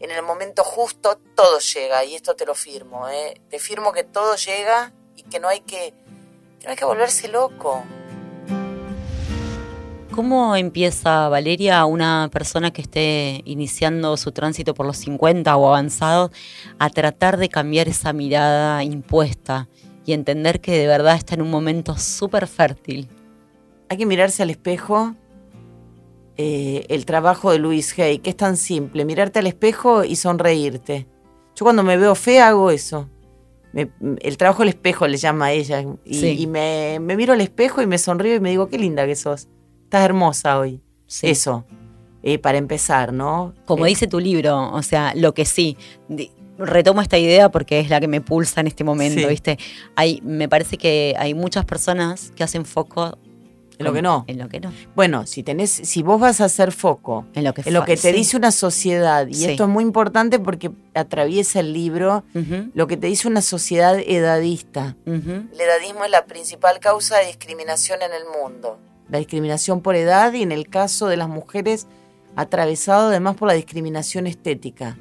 en 0.00 0.10
el 0.10 0.22
momento 0.22 0.64
justo, 0.64 1.18
todo 1.36 1.60
llega, 1.60 2.04
y 2.04 2.14
esto 2.16 2.34
te 2.34 2.44
lo 2.44 2.54
firmo, 2.54 3.08
¿eh? 3.08 3.40
Te 3.48 3.58
firmo 3.58 3.92
que 3.92 4.02
todo 4.04 4.34
llega 4.36 4.92
y 5.16 5.22
que 5.22 5.38
no 5.40 5.48
hay 5.48 5.60
que, 5.60 5.94
que 6.58 6.64
no 6.66 6.70
hay 6.70 6.76
que 6.76 6.84
volverse 6.84 7.28
loco. 7.28 7.82
¿Cómo 10.14 10.54
empieza, 10.54 11.28
Valeria, 11.28 11.84
una 11.86 12.28
persona 12.32 12.72
que 12.72 12.82
esté 12.82 13.42
iniciando 13.46 14.16
su 14.16 14.30
tránsito 14.30 14.72
por 14.72 14.86
los 14.86 14.96
50 14.98 15.56
o 15.56 15.66
avanzado 15.66 16.30
a 16.78 16.88
tratar 16.90 17.36
de 17.36 17.48
cambiar 17.48 17.88
esa 17.88 18.12
mirada 18.12 18.84
impuesta 18.84 19.68
y 20.06 20.12
entender 20.12 20.60
que 20.60 20.78
de 20.78 20.86
verdad 20.86 21.16
está 21.16 21.34
en 21.34 21.42
un 21.42 21.50
momento 21.50 21.96
súper 21.98 22.46
fértil? 22.46 23.08
Hay 23.88 23.96
que 23.96 24.06
mirarse 24.06 24.42
al 24.42 24.50
espejo. 24.50 25.14
eh, 26.36 26.84
el 26.88 27.06
trabajo 27.06 27.52
de 27.52 27.58
Luis 27.58 27.96
Hay, 27.98 28.18
que 28.18 28.30
es 28.30 28.36
tan 28.36 28.56
simple, 28.56 29.04
mirarte 29.04 29.38
al 29.38 29.46
espejo 29.46 30.02
y 30.02 30.16
sonreírte. 30.16 31.06
Yo 31.54 31.64
cuando 31.64 31.84
me 31.84 31.96
veo 31.96 32.14
fea 32.16 32.48
hago 32.48 32.72
eso. 32.72 33.08
Me- 33.72 33.90
el 34.20 34.36
trabajo 34.36 34.60
del 34.62 34.70
espejo 34.70 35.06
le 35.06 35.16
llama 35.16 35.46
a 35.46 35.52
ella. 35.52 35.84
Y, 36.04 36.14
Sí. 36.20 36.36
y 36.40 36.46
me, 36.48 36.98
me 37.00 37.16
miro 37.16 37.32
al 37.34 37.40
espejo 37.40 37.82
y 37.82 37.86
me 37.86 37.98
sonrío 37.98 38.34
y 38.34 38.40
me 38.40 38.50
digo, 38.50 38.68
qué 38.68 38.78
linda 38.78 39.06
que 39.06 39.14
sos. 39.14 39.46
Estás 39.94 40.06
hermosa 40.06 40.58
hoy. 40.58 40.80
Sí. 41.06 41.28
Eso, 41.28 41.64
eh, 42.24 42.40
para 42.40 42.58
empezar, 42.58 43.12
¿no? 43.12 43.54
Como 43.64 43.86
Eh, 43.86 43.90
dice 43.90 44.08
tu 44.08 44.18
libro, 44.18 44.72
o 44.72 44.82
sea, 44.82 45.12
lo 45.14 45.34
que 45.34 45.44
sí. 45.44 45.76
Retomo 46.58 47.00
esta 47.00 47.16
idea 47.16 47.48
porque 47.48 47.78
es 47.78 47.90
la 47.90 48.00
que 48.00 48.08
me 48.08 48.20
pulsa 48.20 48.60
en 48.60 48.66
este 48.66 48.82
momento, 48.82 49.20
Sí. 49.20 49.26
¿viste? 49.28 49.56
Hay, 49.94 50.20
me 50.24 50.48
parece 50.48 50.78
que 50.78 51.14
hay 51.16 51.32
muchas 51.34 51.64
personas 51.64 52.32
que 52.34 52.42
hacen 52.42 52.64
foco 52.64 53.16
En 53.78 53.86
lo 53.86 53.92
que 53.92 54.02
no. 54.02 54.24
En 54.26 54.38
lo 54.38 54.48
que 54.48 54.58
no. 54.58 54.72
Bueno, 54.96 55.26
si 55.28 55.44
tenés, 55.44 55.70
si 55.70 56.02
vos 56.02 56.20
vas 56.20 56.40
a 56.40 56.46
hacer 56.46 56.72
foco 56.72 57.26
En 57.34 57.44
lo 57.44 57.54
que, 57.54 57.62
en 57.64 57.72
lo 57.74 57.84
que 57.84 57.96
te 57.96 58.10
sí. 58.10 58.12
dice 58.12 58.36
una 58.36 58.50
sociedad, 58.50 59.28
y 59.28 59.34
Sí. 59.34 59.44
esto 59.52 59.62
es 59.64 59.68
muy 59.70 59.84
importante 59.84 60.40
porque 60.40 60.72
atraviesa 60.94 61.60
el 61.60 61.72
libro, 61.72 62.24
lo 62.74 62.86
que 62.88 62.96
te 62.96 63.06
dice 63.06 63.28
una 63.28 63.42
sociedad 63.42 63.96
edadista. 64.00 64.96
El 65.06 65.60
edadismo 65.60 66.04
es 66.04 66.10
la 66.10 66.24
principal 66.26 66.80
causa 66.80 67.18
de 67.18 67.26
discriminación 67.26 68.00
en 68.02 68.12
el 68.12 68.24
mundo. 68.42 68.78
La 69.14 69.20
discriminación 69.20 69.80
por 69.80 69.94
edad 69.94 70.32
y 70.32 70.42
en 70.42 70.50
el 70.50 70.68
caso 70.68 71.06
de 71.06 71.16
las 71.16 71.28
mujeres, 71.28 71.86
atravesado 72.34 73.10
además 73.10 73.36
por 73.36 73.46
la 73.46 73.54
discriminación 73.54 74.26
estética. 74.26 74.98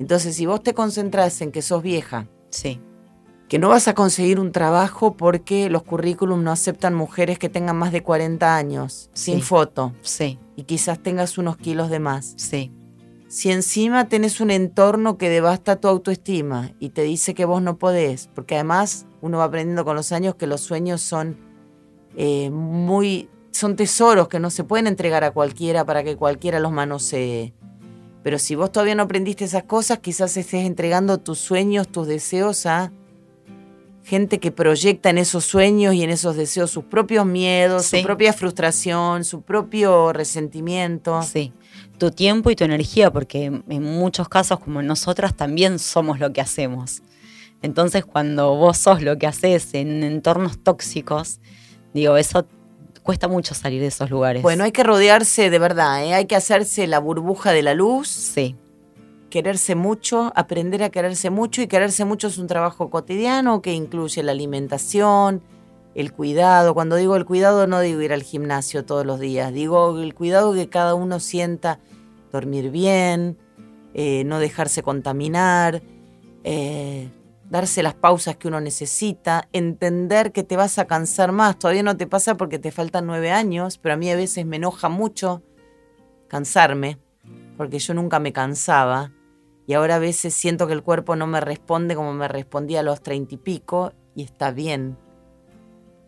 Entonces, 0.00 0.34
si 0.34 0.46
vos 0.46 0.64
te 0.64 0.74
concentras 0.74 1.40
en 1.42 1.52
que 1.52 1.62
sos 1.62 1.80
vieja, 1.80 2.26
Sí, 2.50 2.80
que 3.48 3.60
no 3.60 3.68
vas 3.68 3.86
a 3.86 3.94
conseguir 3.94 4.40
un 4.40 4.50
trabajo 4.50 5.16
porque 5.16 5.70
los 5.70 5.84
currículum 5.84 6.42
no 6.42 6.50
aceptan 6.50 6.92
mujeres 6.92 7.38
que 7.38 7.48
tengan 7.48 7.76
más 7.76 7.92
de 7.92 8.02
40 8.02 8.56
años, 8.56 9.10
sin 9.12 9.42
foto, 9.42 9.92
sí, 10.00 10.40
y 10.56 10.64
quizás 10.64 11.00
tengas 11.00 11.38
unos 11.38 11.56
kilos 11.56 11.88
de 11.88 12.00
más. 12.00 12.34
sí, 12.36 12.72
Si 13.28 13.52
encima 13.52 14.08
tenés 14.08 14.40
un 14.40 14.50
entorno 14.50 15.18
que 15.18 15.28
devasta 15.28 15.76
tu 15.76 15.86
autoestima 15.86 16.72
y 16.80 16.88
te 16.88 17.02
dice 17.02 17.32
que 17.32 17.44
vos 17.44 17.62
no 17.62 17.78
podés, 17.78 18.28
porque 18.34 18.56
además 18.56 19.06
uno 19.20 19.38
va 19.38 19.44
aprendiendo 19.44 19.84
con 19.84 19.94
los 19.94 20.10
años 20.10 20.34
que 20.34 20.48
los 20.48 20.62
sueños 20.62 21.00
son 21.00 21.52
eh, 22.14 22.50
muy, 22.50 23.30
son 23.52 23.76
tesoros 23.76 24.28
que 24.28 24.40
no 24.40 24.50
se 24.50 24.64
pueden 24.64 24.86
entregar 24.86 25.22
a 25.24 25.30
cualquiera 25.30 25.84
para 25.84 26.02
que 26.02 26.16
cualquiera 26.16 26.58
los 26.60 26.72
manosee. 26.72 27.52
Pero 28.22 28.38
si 28.38 28.54
vos 28.54 28.70
todavía 28.72 28.94
no 28.94 29.02
aprendiste 29.04 29.44
esas 29.44 29.64
cosas, 29.64 29.98
quizás 29.98 30.36
estés 30.36 30.64
entregando 30.64 31.18
tus 31.18 31.38
sueños, 31.38 31.88
tus 31.88 32.06
deseos 32.06 32.66
a 32.66 32.92
gente 34.04 34.38
que 34.40 34.50
proyecta 34.50 35.10
en 35.10 35.18
esos 35.18 35.44
sueños 35.44 35.94
y 35.94 36.02
en 36.02 36.10
esos 36.10 36.34
deseos 36.36 36.70
sus 36.70 36.84
propios 36.84 37.24
miedos, 37.24 37.86
Sí. 37.86 37.98
su 38.00 38.02
propia 38.06 38.32
frustración, 38.32 39.24
su 39.24 39.42
propio 39.42 40.12
resentimiento. 40.12 41.22
sí. 41.22 41.52
Tu 41.98 42.10
tiempo 42.10 42.50
y 42.50 42.56
tu 42.56 42.64
energía, 42.64 43.12
porque 43.12 43.44
en 43.44 43.82
muchos 43.82 44.28
casos, 44.28 44.58
como 44.58 44.82
nosotras, 44.82 45.36
también 45.36 45.78
somos 45.78 46.18
lo 46.18 46.32
que 46.32 46.40
hacemos. 46.40 47.00
Entonces, 47.60 48.04
cuando 48.04 48.56
vos 48.56 48.76
sos 48.78 49.02
lo 49.02 49.18
que 49.18 49.28
haces 49.28 49.72
en 49.74 50.02
entornos 50.02 50.58
tóxicos, 50.58 51.38
digo, 51.94 52.16
eso 52.16 52.44
cuesta 53.02 53.28
mucho 53.28 53.54
salir 53.54 53.80
de 53.80 53.88
esos 53.88 54.10
lugares. 54.10 54.42
Bueno, 54.42 54.64
hay 54.64 54.72
que 54.72 54.82
rodearse 54.82 55.50
de 55.50 55.58
verdad, 55.58 56.04
¿eh? 56.04 56.14
hay 56.14 56.26
que 56.26 56.36
hacerse 56.36 56.86
la 56.86 56.98
burbuja 56.98 57.52
de 57.52 57.62
la 57.62 57.74
luz, 57.74 58.08
sí, 58.08 58.56
quererse 59.30 59.74
mucho, 59.74 60.32
aprender 60.36 60.82
a 60.82 60.90
quererse 60.90 61.30
mucho 61.30 61.62
y 61.62 61.66
quererse 61.66 62.04
mucho 62.04 62.28
es 62.28 62.38
un 62.38 62.46
trabajo 62.46 62.90
cotidiano 62.90 63.62
que 63.62 63.72
incluye 63.72 64.22
la 64.22 64.32
alimentación, 64.32 65.42
el 65.94 66.12
cuidado. 66.12 66.74
Cuando 66.74 66.96
digo 66.96 67.16
el 67.16 67.24
cuidado 67.24 67.66
no 67.66 67.80
digo 67.80 68.02
ir 68.02 68.12
al 68.12 68.22
gimnasio 68.22 68.84
todos 68.84 69.06
los 69.06 69.20
días, 69.20 69.52
digo 69.52 69.98
el 69.98 70.14
cuidado 70.14 70.52
que 70.52 70.68
cada 70.68 70.94
uno 70.94 71.18
sienta, 71.18 71.80
dormir 72.30 72.70
bien, 72.70 73.38
eh, 73.94 74.24
no 74.24 74.38
dejarse 74.38 74.82
contaminar, 74.82 75.82
eh, 76.44 77.08
darse 77.52 77.82
las 77.82 77.92
pausas 77.92 78.38
que 78.38 78.48
uno 78.48 78.62
necesita, 78.62 79.46
entender 79.52 80.32
que 80.32 80.42
te 80.42 80.56
vas 80.56 80.78
a 80.78 80.86
cansar 80.86 81.32
más. 81.32 81.58
Todavía 81.58 81.82
no 81.82 81.98
te 81.98 82.06
pasa 82.06 82.38
porque 82.38 82.58
te 82.58 82.70
faltan 82.70 83.06
nueve 83.06 83.30
años, 83.30 83.76
pero 83.76 83.92
a 83.92 83.98
mí 83.98 84.10
a 84.10 84.16
veces 84.16 84.46
me 84.46 84.56
enoja 84.56 84.88
mucho 84.88 85.42
cansarme, 86.28 86.98
porque 87.58 87.78
yo 87.78 87.92
nunca 87.92 88.18
me 88.20 88.32
cansaba. 88.32 89.12
Y 89.66 89.74
ahora 89.74 89.96
a 89.96 89.98
veces 89.98 90.32
siento 90.32 90.66
que 90.66 90.72
el 90.72 90.82
cuerpo 90.82 91.14
no 91.14 91.26
me 91.26 91.42
responde 91.42 91.94
como 91.94 92.14
me 92.14 92.26
respondía 92.26 92.80
a 92.80 92.82
los 92.82 93.02
treinta 93.02 93.34
y 93.34 93.38
pico, 93.38 93.92
y 94.14 94.22
está 94.22 94.50
bien. 94.50 94.96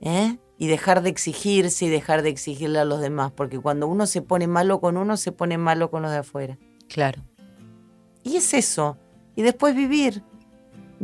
¿Eh? 0.01 0.39
Y 0.57 0.69
dejar 0.69 1.03
de 1.03 1.11
exigirse 1.11 1.85
y 1.85 1.91
dejar 1.91 2.23
de 2.23 2.31
exigirle 2.31 2.79
a 2.79 2.87
los 2.87 3.03
demás, 3.03 3.33
porque 3.33 3.61
cuando 3.61 3.87
uno 3.87 4.07
se 4.07 4.23
pone 4.23 4.47
malo 4.47 4.81
con 4.81 4.97
uno, 4.97 5.19
se 5.19 5.31
pone 5.31 5.59
malo 5.59 5.91
con 5.91 6.01
los 6.01 6.11
de 6.11 6.19
afuera. 6.19 6.59
claro. 6.89 7.23
Y 8.23 8.37
es 8.37 8.55
eso. 8.55 8.97
Y 9.37 9.43
después 9.43 9.77
vivir. 9.77 10.23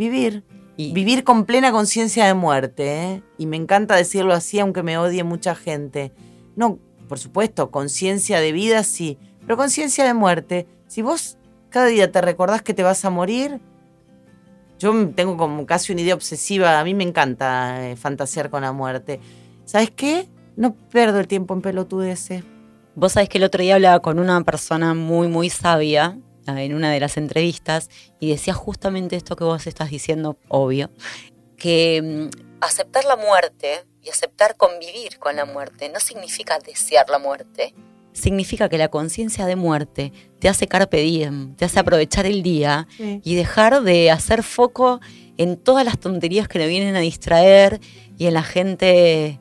Vivir. 0.01 0.45
Y, 0.79 0.95
Vivir 0.95 1.25
con 1.25 1.45
plena 1.45 1.73
conciencia 1.73 2.25
de 2.25 2.33
muerte, 2.33 3.03
¿eh? 3.03 3.23
Y 3.37 3.45
me 3.45 3.59
encanta 3.59 3.95
decirlo 3.95 4.33
así, 4.33 4.59
aunque 4.59 4.83
me 4.83 4.97
odie 4.97 5.25
mucha 5.25 5.55
gente. 5.55 6.11
No, 6.57 6.79
por 7.07 7.19
supuesto, 7.19 7.71
conciencia 7.71 8.41
de 8.41 8.51
vida 8.53 8.83
sí, 8.83 9.19
pero 9.43 9.59
conciencia 9.59 10.07
de 10.07 10.15
muerte. 10.15 10.67
Si 10.87 11.03
vos 11.03 11.37
cada 11.69 11.85
día 11.85 12.11
te 12.11 12.23
recordás 12.23 12.63
que 12.63 12.73
te 12.73 12.83
vas 12.83 13.05
a 13.05 13.11
morir, 13.11 13.61
yo 14.79 14.95
tengo 15.11 15.37
como 15.37 15.67
casi 15.67 15.93
una 15.93 16.01
idea 16.01 16.15
obsesiva, 16.15 16.81
a 16.81 16.85
mí 16.85 16.95
me 16.95 17.05
encanta 17.05 17.91
eh, 17.91 17.97
fantasear 17.97 18.49
con 18.49 18.63
la 18.63 18.73
muerte. 18.73 19.21
¿Sabes 19.67 19.91
qué? 19.91 20.31
No 20.57 20.73
pierdo 20.75 21.21
el 21.21 21.29
tiempo 21.29 21.53
en 21.53 21.61
pelotudeces. 21.61 22.43
Vos 22.95 23.13
sabés 23.13 23.29
que 23.29 23.37
el 23.37 23.45
otro 23.45 23.61
día 23.63 23.75
hablaba 23.75 24.01
con 24.01 24.19
una 24.19 24.43
persona 24.45 24.95
muy, 24.95 25.29
muy 25.29 25.51
sabia 25.51 26.17
en 26.59 26.75
una 26.75 26.91
de 26.91 27.01
las 27.01 27.17
entrevistas 27.17 27.91
y 28.19 28.31
decía 28.31 28.55
justamente 28.55 29.17
esto 29.17 29.37
que 29.37 29.45
vos 29.45 29.67
estás 29.67 29.91
diciendo, 29.91 30.37
obvio, 30.49 30.91
que 31.57 32.03
mm, 32.03 32.61
aceptar 32.61 33.05
la 33.05 33.17
muerte 33.17 33.85
y 34.03 34.11
aceptar 34.11 34.57
convivir 34.57 35.19
con 35.19 35.37
la 35.37 35.45
muerte 35.45 35.89
no 35.89 36.01
significa 36.01 36.59
desear 36.59 37.09
la 37.11 37.19
muerte. 37.19 37.75
Significa 38.13 38.69
que 38.69 38.79
la 38.79 38.89
conciencia 38.89 39.47
de 39.47 39.57
muerte 39.57 40.13
te 40.41 40.49
hace 40.49 40.67
carpe 40.67 40.99
diem, 40.99 41.55
te 41.55 41.65
hace 41.65 41.79
aprovechar 41.79 42.27
el 42.27 42.43
día 42.43 42.89
y 42.99 43.37
dejar 43.37 43.83
de 43.83 44.11
hacer 44.11 44.43
foco 44.43 45.01
en 45.37 45.57
todas 45.57 45.85
las 45.85 45.99
tonterías 45.99 46.49
que 46.49 46.59
le 46.59 46.67
vienen 46.67 46.97
a 46.97 47.01
distraer 47.01 47.81
y 48.19 48.27
en 48.27 48.35
la 48.35 48.43
gente 48.43 49.39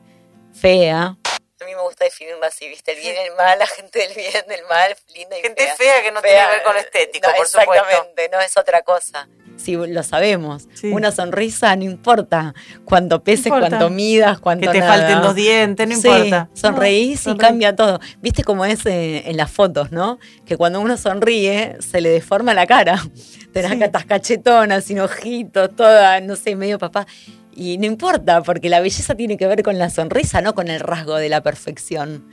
fea. 0.52 1.18
A 1.60 1.64
mí 1.66 1.74
me 1.74 1.82
gusta 1.82 2.04
definirlo 2.04 2.44
así, 2.46 2.68
¿viste? 2.68 2.92
El 2.92 3.00
bien 3.00 3.14
y 3.16 3.28
el 3.28 3.36
mal, 3.36 3.58
la 3.58 3.66
gente 3.66 3.98
del 3.98 4.14
bien, 4.14 4.32
del 4.48 4.62
mal, 4.68 4.96
linda 5.14 5.38
y 5.38 5.42
Gente 5.42 5.62
fea. 5.64 5.76
fea 5.76 6.02
que 6.02 6.10
no 6.10 6.20
Fea, 6.20 6.30
tiene 6.32 6.46
que 6.46 6.52
ver 6.56 6.62
con 6.64 6.74
lo 6.74 6.80
estético, 6.80 7.28
no, 7.28 7.36
por 7.36 7.46
supuesto. 7.48 7.74
Exactamente, 7.74 8.28
no 8.32 8.40
es 8.40 8.56
otra 8.56 8.82
cosa. 8.82 9.28
Sí, 9.58 9.72
lo 9.76 10.02
sabemos. 10.02 10.68
Sí. 10.72 10.90
Una 10.90 11.12
sonrisa 11.12 11.76
no 11.76 11.84
importa 11.84 12.54
cuánto 12.86 13.22
pese, 13.22 13.50
No 13.50 13.56
importa. 13.56 13.76
cuánto 13.76 13.90
midas, 13.94 14.38
Que 14.38 14.42
cuánto 14.42 14.70
te 14.72 14.78
nada. 14.80 14.96
falten 14.96 15.20
dos 15.20 15.34
dientes, 15.34 15.86
no 15.86 15.96
Sí, 15.96 16.08
importa. 16.08 16.48
sonreís 16.54 17.08
No, 17.26 17.32
y 17.32 17.34
sonreí. 17.34 17.46
cambia 17.50 17.76
todo. 17.76 18.00
¿Viste 18.22 18.42
cómo 18.42 18.64
es 18.64 18.86
eh, 18.86 19.24
en 19.26 19.36
las 19.36 19.50
fotos, 19.50 19.92
no? 19.92 20.18
Que 20.46 20.56
cuando 20.56 20.80
uno 20.80 20.96
sonríe 20.96 21.76
se 21.80 22.00
le 22.00 22.08
deforma 22.08 22.54
la 22.54 22.66
cara. 22.66 22.94
Tenés 23.52 23.70
Sí. 23.70 23.76
acá 23.76 23.84
estas 23.84 24.04
cachetonas, 24.06 24.84
sin 24.84 25.00
ojitos, 25.00 25.76
toda, 25.76 26.20
no 26.20 26.36
sé, 26.36 26.56
medio 26.56 26.78
papá. 26.78 27.06
Y 27.54 27.78
no 27.78 27.86
importa, 27.86 28.42
porque 28.42 28.68
la 28.68 28.80
belleza 28.80 29.14
tiene 29.14 29.36
que 29.36 29.46
ver 29.46 29.62
con 29.62 29.78
la 29.78 29.90
sonrisa, 29.90 30.40
no 30.40 30.54
con 30.54 30.68
el 30.68 30.80
rasgo 30.80 31.16
de 31.16 31.28
la 31.28 31.42
perfección. 31.42 32.26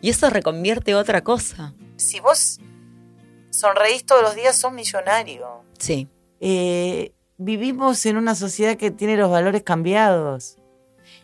Y 0.00 0.10
eso 0.10 0.30
reconvierte 0.30 0.94
otra 0.94 1.22
cosa. 1.22 1.74
Si 1.96 2.20
vos 2.20 2.58
sonreís 3.50 4.04
todos 4.04 4.22
los 4.22 4.34
días, 4.34 4.56
sos 4.56 4.72
millonario. 4.72 5.46
Sí. 5.78 6.08
Eh, 6.40 7.12
vivimos 7.36 8.04
en 8.06 8.16
una 8.16 8.34
sociedad 8.34 8.76
que 8.76 8.90
tiene 8.90 9.16
los 9.16 9.30
valores 9.30 9.62
cambiados. 9.62 10.56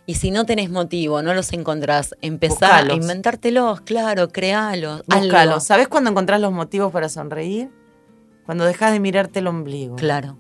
Y 0.07 0.15
si 0.15 0.31
no 0.31 0.47
tenés 0.47 0.71
motivo, 0.71 1.21
no 1.23 1.35
los 1.35 1.53
encontrás, 1.53 2.15
empezá 2.23 2.79
a 2.79 2.93
inventártelos, 2.95 3.83
claro, 3.83 4.29
créalos. 4.29 5.03
Búscalo. 5.07 5.39
algo. 5.39 5.61
¿Sabés 5.61 5.89
cuándo 5.89 6.11
encontrás 6.11 6.41
los 6.41 6.53
motivos 6.53 6.93
para 6.93 7.09
sonreír? 7.09 7.71
Cuando 8.47 8.65
dejas 8.65 8.93
de 8.93 9.01
mirarte 9.01 9.41
el 9.41 9.49
ombligo. 9.49 9.97
Claro. 9.97 10.39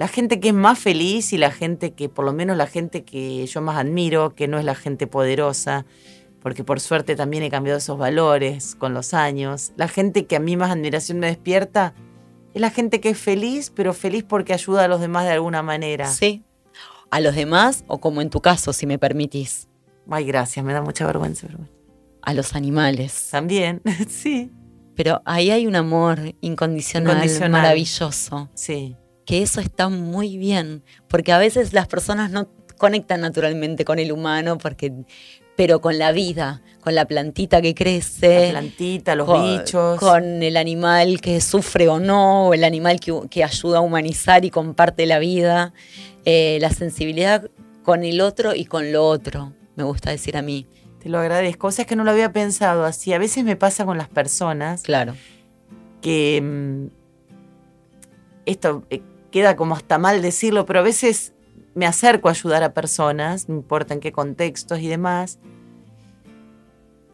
La 0.00 0.08
gente 0.08 0.40
que 0.40 0.48
es 0.48 0.54
más 0.54 0.78
feliz 0.78 1.34
y 1.34 1.36
la 1.36 1.50
gente 1.50 1.92
que, 1.92 2.08
por 2.08 2.24
lo 2.24 2.32
menos 2.32 2.56
la 2.56 2.66
gente 2.66 3.04
que 3.04 3.44
yo 3.46 3.60
más 3.60 3.76
admiro, 3.76 4.34
que 4.34 4.48
no 4.48 4.58
es 4.58 4.64
la 4.64 4.74
gente 4.74 5.06
poderosa, 5.06 5.84
porque 6.40 6.64
por 6.64 6.80
suerte 6.80 7.16
también 7.16 7.42
he 7.42 7.50
cambiado 7.50 7.76
esos 7.78 7.98
valores 7.98 8.74
con 8.76 8.94
los 8.94 9.12
años. 9.12 9.72
La 9.76 9.88
gente 9.88 10.24
que 10.24 10.36
a 10.36 10.40
mí 10.40 10.56
más 10.56 10.70
admiración 10.70 11.18
me 11.18 11.26
despierta 11.26 11.92
es 12.54 12.62
la 12.62 12.70
gente 12.70 13.00
que 13.02 13.10
es 13.10 13.18
feliz, 13.18 13.70
pero 13.76 13.92
feliz 13.92 14.24
porque 14.26 14.54
ayuda 14.54 14.84
a 14.84 14.88
los 14.88 15.02
demás 15.02 15.24
de 15.26 15.32
alguna 15.32 15.62
manera. 15.62 16.06
Sí. 16.06 16.42
A 17.10 17.20
los 17.20 17.34
demás, 17.34 17.84
o 17.86 17.98
como 18.00 18.22
en 18.22 18.30
tu 18.30 18.40
caso, 18.40 18.72
si 18.72 18.86
me 18.86 18.98
permitís, 18.98 19.68
Ay, 20.08 20.24
gracias, 20.24 20.64
me 20.64 20.72
da 20.72 20.80
mucha 20.80 21.04
vergüenza. 21.06 21.46
pero 21.46 21.58
a 22.22 22.32
los 22.32 22.54
animales. 22.54 23.28
También, 23.30 23.82
sí, 24.08 24.50
Pero 24.96 25.20
ahí 25.26 25.50
hay 25.50 25.66
un 25.66 25.76
amor 25.76 26.20
incondicional, 26.40 27.16
Incondicional. 27.16 27.50
maravilloso. 27.50 28.48
sí. 28.54 28.96
Que 29.30 29.42
eso 29.42 29.60
está 29.60 29.88
muy 29.88 30.38
bien. 30.38 30.82
Porque 31.06 31.30
a 31.30 31.38
veces 31.38 31.72
las 31.72 31.86
personas 31.86 32.32
no 32.32 32.48
conectan 32.76 33.20
naturalmente 33.20 33.84
con 33.84 34.00
el 34.00 34.10
humano, 34.10 34.58
porque, 34.58 34.92
pero 35.54 35.80
con 35.80 36.00
la 36.00 36.10
vida, 36.10 36.62
con 36.80 36.96
la 36.96 37.04
plantita 37.04 37.62
que 37.62 37.72
crece. 37.72 38.46
La 38.46 38.58
plantita, 38.58 39.14
los 39.14 39.28
con, 39.28 39.58
bichos. 39.58 40.00
con 40.00 40.42
el 40.42 40.56
animal 40.56 41.20
que 41.20 41.40
sufre 41.40 41.86
o 41.86 42.00
no, 42.00 42.48
o 42.48 42.54
el 42.54 42.64
animal 42.64 42.98
que, 42.98 43.14
que 43.30 43.44
ayuda 43.44 43.78
a 43.78 43.80
humanizar 43.82 44.44
y 44.44 44.50
comparte 44.50 45.06
la 45.06 45.20
vida, 45.20 45.74
eh, 46.24 46.58
la 46.60 46.70
sensibilidad 46.70 47.48
con 47.84 48.02
el 48.02 48.20
otro 48.22 48.56
y 48.56 48.64
con 48.64 48.90
lo 48.90 49.06
otro, 49.06 49.52
me 49.76 49.84
gusta 49.84 50.10
decir 50.10 50.36
a 50.36 50.42
mí, 50.42 50.66
Te 51.00 51.08
lo 51.08 51.20
agradezco. 51.20 51.68
O 51.68 51.70
sea, 51.70 51.84
es 51.84 51.88
que 51.88 51.94
no 51.94 52.02
lo 52.02 52.10
había 52.10 52.32
pensado 52.32 52.84
así. 52.84 53.12
A 53.12 53.18
veces 53.18 53.44
me 53.44 53.54
pasa 53.54 53.84
con 53.84 53.96
las 53.96 54.08
personas 54.08 54.82
claro. 54.82 55.14
que 56.02 56.40
mm, 56.42 56.86
esto 58.44 58.82
eh, 58.90 59.02
queda 59.30 59.56
como 59.56 59.74
hasta 59.74 59.98
mal 59.98 60.22
decirlo, 60.22 60.66
pero 60.66 60.80
a 60.80 60.82
veces 60.82 61.32
me 61.74 61.86
acerco 61.86 62.28
a 62.28 62.32
ayudar 62.32 62.62
a 62.62 62.74
personas, 62.74 63.48
no 63.48 63.54
importa 63.56 63.94
en 63.94 64.00
qué 64.00 64.12
contextos 64.12 64.80
y 64.80 64.88
demás, 64.88 65.38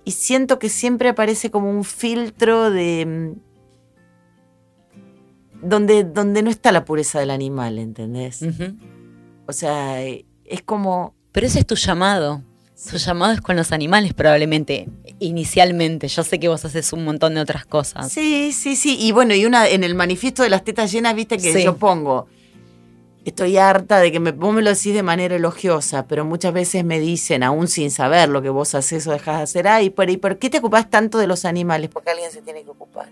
y 0.04 0.12
siento 0.12 0.58
que 0.58 0.68
siempre 0.68 1.08
aparece 1.08 1.50
como 1.50 1.70
un 1.70 1.84
filtro 1.84 2.70
de... 2.70 3.04
mm, 3.06 3.46
donde, 5.68 6.04
donde 6.04 6.42
no 6.42 6.50
está 6.50 6.70
la 6.70 6.84
pureza 6.84 7.18
del 7.18 7.30
animal, 7.30 7.78
¿entendés? 7.78 8.44
O 9.46 9.52
sea, 9.52 10.02
eh, 10.04 10.24
es 10.44 10.62
como... 10.62 11.14
Pero 11.32 11.46
ese 11.46 11.58
es 11.58 11.66
tu 11.66 11.74
llamado. 11.74 12.42
Tu 12.90 12.98
llamado 12.98 13.32
es 13.32 13.40
con 13.40 13.56
los 13.56 13.72
animales 13.72 14.12
probablemente, 14.14 14.88
inicialmente. 15.18 16.08
Yo 16.08 16.22
sé 16.22 16.38
que 16.38 16.48
vos 16.48 16.64
haces 16.64 16.92
un 16.92 17.04
montón 17.04 17.34
de 17.34 17.40
otras 17.40 17.64
cosas. 17.66 18.12
Sí, 18.12 18.52
sí, 18.52 18.76
sí. 18.76 18.96
Y 19.00 19.12
bueno, 19.12 19.34
y 19.34 19.44
una 19.46 19.66
en 19.68 19.82
el 19.82 19.94
manifiesto 19.94 20.42
de 20.42 20.50
las 20.50 20.62
tetas 20.62 20.92
llenas, 20.92 21.14
viste 21.14 21.38
que 21.38 21.52
Sí. 21.52 21.64
yo 21.64 21.76
pongo. 21.76 22.26
Estoy 23.24 23.56
harta 23.56 23.98
de 23.98 24.12
que 24.12 24.20
me, 24.20 24.30
vos 24.30 24.54
me 24.54 24.62
lo 24.62 24.70
decís 24.70 24.94
de 24.94 25.02
manera 25.02 25.34
elogiosa, 25.34 26.06
pero 26.06 26.24
muchas 26.24 26.52
veces 26.52 26.84
me 26.84 27.00
dicen, 27.00 27.42
aún 27.42 27.66
sin 27.66 27.90
saber 27.90 28.28
lo 28.28 28.40
que 28.40 28.50
vos 28.50 28.74
haces 28.76 29.04
o 29.08 29.10
dejás 29.12 29.38
de 29.38 29.42
hacer, 29.42 29.66
ay, 29.68 29.90
pero 29.90 30.12
¿y 30.12 30.16
por 30.16 30.38
qué 30.38 30.48
te 30.48 30.58
ocupás 30.58 30.88
tanto 30.90 31.18
de 31.18 31.26
los 31.26 31.44
animales? 31.44 31.90
Porque 31.92 32.10
alguien 32.10 32.30
se 32.30 32.40
tiene 32.42 32.62
que 32.62 32.70
ocupar. 32.70 33.08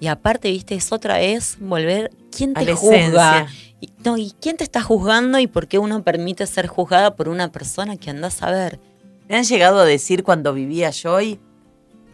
Y 0.00 0.08
aparte, 0.08 0.50
viste, 0.50 0.74
es 0.74 0.92
otra 0.92 1.18
vez 1.18 1.56
volver. 1.60 2.10
¿Quién 2.30 2.54
te 2.54 2.74
juzga? 2.74 3.46
Y, 3.80 3.90
no, 4.04 4.16
¿y 4.16 4.32
quién 4.40 4.56
te 4.56 4.64
está 4.64 4.82
juzgando 4.82 5.38
y 5.38 5.46
por 5.46 5.68
qué 5.68 5.78
uno 5.78 6.02
permite 6.02 6.46
ser 6.46 6.66
juzgada 6.66 7.16
por 7.16 7.28
una 7.28 7.52
persona 7.52 7.96
que 7.96 8.10
andás 8.10 8.42
a 8.42 8.50
ver? 8.50 8.80
Me 9.28 9.36
han 9.36 9.44
llegado 9.44 9.80
a 9.80 9.84
decir 9.84 10.22
cuando 10.22 10.52
vivía 10.52 10.90
Joy, 10.90 11.40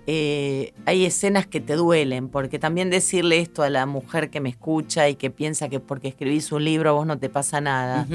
eh, 0.06 0.72
hay 0.86 1.04
escenas 1.04 1.46
que 1.46 1.60
te 1.60 1.76
duelen, 1.76 2.28
porque 2.28 2.58
también 2.58 2.90
decirle 2.90 3.38
esto 3.38 3.62
a 3.62 3.70
la 3.70 3.86
mujer 3.86 4.30
que 4.30 4.40
me 4.40 4.48
escucha 4.48 5.08
y 5.08 5.14
que 5.14 5.30
piensa 5.30 5.68
que 5.68 5.78
porque 5.78 6.08
escribís 6.08 6.50
un 6.50 6.64
libro 6.64 6.90
a 6.90 6.92
vos 6.92 7.06
no 7.06 7.18
te 7.18 7.28
pasa 7.28 7.60
nada. 7.60 8.06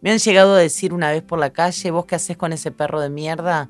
Me 0.00 0.10
han 0.10 0.18
llegado 0.18 0.54
a 0.54 0.58
decir 0.58 0.92
una 0.92 1.10
vez 1.10 1.22
por 1.22 1.38
la 1.38 1.50
calle, 1.50 1.90
vos 1.90 2.06
qué 2.06 2.16
haces 2.16 2.36
con 2.36 2.52
ese 2.52 2.70
perro 2.70 3.00
de 3.00 3.10
mierda, 3.10 3.68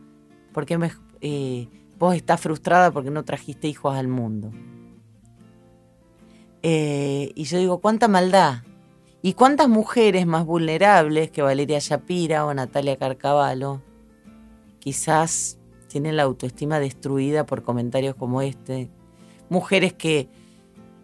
¿por 0.53 0.65
qué 0.65 0.79
me, 0.79 0.93
eh, 1.21 1.69
vos 1.99 2.15
estás 2.15 2.41
frustrada 2.41 2.91
porque 2.93 3.11
no 3.11 3.25
trajiste 3.25 3.69
hijos 3.69 3.95
al 3.95 4.09
mundo? 4.09 4.53
Eh, 6.63 7.33
y 7.35 7.45
yo 7.45 7.59
digo, 7.59 7.79
¿cuánta 7.79 8.09
maldad? 8.09 8.63
¿Y 9.23 9.35
cuántas 9.35 9.69
mujeres 9.69 10.27
más 10.27 10.45
vulnerables 10.47 11.31
que 11.31 11.43
Valeria 11.43 11.79
Shapira 11.79 12.47
o 12.47 12.55
Natalia 12.55 12.97
Carcavalo 12.97 13.83
quizás 14.79 15.59
tienen 15.89 16.17
la 16.17 16.23
autoestima 16.23 16.81
destruida 16.81 17.45
por 17.45 17.63
comentarios 17.63 18.15
como 18.15 18.43
este? 18.43 18.89
Mujeres 19.49 19.93
que 19.93 20.29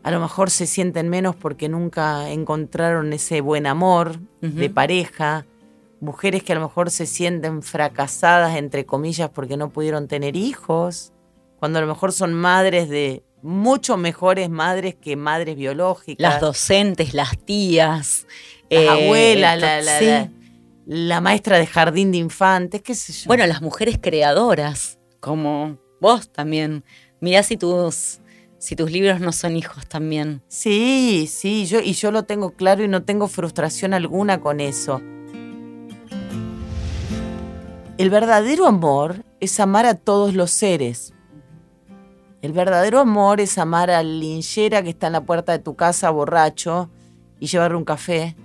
a 0.02 0.10
lo 0.10 0.20
mejor 0.20 0.50
se 0.50 0.66
sienten 0.66 1.08
menos 1.08 1.34
porque 1.34 1.68
nunca 1.68 2.30
encontraron 2.30 3.12
ese 3.12 3.40
buen 3.40 3.66
amor 3.66 4.20
de 4.40 4.70
pareja, 4.70 5.44
mujeres 6.00 6.44
que 6.44 6.52
a 6.52 6.54
lo 6.54 6.62
mejor 6.62 6.92
se 6.92 7.06
sienten 7.06 7.60
fracasadas, 7.62 8.56
entre 8.56 8.86
comillas, 8.86 9.30
porque 9.30 9.56
no 9.56 9.70
pudieron 9.70 10.06
tener 10.06 10.36
hijos, 10.36 11.12
cuando 11.58 11.78
a 11.78 11.82
lo 11.82 11.88
mejor 11.88 12.12
son 12.12 12.34
madres 12.34 12.88
de 12.88 13.24
mucho 13.46 13.96
mejores 13.96 14.50
madres 14.50 14.94
que 14.96 15.16
madres 15.16 15.56
biológicas. 15.56 16.20
Las 16.20 16.40
docentes, 16.40 17.14
las 17.14 17.38
tías. 17.38 18.26
las 18.68 18.82
eh, 18.82 18.88
abuelas, 18.88 19.58
la, 19.60 19.80
la- 19.80 19.98
sí. 19.98 20.04
la- 20.06 20.30
la 20.88 21.20
maestra 21.20 21.58
de 21.58 21.66
jardín 21.66 22.12
de 22.12 22.18
infantes, 22.18 22.80
qué 22.82 22.94
sé 22.94 23.12
yo. 23.12 23.26
Bueno, 23.26 23.44
las 23.46 23.60
mujeres 23.60 23.98
creadoras, 24.00 24.98
como 25.20 25.78
vos 26.00 26.30
también. 26.32 26.84
Mirá 27.20 27.42
si 27.42 27.56
tus, 27.56 28.20
si 28.58 28.76
tus 28.76 28.92
libros 28.92 29.18
no 29.20 29.32
son 29.32 29.56
hijos 29.56 29.86
también. 29.88 30.42
Sí, 30.48 31.28
sí, 31.28 31.66
yo, 31.66 31.80
y 31.80 31.92
yo 31.94 32.12
lo 32.12 32.22
tengo 32.22 32.52
claro 32.52 32.84
y 32.84 32.88
no 32.88 33.02
tengo 33.02 33.26
frustración 33.26 33.94
alguna 33.94 34.40
con 34.40 34.60
eso. 34.60 35.00
El 37.98 38.10
verdadero 38.10 38.66
amor 38.66 39.24
es 39.40 39.58
amar 39.58 39.86
a 39.86 39.94
todos 39.94 40.34
los 40.34 40.50
seres. 40.50 41.14
El 42.46 42.52
verdadero 42.52 43.00
amor 43.00 43.40
es 43.40 43.58
amar 43.58 43.90
al 43.90 44.20
linchera 44.20 44.80
que 44.84 44.90
está 44.90 45.08
en 45.08 45.14
la 45.14 45.24
puerta 45.24 45.50
de 45.50 45.58
tu 45.58 45.74
casa 45.74 46.10
borracho 46.10 46.88
y 47.40 47.48
llevarle 47.48 47.76
un 47.76 47.84
café. 47.84 48.36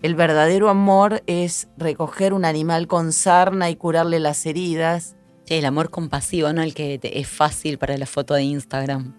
El 0.00 0.14
verdadero 0.14 0.70
amor 0.70 1.22
es 1.26 1.68
recoger 1.76 2.32
un 2.32 2.46
animal 2.46 2.86
con 2.86 3.12
sarna 3.12 3.68
y 3.68 3.76
curarle 3.76 4.18
las 4.18 4.46
heridas. 4.46 5.14
Sí, 5.44 5.54
el 5.56 5.66
amor 5.66 5.90
compasivo, 5.90 6.54
¿no? 6.54 6.62
El 6.62 6.72
que 6.72 6.98
te- 6.98 7.18
es 7.20 7.28
fácil 7.28 7.76
para 7.76 7.98
la 7.98 8.06
foto 8.06 8.32
de 8.32 8.44
Instagram. 8.44 9.14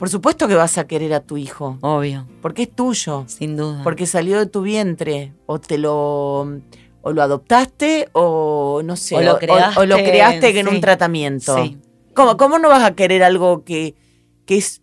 Por 0.00 0.08
supuesto 0.08 0.48
que 0.48 0.56
vas 0.56 0.76
a 0.76 0.88
querer 0.88 1.14
a 1.14 1.20
tu 1.20 1.36
hijo, 1.36 1.78
Obvio, 1.80 2.26
porque 2.42 2.62
es 2.62 2.74
tuyo. 2.74 3.22
sin 3.28 3.56
duda. 3.56 3.84
porque 3.84 4.06
salió 4.06 4.40
de 4.40 4.46
tu 4.46 4.62
vientre 4.62 5.32
o 5.46 5.60
te 5.60 5.78
lo 5.78 6.40
o 7.02 7.12
lo 7.12 7.22
adoptaste 7.22 8.08
o 8.14 8.80
no 8.84 8.96
sé 8.96 9.14
O 9.14 9.20
lo 9.20 9.38
creaste, 9.38 9.80
o 9.80 9.86
lo 9.86 9.94
creaste 9.96 10.52
que 10.52 10.58
en 10.60 10.68
un 10.68 10.80
tratamiento 10.80 11.56
Sí. 11.56 11.78
¿Cómo, 12.18 12.36
cómo 12.36 12.58
no 12.58 12.68
vas 12.68 12.82
a 12.82 12.94
querer 12.94 13.22
algo 13.22 13.64
que, 13.64 13.94
que 14.44 14.56
es 14.56 14.82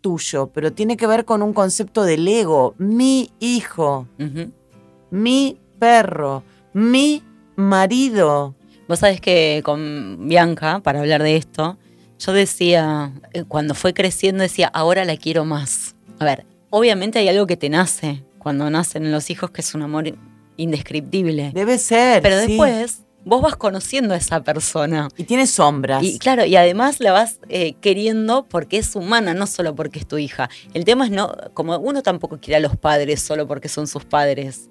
tuyo 0.00 0.50
pero 0.52 0.72
tiene 0.72 0.96
que 0.96 1.06
ver 1.06 1.24
con 1.24 1.42
un 1.42 1.54
concepto 1.54 2.04
del 2.04 2.28
ego 2.28 2.74
mi 2.78 3.30
hijo 3.40 4.06
mi 5.10 5.58
perro 5.78 6.42
mi 6.74 7.22
marido 7.56 8.54
Vos 8.86 8.98
sabés 8.98 9.20
que 9.20 9.62
con 9.64 10.28
Bianca, 10.28 10.80
para 10.80 11.00
hablar 11.00 11.22
de 11.22 11.36
esto, 11.36 11.78
yo 12.18 12.32
decía, 12.32 13.12
eh, 13.32 13.44
cuando 13.44 13.74
fue 13.74 13.94
creciendo, 13.94 14.42
decía, 14.42 14.68
ahora 14.68 15.04
la 15.04 15.16
quiero 15.16 15.44
más. 15.44 15.94
A 16.18 16.24
ver, 16.24 16.44
obviamente 16.70 17.18
hay 17.18 17.28
algo 17.28 17.46
que 17.46 17.56
te 17.56 17.70
nace 17.70 18.22
cuando 18.38 18.68
nacen 18.68 19.10
los 19.10 19.30
hijos, 19.30 19.50
que 19.50 19.62
es 19.62 19.74
un 19.74 19.82
amor 19.82 20.14
indescriptible. 20.56 21.50
debe 21.54 21.78
ser 21.78 22.22
Pero 22.22 22.44
sí. 22.44 22.58
Vos 23.24 23.42
vas 23.42 23.56
conociendo 23.56 24.14
a 24.14 24.16
esa 24.16 24.42
persona. 24.42 25.08
y 25.16 25.24
tiene 25.24 25.46
sombras 25.46 26.02
Y 26.02 26.18
claro, 26.18 26.44
y 26.44 26.56
además 26.56 27.00
la 27.00 27.12
vas 27.12 27.40
eh, 27.48 27.74
queriendo 27.80 28.46
porque 28.48 28.78
es 28.78 28.94
humana, 28.94 29.34
no 29.34 29.46
solo 29.46 29.74
porque 29.74 29.98
es 29.98 30.06
tu 30.06 30.18
hija. 30.18 30.48
El 30.72 30.84
tema 30.84 31.06
es 31.06 31.10
no, 31.10 31.34
como 31.54 31.76
uno 31.78 32.02
tampoco 32.02 32.38
quiere 32.38 32.56
a 32.56 32.60
los 32.60 32.76
padres 32.76 33.22
solo 33.22 33.46
porque 33.46 33.68
son 33.68 33.86
sus 33.86 34.04
padres, 34.04 34.68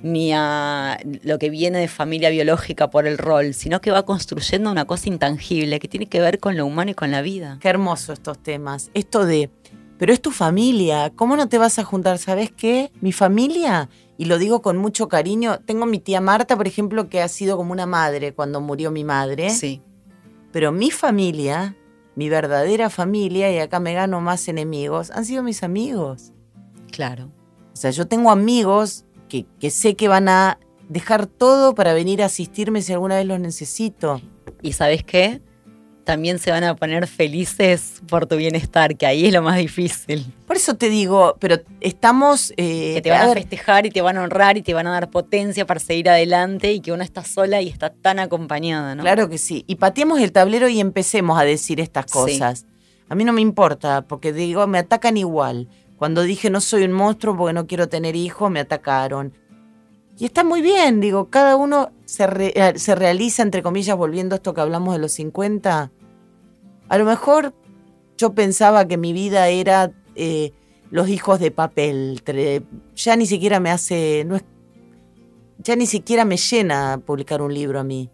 ni 0.00 0.32
a 0.32 0.98
lo 1.22 1.38
que 1.38 1.50
viene 1.50 1.78
de 1.78 1.88
familia 1.88 2.30
biológica 2.30 2.88
por 2.90 3.06
el 3.06 3.18
rol, 3.18 3.54
sino 3.54 3.80
que 3.80 3.90
va 3.90 4.04
construyendo 4.04 4.70
una 4.70 4.84
cosa 4.84 5.08
intangible 5.08 5.80
que 5.80 5.88
tiene 5.88 6.06
que 6.06 6.20
ver 6.20 6.38
con 6.38 6.56
lo 6.56 6.66
humano 6.66 6.92
y 6.92 6.94
con 6.94 7.10
la 7.10 7.20
vida. 7.22 7.58
Qué 7.60 7.68
hermoso 7.68 8.12
estos 8.12 8.38
temas. 8.38 8.90
Esto 8.94 9.26
de 9.26 9.50
Pero 9.98 10.12
es 10.12 10.22
tu 10.22 10.30
familia, 10.30 11.12
¿cómo 11.14 11.36
no 11.36 11.48
te 11.48 11.58
vas 11.58 11.78
a 11.78 11.84
juntar? 11.84 12.18
¿Sabes 12.18 12.52
qué? 12.52 12.92
Mi 13.00 13.12
familia, 13.12 13.88
y 14.16 14.26
lo 14.26 14.38
digo 14.38 14.62
con 14.62 14.76
mucho 14.76 15.08
cariño, 15.08 15.58
tengo 15.60 15.86
mi 15.86 15.98
tía 15.98 16.20
Marta, 16.20 16.56
por 16.56 16.68
ejemplo, 16.68 17.08
que 17.08 17.20
ha 17.20 17.28
sido 17.28 17.56
como 17.56 17.72
una 17.72 17.86
madre 17.86 18.32
cuando 18.32 18.60
murió 18.60 18.92
mi 18.92 19.02
madre. 19.02 19.50
Sí. 19.50 19.82
Pero 20.52 20.70
mi 20.70 20.92
familia, 20.92 21.76
mi 22.14 22.28
verdadera 22.28 22.90
familia, 22.90 23.52
y 23.52 23.58
acá 23.58 23.80
me 23.80 23.92
gano 23.92 24.20
más 24.20 24.46
enemigos, 24.46 25.10
han 25.10 25.24
sido 25.24 25.42
mis 25.42 25.64
amigos. 25.64 26.32
Claro. 26.92 27.30
O 27.72 27.76
sea, 27.76 27.90
yo 27.90 28.06
tengo 28.06 28.30
amigos 28.30 29.04
que, 29.28 29.46
que 29.58 29.70
sé 29.70 29.96
que 29.96 30.06
van 30.06 30.28
a 30.28 30.60
dejar 30.88 31.26
todo 31.26 31.74
para 31.74 31.92
venir 31.92 32.22
a 32.22 32.26
asistirme 32.26 32.82
si 32.82 32.92
alguna 32.92 33.16
vez 33.16 33.26
los 33.26 33.40
necesito. 33.40 34.20
¿Y 34.62 34.72
sabes 34.72 35.02
qué? 35.02 35.42
También 36.08 36.38
se 36.38 36.50
van 36.50 36.64
a 36.64 36.74
poner 36.74 37.06
felices 37.06 38.00
por 38.08 38.24
tu 38.24 38.36
bienestar, 38.36 38.96
que 38.96 39.04
ahí 39.04 39.26
es 39.26 39.32
lo 39.34 39.42
más 39.42 39.58
difícil. 39.58 40.24
Por 40.46 40.56
eso 40.56 40.72
te 40.72 40.88
digo, 40.88 41.36
pero 41.38 41.56
estamos... 41.82 42.54
eh, 42.56 42.92
que 42.94 43.02
te 43.02 43.10
van 43.10 43.28
a, 43.28 43.32
festejar 43.34 43.84
y 43.84 43.90
te 43.90 44.00
van 44.00 44.16
a 44.16 44.22
honrar 44.22 44.56
y 44.56 44.62
te 44.62 44.72
van 44.72 44.86
a 44.86 44.90
dar 44.92 45.10
potencia 45.10 45.66
para 45.66 45.80
seguir 45.80 46.08
adelante 46.08 46.72
y 46.72 46.80
que 46.80 46.92
uno 46.92 47.02
está 47.02 47.24
sola 47.24 47.60
y 47.60 47.68
está 47.68 47.90
tan 47.90 48.20
acompañada, 48.20 48.94
¿no? 48.94 49.02
Claro 49.02 49.28
que 49.28 49.36
sí. 49.36 49.64
Y 49.66 49.74
pateemos 49.74 50.18
el 50.20 50.32
tablero 50.32 50.66
y 50.70 50.80
empecemos 50.80 51.38
a 51.38 51.44
decir 51.44 51.78
estas 51.78 52.06
Sí. 52.06 52.12
cosas. 52.14 52.64
A 53.10 53.14
mí 53.14 53.24
no 53.26 53.34
me 53.34 53.42
importa, 53.42 54.00
porque 54.08 54.32
digo, 54.32 54.66
me 54.66 54.78
atacan 54.78 55.18
igual. 55.18 55.68
Cuando 55.98 56.22
dije 56.22 56.48
no 56.48 56.62
soy 56.62 56.84
un 56.84 56.92
monstruo 56.92 57.36
porque 57.36 57.52
no 57.52 57.66
quiero 57.66 57.86
tener 57.90 58.16
hijos, 58.16 58.50
me 58.50 58.60
atacaron. 58.60 59.34
Y 60.18 60.24
está 60.24 60.42
muy 60.42 60.62
bien, 60.62 61.00
digo, 61.00 61.28
cada 61.28 61.54
uno 61.54 61.90
se, 62.04 62.26
re- 62.26 62.52
eh, 62.56 62.72
se 62.78 62.94
realiza, 62.96 63.42
entre 63.42 63.62
comillas, 63.62 63.96
volviendo 63.96 64.34
a 64.34 64.38
esto 64.38 64.52
que 64.54 64.60
hablamos 64.62 64.94
de 64.94 64.98
los 65.00 65.12
50. 65.12 65.92
A 66.88 66.98
lo 66.98 67.04
mejor 67.04 67.54
yo 68.16 68.34
pensaba 68.34 68.86
que 68.88 68.96
mi 68.96 69.12
vida 69.12 69.48
era 69.48 69.92
eh, 70.14 70.52
los 70.90 71.08
hijos 71.08 71.38
de 71.40 71.50
papel. 71.50 72.22
Ya 72.96 73.16
ni 73.16 73.26
siquiera 73.26 73.60
me 73.60 73.70
hace. 73.70 74.24
No 74.26 74.36
es, 74.36 74.44
ya 75.58 75.76
ni 75.76 75.86
siquiera 75.86 76.24
me 76.24 76.36
llena 76.36 77.00
publicar 77.04 77.42
un 77.42 77.52
libro 77.52 77.80
a 77.80 77.84
mí. 77.84 78.10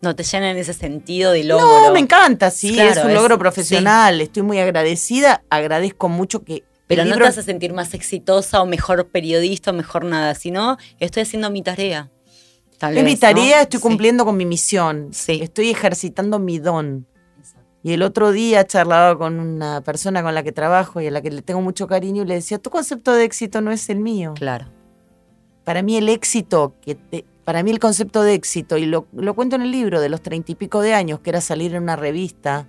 No 0.00 0.16
te 0.16 0.24
llena 0.24 0.50
en 0.50 0.56
ese 0.56 0.72
sentido 0.74 1.30
de 1.32 1.44
logro. 1.44 1.66
No, 1.86 1.92
me 1.92 2.00
encanta, 2.00 2.50
sí, 2.50 2.72
Claro, 2.74 2.90
es 2.90 2.96
un 3.04 3.10
es- 3.10 3.14
logro 3.16 3.38
profesional, 3.38 4.20
estoy 4.20 4.42
muy 4.42 4.58
agradecida, 4.58 5.44
agradezco 5.48 6.08
mucho 6.08 6.42
que... 6.42 6.64
Pero 6.88 7.02
el 7.02 7.08
no 7.08 7.14
libro- 7.14 7.26
te 7.26 7.30
hace 7.30 7.42
sentir 7.44 7.72
más 7.72 7.94
exitosa 7.94 8.60
o 8.60 8.66
mejor 8.66 9.06
periodista 9.08 9.70
o 9.70 9.74
mejor 9.74 10.04
nada, 10.04 10.34
sino 10.34 10.76
estoy 10.98 11.22
haciendo 11.22 11.50
mi 11.50 11.62
tarea. 11.62 12.10
Tal 12.78 12.98
es 12.98 13.04
vez, 13.04 13.12
mi 13.14 13.16
tarea, 13.16 13.56
¿no? 13.58 13.62
estoy 13.62 13.78
Sí. 13.78 13.82
cumpliendo 13.82 14.24
con 14.24 14.36
mi 14.36 14.44
misión, 14.44 15.10
Sí. 15.12 15.38
estoy 15.40 15.70
ejercitando 15.70 16.40
mi 16.40 16.58
don. 16.58 17.06
Y 17.82 17.92
el 17.94 18.02
otro 18.02 18.30
día 18.30 18.64
charlaba 18.64 19.18
con 19.18 19.40
una 19.40 19.80
persona 19.80 20.22
con 20.22 20.34
la 20.34 20.42
que 20.42 20.52
trabajo 20.52 21.00
y 21.00 21.08
a 21.08 21.10
la 21.10 21.20
que 21.20 21.30
le 21.30 21.42
tengo 21.42 21.60
mucho 21.60 21.86
cariño 21.88 22.22
y 22.22 22.26
le 22.26 22.34
decía, 22.34 22.58
tu 22.58 22.70
concepto 22.70 23.12
de 23.12 23.24
éxito 23.24 23.60
no 23.60 23.72
es 23.72 23.88
el 23.90 23.98
mío. 23.98 24.34
Claro. 24.36 24.66
Para 25.64 25.82
mí 25.82 25.96
el 25.96 26.08
éxito, 26.08 26.74
que 26.80 26.94
te- 26.94 27.24
para 27.44 27.62
mí 27.64 27.70
el 27.72 27.80
concepto 27.80 28.22
de 28.22 28.34
éxito, 28.34 28.78
y 28.78 28.86
lo, 28.86 29.06
lo 29.12 29.34
cuento 29.34 29.56
en 29.56 29.62
el 29.62 29.72
libro 29.72 30.00
de 30.00 30.08
los 30.08 30.22
treinta 30.22 30.52
y 30.52 30.54
pico 30.54 30.80
de 30.80 30.94
años, 30.94 31.18
que 31.20 31.30
era 31.30 31.40
salir 31.40 31.74
en 31.74 31.82
una 31.82 31.96
revista, 31.96 32.66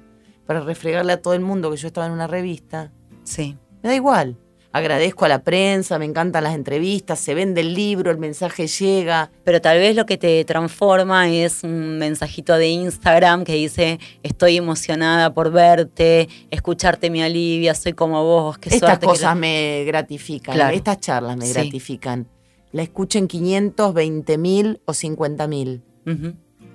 para 0.47 0.61
refregarle 0.61 1.13
a 1.13 1.21
todo 1.21 1.35
el 1.35 1.41
mundo 1.41 1.69
que 1.71 1.77
yo 1.77 1.87
estaba 1.87 2.07
en 2.07 2.13
una 2.13 2.27
revista, 2.27 2.91
Sí. 3.23 3.55
Me 3.81 3.89
da 3.89 3.95
igual. 3.95 4.35
Agradezco 4.75 5.25
a 5.25 5.27
la 5.29 5.43
prensa, 5.43 5.99
me 5.99 6.05
encantan 6.05 6.43
las 6.43 6.55
entrevistas, 6.55 7.19
se 7.19 7.35
vende 7.35 7.61
el 7.61 7.75
libro, 7.75 8.09
el 8.09 8.17
mensaje 8.17 8.65
llega. 8.65 9.29
Pero 9.43 9.61
tal 9.61 9.77
vez 9.77 9.95
lo 9.95 10.07
que 10.07 10.17
te 10.17 10.43
transforma 10.45 11.29
es 11.29 11.63
un 11.63 11.99
mensajito 11.99 12.55
de 12.57 12.69
Instagram 12.69 13.43
que 13.43 13.53
dice 13.53 13.99
estoy 14.23 14.57
emocionada 14.57 15.31
por 15.31 15.51
verte, 15.51 16.27
escucharte 16.49 17.11
me 17.11 17.23
alivia, 17.23 17.75
soy 17.75 17.93
como 17.93 18.23
vos, 18.23 18.57
qué 18.57 18.69
Estas 18.69 18.89
suerte. 18.89 19.05
cosas 19.05 19.21
la-". 19.21 19.35
me 19.35 19.83
gratifican, 19.85 20.55
Claro. 20.55 20.75
estas 20.75 20.99
charlas 20.99 21.37
me 21.37 21.45
Sí. 21.45 21.53
gratifican. 21.53 22.27
La 22.71 22.81
escuchen 22.81 23.27
500, 23.27 23.93
20 23.93 24.39
mil 24.39 24.81
o 24.85 24.93
50 24.95 25.47
mil. 25.47 25.83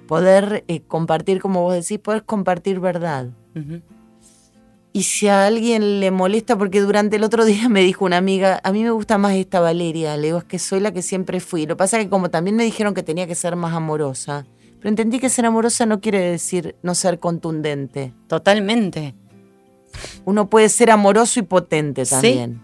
Poder 0.06 0.64
eh, 0.68 0.80
compartir, 0.86 1.40
como 1.40 1.62
vos 1.62 1.74
decís, 1.74 1.98
poder 1.98 2.22
compartir 2.24 2.78
verdad. 2.80 3.26
ujú. 3.56 3.80
Y 4.98 5.04
si 5.04 5.28
a 5.28 5.46
alguien 5.46 6.00
le 6.00 6.10
molesta, 6.10 6.58
porque 6.58 6.80
durante 6.80 7.14
el 7.14 7.22
otro 7.22 7.44
día 7.44 7.68
me 7.68 7.82
dijo 7.82 8.04
una 8.04 8.16
amiga, 8.16 8.60
a 8.64 8.72
mí 8.72 8.82
me 8.82 8.90
gusta 8.90 9.16
más 9.16 9.34
esta 9.34 9.60
Valeria, 9.60 10.16
le 10.16 10.26
digo, 10.26 10.38
es 10.38 10.44
que 10.44 10.58
soy 10.58 10.80
la 10.80 10.90
que 10.90 11.02
siempre 11.02 11.38
fui. 11.38 11.66
Lo 11.66 11.76
que 11.76 11.78
pasa 11.78 11.98
es 11.98 12.06
que 12.06 12.10
como 12.10 12.30
también 12.30 12.56
me 12.56 12.64
dijeron 12.64 12.94
que 12.94 13.04
tenía 13.04 13.28
que 13.28 13.36
ser 13.36 13.54
más 13.54 13.72
amorosa, 13.74 14.44
pero 14.78 14.88
entendí 14.88 15.20
que 15.20 15.28
ser 15.28 15.46
amorosa 15.46 15.86
no 15.86 16.00
quiere 16.00 16.18
decir 16.18 16.74
no 16.82 16.96
ser 16.96 17.20
contundente. 17.20 18.12
Totalmente. 18.26 19.14
Uno 20.24 20.50
puede 20.50 20.68
ser 20.68 20.90
amoroso 20.90 21.38
y 21.38 21.44
potente 21.44 22.04
Sí. 22.04 22.56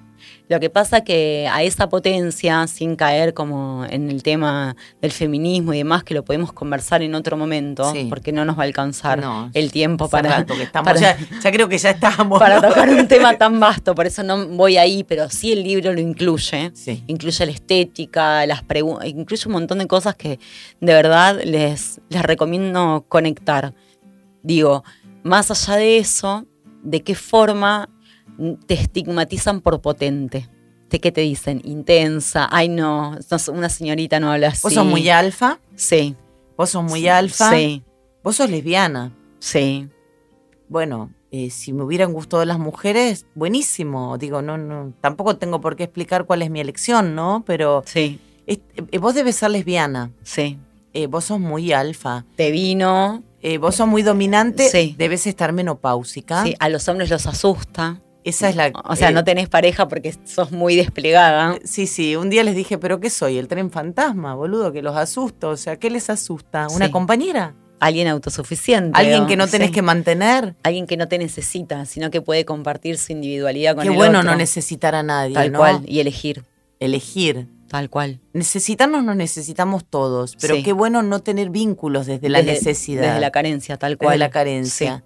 Lo 0.46 0.60
que 0.60 0.68
pasa 0.68 1.00
que 1.02 1.48
a 1.50 1.62
esa 1.62 1.88
potencia, 1.88 2.66
sin 2.66 2.96
caer 2.96 3.32
como 3.32 3.86
en 3.88 4.10
el 4.10 4.22
tema 4.22 4.76
del 5.00 5.10
feminismo 5.10 5.72
y 5.72 5.78
demás, 5.78 6.04
que 6.04 6.12
lo 6.12 6.22
podemos 6.22 6.52
conversar 6.52 7.00
en 7.02 7.14
otro 7.14 7.38
momento, 7.38 7.90
Sí. 7.94 8.06
porque 8.10 8.30
no 8.30 8.44
nos 8.44 8.58
va 8.58 8.62
a 8.62 8.66
alcanzar 8.66 9.20
No, 9.22 9.50
el 9.54 9.72
tiempo 9.72 10.10
para, 10.10 10.28
rato 10.36 10.54
que 10.54 10.64
estamos, 10.64 10.84
para- 10.92 11.00
ya, 11.00 11.16
ya 11.42 11.50
creo 11.50 11.66
que 11.66 11.78
ya 11.78 11.90
estábamos. 11.90 12.38
para 12.38 12.60
¿no? 12.60 12.68
tocar 12.68 12.90
un 12.90 13.08
tema 13.08 13.38
tan 13.38 13.58
vasto, 13.58 13.94
por 13.94 14.06
eso 14.06 14.22
no 14.22 14.46
voy 14.48 14.76
ahí, 14.76 15.02
pero 15.02 15.30
sí 15.30 15.52
el 15.52 15.62
libro 15.62 15.94
lo 15.94 16.00
incluye. 16.00 16.70
Sí. 16.74 17.02
Incluye 17.06 17.46
la 17.46 17.52
estética, 17.52 18.44
las 18.44 18.62
preguntas, 18.62 19.08
incluye 19.08 19.42
un 19.46 19.52
montón 19.52 19.78
de 19.78 19.86
cosas 19.86 20.14
que 20.14 20.38
de 20.78 20.92
verdad 20.92 21.40
les, 21.42 22.02
les 22.10 22.22
recomiendo 22.22 23.06
conectar. 23.08 23.72
Digo, 24.42 24.84
más 25.22 25.50
allá 25.50 25.76
de 25.78 25.96
eso, 25.96 26.44
¿de 26.82 27.02
qué 27.02 27.14
forma 27.14 27.88
te 28.66 28.74
estigmatizan 28.74 29.60
por 29.60 29.80
potente? 29.80 30.48
¿De 30.90 31.00
qué 31.00 31.10
te 31.12 31.22
dicen? 31.22 31.60
Intensa, 31.64 32.48
ay 32.52 32.68
no, 32.68 33.12
no, 33.16 33.52
una 33.52 33.68
señorita 33.68 34.20
no 34.20 34.30
habla 34.32 34.48
así. 34.48 34.60
Vos 34.62 34.74
sos 34.74 34.86
muy 34.86 35.08
alfa, 35.08 35.58
Sí. 35.74 36.14
vos 36.56 36.70
sos 36.70 36.84
muy 36.84 37.08
alfa, 37.08 37.50
Sí, 37.50 37.82
vos 38.22 38.36
sos 38.36 38.48
lesbiana. 38.50 39.12
sí. 39.40 39.88
Bueno, 40.68 41.10
eh, 41.30 41.50
si 41.50 41.72
me 41.72 41.82
hubieran 41.82 42.12
gustado 42.12 42.44
las 42.44 42.58
mujeres, 42.58 43.26
buenísimo. 43.34 44.16
Digo, 44.18 44.40
no, 44.40 44.56
no, 44.56 44.92
tampoco 45.00 45.36
tengo 45.36 45.60
por 45.60 45.76
qué 45.76 45.84
explicar 45.84 46.24
cuál 46.24 46.42
es 46.42 46.50
mi 46.50 46.58
elección, 46.60 47.14
¿no? 47.14 47.42
Pero 47.46 47.82
Sí, 47.86 48.18
es- 48.46 48.60
eh, 48.90 48.98
vos 48.98 49.14
debes 49.14 49.36
ser 49.36 49.50
lesbiana. 49.50 50.10
sí. 50.22 50.58
Eh, 50.96 51.08
vos 51.08 51.24
sos 51.24 51.40
muy 51.40 51.72
alfa. 51.72 52.24
Te 52.36 52.52
vino, 52.52 53.20
vos 53.60 53.74
sos 53.74 53.88
muy 53.88 54.02
dominante. 54.02 54.68
Sí. 54.68 54.94
Debes 54.96 55.26
estar 55.26 55.52
menopáusica. 55.52 56.44
sí, 56.44 56.54
a 56.60 56.68
los 56.68 56.86
hombres 56.88 57.10
los 57.10 57.26
asusta. 57.26 58.00
Esa 58.24 58.48
es 58.48 58.56
la. 58.56 58.72
O 58.84 58.96
sea, 58.96 59.10
eh, 59.10 59.12
no 59.12 59.22
tenés 59.22 59.48
pareja 59.48 59.86
porque 59.86 60.14
sos 60.24 60.50
muy 60.50 60.74
desplegada. 60.76 61.58
Sí, 61.64 61.86
sí, 61.86 62.16
un 62.16 62.30
día 62.30 62.42
les 62.42 62.56
dije, 62.56 62.78
¿pero 62.78 62.98
qué 62.98 63.10
soy? 63.10 63.36
¿El 63.38 63.48
tren 63.48 63.70
fantasma, 63.70 64.34
boludo? 64.34 64.72
Que 64.72 64.80
los 64.82 64.96
asusto. 64.96 65.50
O 65.50 65.56
sea, 65.56 65.76
¿qué 65.76 65.90
les 65.90 66.08
asusta? 66.10 66.66
¿Una 66.74 66.86
Sí. 66.86 66.90
compañera? 66.92 67.54
Alguien 67.80 68.08
autosuficiente. 68.08 68.98
¿Alguien 68.98 69.26
que 69.26 69.36
no 69.36 69.46
tenés 69.46 69.68
sí. 69.68 69.74
que 69.74 69.82
mantener? 69.82 70.54
Alguien 70.62 70.86
que 70.86 70.96
no 70.96 71.06
te 71.06 71.18
necesita, 71.18 71.84
sino 71.84 72.10
que 72.10 72.22
puede 72.22 72.46
compartir 72.46 72.96
su 72.96 73.12
individualidad 73.12 73.74
con 73.74 73.82
Qué 73.82 73.90
el 73.90 73.96
bueno 73.96 74.20
otro. 74.20 74.30
no 74.30 74.36
necesitar 74.38 74.94
a 74.94 75.02
nadie, 75.02 75.34
Tal 75.34 75.52
¿no? 75.52 75.58
cual, 75.58 75.82
y 75.86 76.00
elegir, 76.00 76.44
Elegir. 76.80 77.46
tal 77.68 77.90
cual. 77.90 78.20
Necesitarnos 78.32 79.04
nos 79.04 79.16
necesitamos 79.16 79.84
todos, 79.84 80.36
pero 80.40 80.54
Sí. 80.54 80.62
qué 80.62 80.72
bueno 80.72 81.02
no 81.02 81.20
tener 81.20 81.50
vínculos 81.50 82.06
desde 82.06 82.30
la 82.30 82.38
Desde- 82.38 82.52
necesidad. 82.52 83.02
Desde 83.02 83.20
la 83.20 83.30
carencia, 83.30 83.76
tal 83.76 83.92
desde 83.92 84.04
cual. 84.06 84.18
la 84.18 84.30
carencia. 84.30 85.04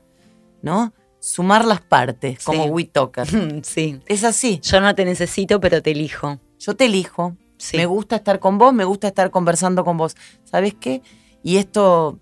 ¿No? 0.63 0.93
Sumar 1.21 1.65
las 1.65 1.81
partes, 1.81 2.45
como 2.45 2.65
Sí. 2.65 2.71
WeToker. 2.71 3.27
Sí. 3.65 4.01
Es 4.07 4.25
así. 4.25 4.61
Yo 4.63 4.81
no 4.81 4.95
te 4.95 5.05
necesito, 5.05 5.61
pero 5.61 5.83
te 5.83 5.91
elijo. 5.91 6.39
Yo 6.59 6.77
te 6.77 6.87
elijo. 6.87 7.37
Sí. 7.57 7.77
Me 7.77 7.87
gusta 7.87 8.17
estar 8.17 8.39
con 8.39 8.59
vos, 8.59 8.73
me 8.73 8.85
gusta 8.85 9.09
estar 9.09 9.31
conversando 9.31 9.85
con 9.85 9.97
vos. 9.97 10.17
¿Sabes 10.45 10.75
qué? 10.79 11.03
Y 11.43 11.57
esto, 11.57 12.19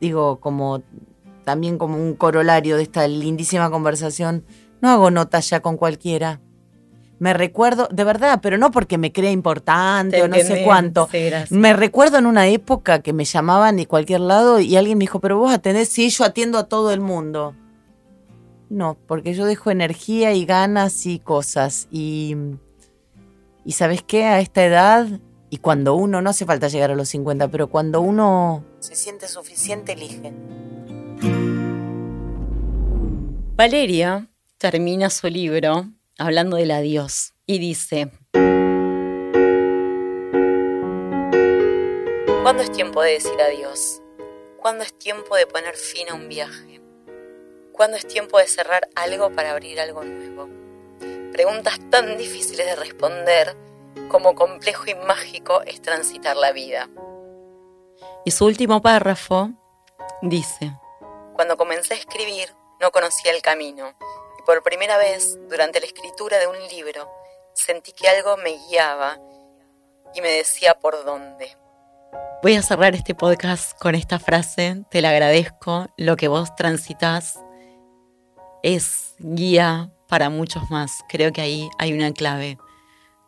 digo, 0.00 0.40
como 0.40 0.82
también 1.44 1.78
como 1.78 1.96
un 1.96 2.14
corolario 2.14 2.76
de 2.76 2.82
esta 2.82 3.06
lindísima 3.08 3.70
conversación, 3.70 4.44
no 4.80 4.90
hago 4.90 5.10
notas 5.10 5.48
ya 5.50 5.60
con 5.60 5.76
cualquiera. 5.76 6.40
Me 7.18 7.34
recuerdo, 7.34 7.88
de 7.90 8.04
verdad, 8.04 8.38
pero 8.42 8.58
no 8.58 8.70
porque 8.70 8.96
me 8.96 9.12
crea 9.12 9.30
importante 9.32 10.18
Te 10.18 10.22
o 10.22 10.28
no 10.28 10.36
sé 10.36 10.62
cuánto. 10.64 11.08
Sí. 11.10 11.30
Me 11.50 11.72
recuerdo 11.72 12.18
en 12.18 12.26
una 12.26 12.46
época 12.46 13.00
que 13.00 13.12
me 13.12 13.24
llamaban 13.24 13.76
de 13.76 13.86
cualquier 13.86 14.20
lado 14.20 14.60
y 14.60 14.76
alguien 14.76 14.98
me 14.98 15.02
dijo, 15.02 15.20
pero 15.20 15.36
vos 15.38 15.52
atendés, 15.52 15.88
sí, 15.88 16.10
yo 16.10 16.24
atiendo 16.24 16.58
a 16.58 16.64
todo 16.68 16.92
el 16.92 17.00
mundo. 17.00 17.54
No, 18.70 18.98
porque 19.06 19.34
yo 19.34 19.46
dejo 19.46 19.70
energía 19.70 20.34
y 20.34 20.44
ganas 20.44 21.06
y 21.06 21.18
cosas. 21.18 21.88
Y, 21.90 22.36
y 23.64 23.72
¿sabes 23.72 24.02
qué? 24.02 24.24
A 24.24 24.40
esta 24.40 24.64
edad, 24.64 25.06
y 25.50 25.58
cuando 25.58 25.94
uno, 25.94 26.20
no 26.20 26.30
hace 26.30 26.44
falta 26.44 26.68
llegar 26.68 26.90
a 26.90 26.94
los 26.94 27.08
50, 27.08 27.48
pero 27.48 27.68
cuando 27.68 28.00
uno 28.00 28.64
se 28.80 28.94
siente 28.94 29.28
suficiente, 29.28 29.92
elige. 29.92 30.32
Valeria 33.56 34.28
termina 34.58 35.10
su 35.10 35.28
libro 35.28 35.88
hablando 36.18 36.56
del 36.56 36.70
adiós 36.70 37.34
y 37.46 37.58
dice, 37.58 38.10
¿Cuándo 42.42 42.62
es 42.62 42.72
tiempo 42.72 43.02
de 43.02 43.12
decir 43.12 43.40
adiós? 43.40 44.00
¿Cuándo 44.58 44.84
es 44.84 44.96
tiempo 44.96 45.36
de 45.36 45.46
poner 45.46 45.74
fin 45.76 46.08
a 46.08 46.14
un 46.14 46.28
viaje? 46.28 46.80
¿Cuándo 47.78 47.96
es 47.96 48.08
tiempo 48.08 48.38
de 48.38 48.48
cerrar 48.48 48.88
algo 48.96 49.30
para 49.30 49.52
abrir 49.52 49.80
algo 49.80 50.02
nuevo? 50.02 50.48
preguntas 51.32 51.78
tan 51.90 52.18
difíciles 52.18 52.66
de 52.66 52.74
responder 52.74 53.54
como 54.08 54.34
complejo 54.34 54.86
y 54.88 54.96
mágico 54.96 55.62
es 55.62 55.80
transitar 55.80 56.36
la 56.36 56.50
vida. 56.50 56.88
Y 58.24 58.32
su 58.32 58.46
último 58.46 58.82
párrafo 58.82 59.50
dice, 60.22 60.72
cuando 61.34 61.56
comencé 61.56 61.94
a 61.94 61.96
escribir 61.98 62.52
no 62.80 62.90
conocía 62.90 63.30
el 63.30 63.42
camino 63.42 63.94
y 64.40 64.42
por 64.42 64.64
primera 64.64 64.98
vez 64.98 65.38
durante 65.48 65.78
la 65.78 65.86
escritura 65.86 66.38
de 66.38 66.48
un 66.48 66.58
libro 66.70 67.08
sentí 67.54 67.92
que 67.92 68.08
algo 68.08 68.36
me 68.38 68.58
guiaba 68.68 69.16
y 70.12 70.20
me 70.20 70.32
decía 70.32 70.74
por 70.74 71.04
dónde. 71.04 71.56
Voy 72.42 72.56
a 72.56 72.62
cerrar 72.62 72.96
este 72.96 73.14
podcast 73.14 73.78
con 73.78 73.94
esta 73.94 74.18
frase, 74.18 74.82
te 74.90 75.00
la 75.00 75.10
agradezco, 75.10 75.86
lo 75.96 76.16
que 76.16 76.26
vos 76.26 76.52
transitas 76.56 77.38
es 78.62 79.14
guía 79.18 79.90
para 80.08 80.30
muchos 80.30 80.70
más. 80.70 81.04
Creo 81.08 81.32
que 81.32 81.40
ahí 81.40 81.68
hay 81.78 81.92
una 81.92 82.12
clave, 82.12 82.58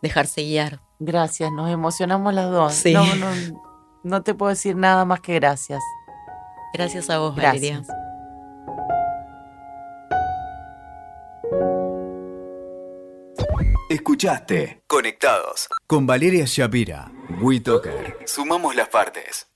dejarse 0.02 0.42
guiar. 0.42 0.80
Gracias, 0.98 1.50
nos 1.52 1.70
emocionamos 1.70 2.34
las 2.34 2.50
dos. 2.50 2.84
No, 2.86 3.04
no, 4.02 4.22
te 4.22 4.34
puedo 4.34 4.50
decir 4.50 4.76
nada 4.76 5.04
más 5.04 5.20
que 5.20 5.34
gracias. 5.34 5.82
Gracias 6.74 7.10
a 7.10 7.18
vos, 7.18 7.34
gracias. 7.34 7.86
Valeria. 7.86 8.10
Escuchaste 13.90 14.84
Conectados 14.86 15.68
con 15.88 16.06
Valeria 16.06 16.44
Shapira. 16.46 17.10
WeToker. 17.40 18.18
Sumamos 18.24 18.76
las 18.76 18.88
partes. 18.88 19.49